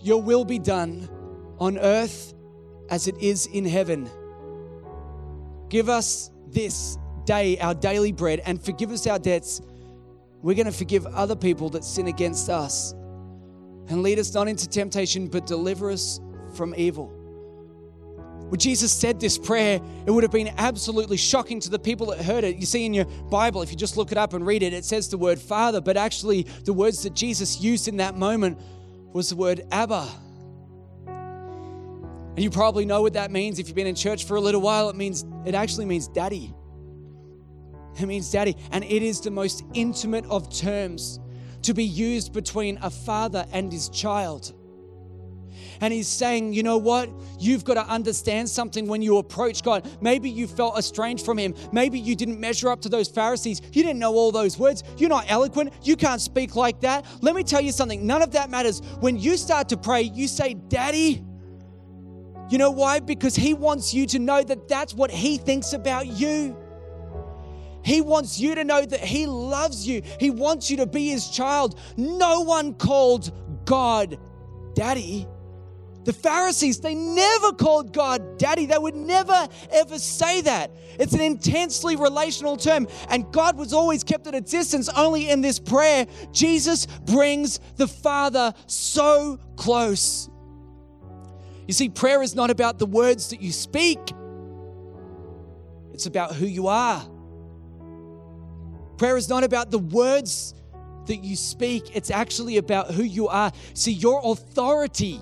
your 0.00 0.22
will 0.22 0.44
be 0.44 0.58
done 0.58 1.08
on 1.58 1.78
earth 1.78 2.34
as 2.90 3.08
it 3.08 3.16
is 3.18 3.46
in 3.46 3.64
heaven. 3.64 4.10
Give 5.68 5.88
us 5.88 6.30
this 6.48 6.98
day 7.24 7.58
our 7.58 7.74
daily 7.74 8.12
bread 8.12 8.40
and 8.44 8.62
forgive 8.62 8.90
us 8.90 9.06
our 9.06 9.18
debts. 9.18 9.62
We're 10.42 10.54
going 10.54 10.66
to 10.66 10.72
forgive 10.72 11.06
other 11.06 11.36
people 11.36 11.70
that 11.70 11.84
sin 11.84 12.08
against 12.08 12.50
us. 12.50 12.92
And 13.88 14.02
lead 14.02 14.18
us 14.18 14.34
not 14.34 14.48
into 14.48 14.68
temptation, 14.68 15.28
but 15.28 15.46
deliver 15.46 15.90
us 15.90 16.20
from 16.54 16.74
evil. 16.76 17.18
When 18.48 18.58
Jesus 18.58 18.92
said 18.92 19.18
this 19.18 19.38
prayer, 19.38 19.80
it 20.06 20.10
would 20.10 20.24
have 20.24 20.30
been 20.30 20.52
absolutely 20.58 21.16
shocking 21.16 21.58
to 21.60 21.70
the 21.70 21.78
people 21.78 22.08
that 22.08 22.22
heard 22.22 22.44
it. 22.44 22.56
You 22.56 22.66
see 22.66 22.84
in 22.84 22.92
your 22.92 23.06
Bible, 23.30 23.62
if 23.62 23.70
you 23.70 23.78
just 23.78 23.96
look 23.96 24.12
it 24.12 24.18
up 24.18 24.34
and 24.34 24.46
read 24.46 24.62
it, 24.62 24.74
it 24.74 24.84
says 24.84 25.08
the 25.08 25.16
word 25.16 25.40
Father, 25.40 25.80
but 25.80 25.96
actually, 25.96 26.42
the 26.64 26.72
words 26.74 27.02
that 27.04 27.14
Jesus 27.14 27.62
used 27.62 27.88
in 27.88 27.96
that 27.96 28.14
moment 28.14 28.60
was 29.14 29.30
the 29.30 29.36
word 29.36 29.62
Abba. 29.72 30.06
And 32.34 32.42
you 32.42 32.50
probably 32.50 32.86
know 32.86 33.02
what 33.02 33.12
that 33.12 33.30
means 33.30 33.58
if 33.58 33.68
you've 33.68 33.76
been 33.76 33.86
in 33.86 33.94
church 33.94 34.24
for 34.24 34.36
a 34.36 34.40
little 34.40 34.60
while. 34.60 34.88
It 34.88 34.96
means 34.96 35.24
it 35.44 35.54
actually 35.54 35.84
means 35.84 36.08
daddy. 36.08 36.54
It 38.00 38.06
means 38.06 38.30
daddy. 38.30 38.56
And 38.70 38.84
it 38.84 39.02
is 39.02 39.20
the 39.20 39.30
most 39.30 39.64
intimate 39.74 40.24
of 40.26 40.54
terms 40.54 41.20
to 41.62 41.74
be 41.74 41.84
used 41.84 42.32
between 42.32 42.78
a 42.82 42.88
father 42.88 43.46
and 43.52 43.70
his 43.70 43.90
child. 43.90 44.54
And 45.82 45.92
he's 45.92 46.08
saying, 46.08 46.54
you 46.54 46.62
know 46.62 46.78
what? 46.78 47.10
You've 47.38 47.64
got 47.64 47.74
to 47.74 47.84
understand 47.86 48.48
something 48.48 48.86
when 48.86 49.02
you 49.02 49.18
approach 49.18 49.62
God. 49.62 49.86
Maybe 50.00 50.30
you 50.30 50.46
felt 50.46 50.78
estranged 50.78 51.24
from 51.24 51.38
him. 51.38 51.54
Maybe 51.72 51.98
you 51.98 52.14
didn't 52.14 52.38
measure 52.38 52.68
up 52.68 52.80
to 52.82 52.88
those 52.88 53.08
Pharisees. 53.08 53.60
You 53.72 53.82
didn't 53.82 53.98
know 53.98 54.14
all 54.14 54.30
those 54.32 54.56
words. 54.58 54.84
You're 54.96 55.10
not 55.10 55.24
eloquent. 55.28 55.72
You 55.82 55.96
can't 55.96 56.20
speak 56.20 56.54
like 56.54 56.80
that. 56.80 57.04
Let 57.20 57.34
me 57.34 57.42
tell 57.42 57.60
you 57.60 57.72
something. 57.72 58.06
None 58.06 58.22
of 58.22 58.30
that 58.32 58.48
matters. 58.48 58.80
When 59.00 59.18
you 59.18 59.36
start 59.36 59.68
to 59.70 59.76
pray, 59.76 60.02
you 60.02 60.28
say, 60.28 60.54
Daddy. 60.54 61.24
You 62.52 62.58
know 62.58 62.70
why? 62.70 63.00
Because 63.00 63.34
he 63.34 63.54
wants 63.54 63.94
you 63.94 64.06
to 64.08 64.18
know 64.18 64.42
that 64.42 64.68
that's 64.68 64.92
what 64.92 65.10
he 65.10 65.38
thinks 65.38 65.72
about 65.72 66.06
you. 66.06 66.54
He 67.82 68.00
wants 68.00 68.38
you 68.38 68.54
to 68.54 68.62
know 68.62 68.84
that 68.84 69.00
He 69.00 69.26
loves 69.26 69.88
you. 69.88 70.02
He 70.20 70.30
wants 70.30 70.70
you 70.70 70.76
to 70.76 70.86
be 70.86 71.08
His 71.08 71.30
child. 71.30 71.80
No 71.96 72.42
one 72.42 72.74
called 72.74 73.32
God 73.64 74.18
Daddy. 74.74 75.26
The 76.04 76.12
Pharisees, 76.12 76.80
they 76.80 76.94
never 76.94 77.52
called 77.52 77.92
God 77.92 78.36
daddy. 78.36 78.66
They 78.66 78.76
would 78.76 78.96
never, 78.96 79.48
ever 79.70 79.98
say 80.00 80.40
that. 80.40 80.72
It's 80.98 81.12
an 81.12 81.20
intensely 81.20 81.94
relational 81.94 82.56
term, 82.56 82.88
and 83.08 83.30
God 83.32 83.56
was 83.56 83.72
always 83.72 84.02
kept 84.02 84.26
at 84.26 84.34
a 84.34 84.40
distance. 84.40 84.88
Only 84.88 85.30
in 85.30 85.42
this 85.42 85.60
prayer, 85.60 86.06
Jesus 86.32 86.86
brings 86.86 87.60
the 87.76 87.86
Father 87.86 88.52
so 88.66 89.38
close. 89.56 90.28
You 91.66 91.74
see, 91.74 91.88
prayer 91.88 92.22
is 92.22 92.34
not 92.34 92.50
about 92.50 92.78
the 92.78 92.86
words 92.86 93.30
that 93.30 93.40
you 93.40 93.52
speak, 93.52 93.98
it's 95.92 96.06
about 96.06 96.34
who 96.34 96.46
you 96.46 96.66
are. 96.66 97.04
Prayer 98.96 99.16
is 99.16 99.28
not 99.28 99.44
about 99.44 99.70
the 99.70 99.78
words 99.78 100.54
that 101.06 101.24
you 101.24 101.36
speak, 101.36 101.94
it's 101.96 102.10
actually 102.10 102.56
about 102.56 102.90
who 102.90 103.02
you 103.02 103.28
are. 103.28 103.52
See, 103.74 103.92
your 103.92 104.20
authority 104.24 105.20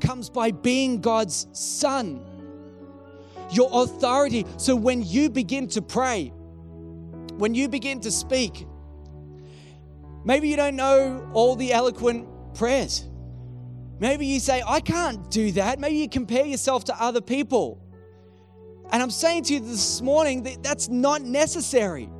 comes 0.00 0.28
by 0.28 0.50
being 0.50 1.00
God's 1.00 1.46
son. 1.52 2.20
Your 3.50 3.68
authority. 3.72 4.46
So 4.56 4.74
when 4.74 5.02
you 5.02 5.30
begin 5.30 5.68
to 5.68 5.82
pray, 5.82 6.32
when 7.36 7.54
you 7.54 7.68
begin 7.68 8.00
to 8.00 8.10
speak, 8.10 8.66
maybe 10.24 10.48
you 10.48 10.56
don't 10.56 10.76
know 10.76 11.30
all 11.32 11.56
the 11.56 11.72
eloquent 11.72 12.26
prayers. 12.54 13.08
Maybe 14.02 14.26
you 14.26 14.40
say, 14.40 14.64
I 14.66 14.80
can't 14.80 15.30
do 15.30 15.52
that. 15.52 15.78
Maybe 15.78 15.94
you 15.94 16.08
compare 16.08 16.44
yourself 16.44 16.82
to 16.86 17.00
other 17.00 17.20
people. 17.20 17.80
And 18.90 19.00
I'm 19.00 19.12
saying 19.12 19.44
to 19.44 19.54
you 19.54 19.60
this 19.60 20.02
morning 20.02 20.42
that 20.42 20.60
that's 20.60 20.88
not 20.88 21.22
necessary. 21.22 22.10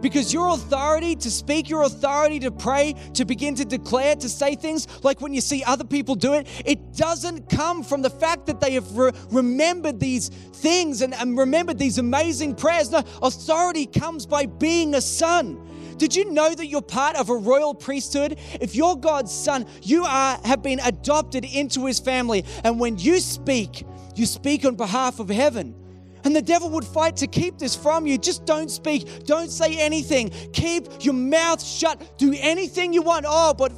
Because 0.00 0.32
your 0.32 0.54
authority 0.54 1.16
to 1.16 1.28
speak, 1.28 1.68
your 1.68 1.82
authority 1.82 2.38
to 2.38 2.52
pray, 2.52 2.94
to 3.14 3.24
begin 3.24 3.56
to 3.56 3.64
declare, 3.64 4.14
to 4.14 4.28
say 4.28 4.54
things 4.54 4.86
like 5.02 5.20
when 5.20 5.34
you 5.34 5.40
see 5.40 5.64
other 5.64 5.82
people 5.82 6.14
do 6.14 6.34
it, 6.34 6.46
it 6.64 6.94
doesn't 6.94 7.48
come 7.48 7.82
from 7.82 8.00
the 8.02 8.10
fact 8.10 8.46
that 8.46 8.60
they 8.60 8.74
have 8.74 8.96
re- 8.96 9.10
remembered 9.32 9.98
these 9.98 10.28
things 10.28 11.02
and, 11.02 11.14
and 11.14 11.36
remembered 11.36 11.80
these 11.80 11.98
amazing 11.98 12.54
prayers. 12.54 12.92
No, 12.92 13.02
authority 13.22 13.86
comes 13.86 14.24
by 14.24 14.46
being 14.46 14.94
a 14.94 15.00
son. 15.00 15.60
Did 16.02 16.16
you 16.16 16.32
know 16.32 16.52
that 16.52 16.66
you're 16.66 16.82
part 16.82 17.14
of 17.14 17.30
a 17.30 17.36
royal 17.36 17.74
priesthood? 17.74 18.36
If 18.60 18.74
you're 18.74 18.96
God's 18.96 19.32
son, 19.32 19.66
you 19.82 20.02
are 20.02 20.36
have 20.44 20.60
been 20.60 20.80
adopted 20.80 21.44
into 21.44 21.86
his 21.86 22.00
family. 22.00 22.44
And 22.64 22.80
when 22.80 22.98
you 22.98 23.20
speak, 23.20 23.86
you 24.16 24.26
speak 24.26 24.64
on 24.64 24.74
behalf 24.74 25.20
of 25.20 25.28
heaven. 25.28 25.76
And 26.24 26.34
the 26.34 26.42
devil 26.42 26.70
would 26.70 26.84
fight 26.84 27.14
to 27.18 27.28
keep 27.28 27.56
this 27.56 27.76
from 27.76 28.04
you. 28.04 28.18
Just 28.18 28.44
don't 28.46 28.68
speak. 28.68 29.26
Don't 29.26 29.48
say 29.48 29.78
anything. 29.78 30.30
Keep 30.52 31.04
your 31.04 31.14
mouth 31.14 31.62
shut. 31.62 32.18
Do 32.18 32.34
anything 32.36 32.92
you 32.92 33.02
want. 33.02 33.24
Oh, 33.28 33.54
but, 33.54 33.70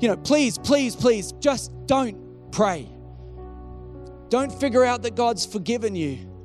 you 0.00 0.06
know, 0.06 0.16
please, 0.16 0.58
please, 0.58 0.94
please, 0.94 1.32
just 1.40 1.72
don't 1.86 2.52
pray. 2.52 2.88
Don't 4.28 4.52
figure 4.52 4.84
out 4.84 5.02
that 5.02 5.16
God's 5.16 5.44
forgiven 5.44 5.96
you. 5.96 6.35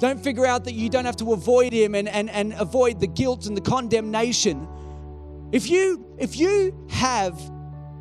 Don't 0.00 0.22
figure 0.22 0.46
out 0.46 0.64
that 0.64 0.74
you 0.74 0.88
don't 0.88 1.04
have 1.04 1.16
to 1.16 1.32
avoid 1.32 1.72
him 1.72 1.94
and, 1.94 2.08
and, 2.08 2.30
and 2.30 2.52
avoid 2.54 3.00
the 3.00 3.06
guilt 3.06 3.46
and 3.46 3.56
the 3.56 3.60
condemnation. 3.60 4.68
If 5.50 5.70
you 5.70 6.04
if 6.18 6.36
you 6.36 6.86
have 6.90 7.40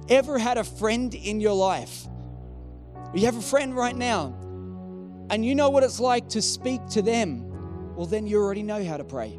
ever 0.10 0.38
had 0.38 0.58
a 0.58 0.64
friend 0.64 1.14
in 1.14 1.40
your 1.40 1.54
life, 1.54 2.06
you 3.14 3.26
have 3.26 3.38
a 3.38 3.42
friend 3.42 3.76
right 3.76 3.96
now 3.96 4.36
and 5.30 5.44
you 5.46 5.56
know 5.56 5.70
what 5.70 5.84
it's 5.84 6.00
like 6.00 6.30
to 6.30 6.42
speak 6.42 6.86
to 6.88 7.02
them, 7.02 7.96
well, 7.96 8.06
then 8.06 8.28
you 8.28 8.38
already 8.42 8.64
know 8.64 8.84
how 8.84 8.98
to 8.98 9.04
pray. 9.04 9.38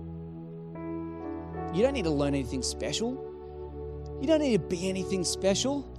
You 1.73 1.83
don't 1.83 1.93
need 1.93 2.05
to 2.05 2.11
learn 2.11 2.35
anything 2.35 2.63
special. 2.63 3.25
You 4.21 4.27
don't 4.27 4.41
need 4.41 4.61
to 4.61 4.67
be 4.67 4.89
anything 4.89 5.25
special. 5.25 5.95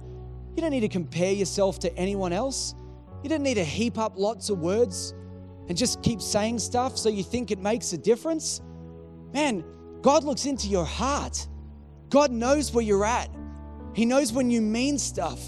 You 0.54 0.62
don't 0.62 0.70
need 0.70 0.80
to 0.80 0.88
compare 0.88 1.32
yourself 1.32 1.78
to 1.80 1.96
anyone 1.96 2.32
else. 2.32 2.74
You 3.22 3.28
don't 3.28 3.42
need 3.42 3.54
to 3.54 3.64
heap 3.64 3.98
up 3.98 4.14
lots 4.16 4.50
of 4.50 4.58
words 4.58 5.14
and 5.70 5.78
just 5.78 6.02
keep 6.02 6.20
saying 6.20 6.58
stuff 6.58 6.98
so 6.98 7.08
you 7.08 7.22
think 7.22 7.52
it 7.52 7.60
makes 7.60 7.92
a 7.92 7.96
difference. 7.96 8.60
Man, 9.32 9.64
God 10.02 10.24
looks 10.24 10.44
into 10.44 10.66
your 10.66 10.84
heart. 10.84 11.46
God 12.08 12.32
knows 12.32 12.72
where 12.72 12.82
you're 12.82 13.04
at. 13.04 13.30
He 13.94 14.04
knows 14.04 14.32
when 14.32 14.50
you 14.50 14.60
mean 14.60 14.98
stuff. 14.98 15.40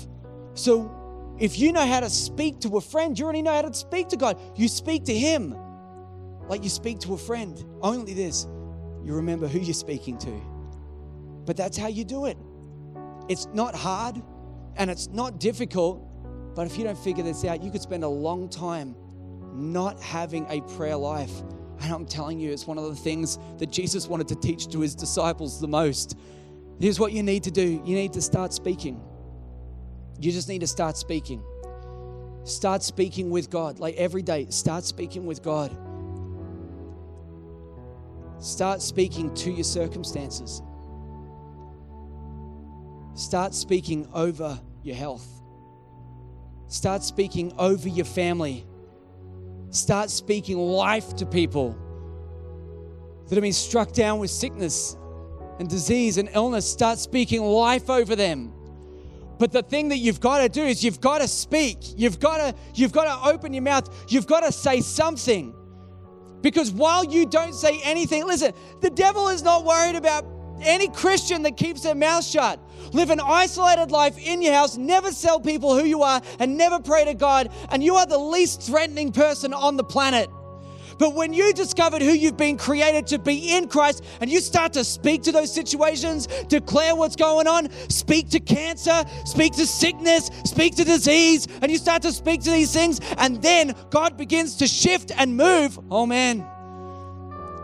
So 0.54 1.34
if 1.40 1.58
you 1.58 1.72
know 1.72 1.84
how 1.84 1.98
to 1.98 2.08
speak 2.08 2.60
to 2.60 2.76
a 2.76 2.80
friend, 2.80 3.18
you 3.18 3.24
already 3.24 3.42
know 3.42 3.52
how 3.52 3.62
to 3.62 3.74
speak 3.74 4.10
to 4.10 4.16
God. 4.16 4.38
You 4.54 4.68
speak 4.68 5.06
to 5.06 5.12
Him 5.12 5.56
like 6.46 6.62
you 6.62 6.70
speak 6.70 7.00
to 7.00 7.14
a 7.14 7.18
friend. 7.18 7.60
Only 7.80 8.14
this, 8.14 8.46
you 9.02 9.14
remember 9.14 9.48
who 9.48 9.58
you're 9.58 9.74
speaking 9.74 10.18
to. 10.18 10.40
But 11.46 11.56
that's 11.56 11.76
how 11.76 11.88
you 11.88 12.04
do 12.04 12.26
it. 12.26 12.38
It's 13.28 13.48
not 13.52 13.74
hard 13.74 14.22
and 14.76 14.88
it's 14.88 15.08
not 15.08 15.40
difficult, 15.40 16.54
but 16.54 16.68
if 16.68 16.78
you 16.78 16.84
don't 16.84 16.98
figure 16.98 17.24
this 17.24 17.44
out, 17.44 17.60
you 17.60 17.72
could 17.72 17.82
spend 17.82 18.04
a 18.04 18.08
long 18.08 18.48
time 18.48 18.94
not 19.52 20.00
having 20.00 20.46
a 20.48 20.60
prayer 20.76 20.96
life. 20.96 21.32
And 21.80 21.92
I'm 21.92 22.06
telling 22.06 22.38
you, 22.38 22.52
it's 22.52 22.66
one 22.66 22.78
of 22.78 22.84
the 22.84 22.94
things 22.94 23.38
that 23.58 23.70
Jesus 23.70 24.06
wanted 24.06 24.28
to 24.28 24.36
teach 24.36 24.68
to 24.68 24.80
his 24.80 24.94
disciples 24.94 25.60
the 25.60 25.68
most. 25.68 26.16
Here's 26.80 26.98
what 26.98 27.12
you 27.12 27.22
need 27.22 27.44
to 27.44 27.50
do 27.50 27.82
you 27.84 27.94
need 27.94 28.12
to 28.14 28.22
start 28.22 28.52
speaking. 28.52 29.00
You 30.20 30.30
just 30.30 30.48
need 30.48 30.60
to 30.60 30.66
start 30.66 30.96
speaking. 30.96 31.42
Start 32.44 32.82
speaking 32.82 33.30
with 33.30 33.50
God. 33.50 33.78
Like 33.78 33.96
every 33.96 34.22
day, 34.22 34.46
start 34.50 34.84
speaking 34.84 35.26
with 35.26 35.42
God. 35.42 35.76
Start 38.40 38.82
speaking 38.82 39.32
to 39.36 39.50
your 39.50 39.64
circumstances. 39.64 40.62
Start 43.14 43.54
speaking 43.54 44.08
over 44.12 44.60
your 44.82 44.96
health. 44.96 45.26
Start 46.66 47.04
speaking 47.04 47.52
over 47.58 47.88
your 47.88 48.06
family. 48.06 48.66
Start 49.72 50.10
speaking 50.10 50.58
life 50.58 51.16
to 51.16 51.26
people 51.26 51.76
that 53.26 53.34
have 53.34 53.42
been 53.42 53.54
struck 53.54 53.92
down 53.92 54.18
with 54.18 54.30
sickness 54.30 54.98
and 55.58 55.68
disease 55.68 56.18
and 56.18 56.28
illness. 56.34 56.70
Start 56.70 56.98
speaking 56.98 57.42
life 57.42 57.88
over 57.88 58.14
them. 58.14 58.52
But 59.38 59.50
the 59.50 59.62
thing 59.62 59.88
that 59.88 59.96
you've 59.96 60.20
got 60.20 60.40
to 60.40 60.48
do 60.50 60.62
is 60.62 60.84
you've 60.84 61.00
got 61.00 61.22
to 61.22 61.26
speak. 61.26 61.78
You've 61.96 62.20
got 62.20 62.36
to 62.36 62.54
you've 62.74 62.92
got 62.92 63.04
to 63.04 63.30
open 63.30 63.54
your 63.54 63.62
mouth. 63.62 63.88
You've 64.08 64.26
got 64.26 64.40
to 64.40 64.52
say 64.52 64.82
something. 64.82 65.54
Because 66.42 66.70
while 66.70 67.04
you 67.04 67.24
don't 67.24 67.54
say 67.54 67.80
anything, 67.82 68.26
listen, 68.26 68.52
the 68.82 68.90
devil 68.90 69.28
is 69.28 69.42
not 69.42 69.64
worried 69.64 69.96
about 69.96 70.26
any 70.62 70.88
Christian 70.88 71.42
that 71.42 71.56
keeps 71.56 71.82
their 71.82 71.94
mouth 71.94 72.24
shut. 72.24 72.60
Live 72.92 73.10
an 73.10 73.20
isolated 73.20 73.90
life 73.90 74.18
in 74.18 74.42
your 74.42 74.54
house, 74.54 74.76
never 74.76 75.10
tell 75.10 75.40
people 75.40 75.78
who 75.78 75.84
you 75.84 76.02
are, 76.02 76.20
and 76.38 76.56
never 76.56 76.80
pray 76.80 77.04
to 77.04 77.14
God, 77.14 77.50
and 77.70 77.82
you 77.82 77.94
are 77.94 78.06
the 78.06 78.18
least 78.18 78.62
threatening 78.62 79.12
person 79.12 79.52
on 79.54 79.76
the 79.76 79.84
planet. 79.84 80.28
But 80.98 81.14
when 81.14 81.32
you 81.32 81.52
discovered 81.52 82.02
who 82.02 82.12
you've 82.12 82.36
been 82.36 82.56
created 82.56 83.06
to 83.08 83.18
be 83.18 83.56
in 83.56 83.66
Christ 83.66 84.04
and 84.20 84.30
you 84.30 84.40
start 84.40 84.72
to 84.74 84.84
speak 84.84 85.22
to 85.22 85.32
those 85.32 85.52
situations, 85.52 86.28
declare 86.48 86.94
what's 86.94 87.16
going 87.16 87.48
on, 87.48 87.70
speak 87.88 88.28
to 88.30 88.40
cancer, 88.40 89.02
speak 89.24 89.54
to 89.54 89.66
sickness, 89.66 90.30
speak 90.44 90.76
to 90.76 90.84
disease, 90.84 91.48
and 91.60 91.72
you 91.72 91.78
start 91.78 92.02
to 92.02 92.12
speak 92.12 92.42
to 92.42 92.50
these 92.50 92.72
things, 92.72 93.00
and 93.18 93.42
then 93.42 93.74
God 93.90 94.16
begins 94.16 94.56
to 94.56 94.66
shift 94.68 95.10
and 95.16 95.36
move, 95.36 95.78
oh 95.90 96.06
man. 96.06 96.46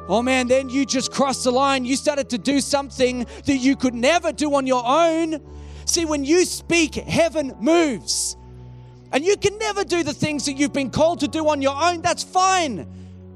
Oh 0.09 0.23
man, 0.23 0.49
then 0.49 0.71
you 0.71 0.87
just 0.87 1.13
crossed 1.13 1.45
the 1.45 1.51
line. 1.51 1.85
You 1.85 1.95
started 1.95 2.31
to 2.31 2.39
do 2.39 2.61
something 2.61 3.27
that 3.45 3.59
you 3.59 3.77
could 3.77 3.95
never 3.95 4.33
do 4.33 4.55
on 4.55 4.67
your 4.67 4.83
own. 4.85 5.41
See, 5.85 6.07
when 6.07 6.25
you 6.25 6.47
speak, 6.47 6.95
heaven 6.95 7.55
moves. 7.61 8.37
And 9.13 9.25
you 9.25 9.37
can 9.37 9.59
never 9.59 9.85
do 9.85 10.03
the 10.03 10.15
things 10.15 10.47
that 10.47 10.55
you've 10.55 10.73
been 10.73 10.91
called 10.91 11.21
to 11.21 11.29
do 11.29 11.49
on 11.49 11.61
your 11.61 11.77
own. 11.77 12.01
That's 12.01 12.23
fine. 12.23 12.87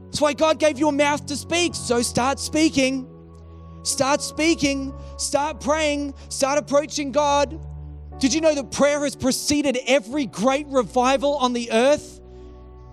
That's 0.07 0.21
why 0.21 0.33
God 0.33 0.59
gave 0.59 0.79
you 0.79 0.89
a 0.89 0.93
mouth 0.93 1.27
to 1.27 1.37
speak. 1.37 1.75
So 1.75 2.01
start 2.03 2.41
speaking. 2.41 3.07
Start 3.83 4.23
speaking. 4.23 4.95
Start 5.19 5.61
praying. 5.61 6.15
Start 6.31 6.59
approaching 6.59 7.13
God. 7.13 7.59
Did 8.19 8.33
you 8.33 8.41
know 8.41 8.55
that 8.55 8.71
prayer 8.71 9.01
has 9.05 9.17
preceded 9.17 9.79
every 9.87 10.27
great 10.27 10.67
revival 10.69 11.35
on 11.37 11.53
the 11.53 11.71
earth? 11.73 12.21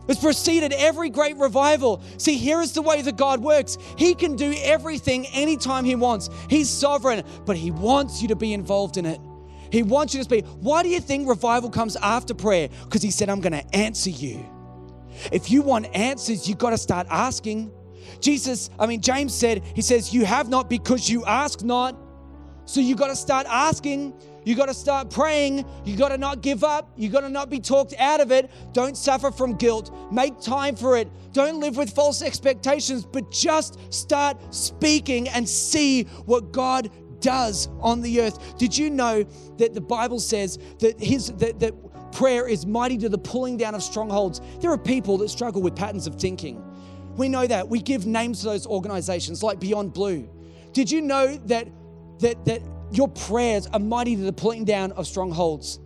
It's 0.10 0.20
preceded 0.20 0.74
every 0.74 1.12
great 1.12 1.38
revival. 1.38 2.02
See, 2.18 2.36
here 2.36 2.62
is 2.62 2.74
the 2.74 2.82
way 2.82 3.04
that 3.04 3.16
God 3.16 3.42
works. 3.42 3.78
He 3.96 4.16
can 4.16 4.36
do 4.36 4.56
everything 4.64 5.28
anytime 5.28 5.86
He 5.86 5.94
wants. 5.94 6.32
He's 6.50 6.68
sovereign, 6.68 7.24
but 7.46 7.56
He 7.56 7.70
wants 7.70 8.20
you 8.20 8.28
to 8.30 8.36
be 8.36 8.54
involved 8.54 8.98
in 8.98 9.06
it. 9.06 9.22
He 9.72 9.84
wants 9.84 10.16
you 10.16 10.24
to 10.24 10.28
be. 10.28 10.42
Why 10.42 10.82
do 10.82 10.90
you 10.90 11.00
think 11.00 11.30
revival 11.30 11.70
comes 11.70 11.96
after 11.96 12.34
prayer? 12.34 12.70
Because 12.86 13.04
He 13.04 13.12
said, 13.12 13.30
I'm 13.30 13.40
going 13.40 13.54
to 13.54 13.76
answer 13.76 14.10
you. 14.10 14.44
If 15.32 15.52
you 15.52 15.62
want 15.62 15.86
answers, 15.96 16.50
you've 16.50 16.58
got 16.58 16.72
to 16.72 16.78
start 16.78 17.06
asking. 17.12 17.72
Jesus, 18.20 18.72
I 18.80 18.88
mean, 18.88 19.02
James 19.02 19.34
said, 19.34 19.64
He 19.76 19.84
says, 19.84 20.12
You 20.12 20.26
have 20.26 20.50
not 20.50 20.72
because 20.72 21.08
you 21.08 21.24
ask 21.26 21.62
not. 21.62 21.96
So 22.66 22.80
you've 22.80 22.98
got 22.98 23.08
to 23.08 23.16
start 23.16 23.46
asking. 23.48 24.14
You 24.46 24.56
got 24.56 24.68
to 24.68 24.74
start 24.74 25.10
praying. 25.10 25.66
You 25.86 25.98
got 25.98 26.10
to 26.10 26.18
not 26.18 26.42
give 26.42 26.64
up. 26.64 26.92
You 26.96 27.10
got 27.10 27.22
to 27.22 27.30
not 27.30 27.50
be 27.50 27.60
talked 27.60 27.94
out 27.98 28.22
of 28.22 28.32
it. 28.32 28.50
Don't 28.74 28.98
suffer 28.98 29.32
from 29.32 29.56
guilt. 29.56 29.94
Make 30.12 30.40
time 30.40 30.76
for 30.76 30.98
it. 30.98 31.10
Don't 31.34 31.60
live 31.60 31.78
with 31.78 31.92
false 31.92 32.22
expectations, 32.22 33.06
but 33.06 33.32
just 33.32 33.80
start 33.94 34.38
speaking 34.54 35.30
and 35.30 35.48
see 35.48 36.04
what 36.26 36.52
God 36.52 36.90
does 37.22 37.68
on 37.82 38.02
the 38.02 38.22
earth. 38.22 38.58
Did 38.58 38.78
you 38.78 38.90
know 38.90 39.24
that 39.58 39.74
the 39.74 39.82
Bible 39.82 40.20
says 40.20 40.58
that 40.80 41.00
his 41.00 41.32
that, 41.34 41.60
that 41.60 41.74
prayer 42.12 42.48
is 42.48 42.66
mighty 42.66 42.98
to 42.98 43.10
the 43.10 43.18
pulling 43.18 43.58
down 43.58 43.76
of 43.76 43.84
strongholds? 43.84 44.42
There 44.62 44.72
are 44.72 44.78
people 44.78 45.18
that 45.20 45.30
struggle 45.30 45.62
with 45.62 45.76
patterns 45.76 46.08
of 46.08 46.16
thinking. 46.16 46.64
We 47.18 47.28
know 47.28 47.46
that. 47.48 47.68
We 47.68 47.82
give 47.82 48.06
names 48.06 48.40
to 48.42 48.46
those 48.46 48.66
organizations 48.66 49.44
like 49.44 49.60
Beyond 49.60 49.94
Blue. 49.94 50.30
Did 50.72 50.90
you 50.90 51.02
know 51.02 51.36
that 51.46 51.68
that 52.20 52.46
that 52.46 52.62
your 52.92 53.08
prayers 53.08 53.68
are 53.68 53.80
mighty 53.80 54.16
to 54.16 54.22
the 54.22 54.34
pulling 54.34 54.66
down 54.66 54.92
of 54.94 55.08
strongholds. 55.08 55.80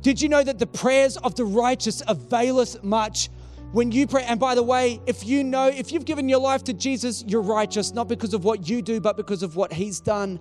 Did 0.00 0.20
you 0.20 0.28
know 0.28 0.42
that 0.42 0.58
the 0.58 0.66
prayers 0.66 1.16
of 1.18 1.36
the 1.36 1.44
righteous 1.44 2.02
availeth 2.06 2.82
much? 2.82 3.30
When 3.70 3.90
you 3.90 4.06
pray, 4.06 4.24
and 4.24 4.38
by 4.38 4.54
the 4.54 4.62
way, 4.62 5.00
if 5.06 5.24
you 5.24 5.44
know, 5.44 5.68
if 5.68 5.92
you've 5.92 6.04
given 6.04 6.28
your 6.28 6.40
life 6.40 6.64
to 6.64 6.74
Jesus, 6.74 7.24
you're 7.26 7.40
righteous, 7.40 7.92
not 7.94 8.06
because 8.06 8.34
of 8.34 8.44
what 8.44 8.68
you 8.68 8.82
do, 8.82 9.00
but 9.00 9.16
because 9.16 9.42
of 9.42 9.56
what 9.56 9.72
He's 9.72 9.98
done. 9.98 10.38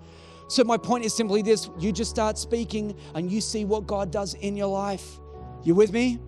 So, 0.49 0.65
my 0.65 0.75
point 0.75 1.05
is 1.05 1.13
simply 1.13 1.41
this 1.41 1.69
you 1.79 1.93
just 1.93 2.11
start 2.11 2.37
speaking 2.37 2.93
and 3.15 3.31
you 3.31 3.39
see 3.39 3.63
what 3.63 3.87
God 3.87 4.11
does 4.11 4.33
in 4.33 4.57
your 4.57 4.67
life. 4.67 5.19
You 5.63 5.75
with 5.75 5.93
me? 5.93 6.19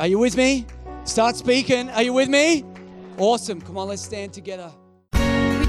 Are 0.00 0.08
you 0.08 0.18
with 0.18 0.36
me? 0.36 0.66
Start 1.04 1.36
speaking. 1.36 1.90
Are 1.90 2.02
you 2.02 2.12
with 2.12 2.28
me? 2.28 2.64
Awesome. 3.18 3.60
Come 3.60 3.78
on, 3.78 3.86
let's 3.86 4.02
stand 4.02 4.32
together 4.32 4.72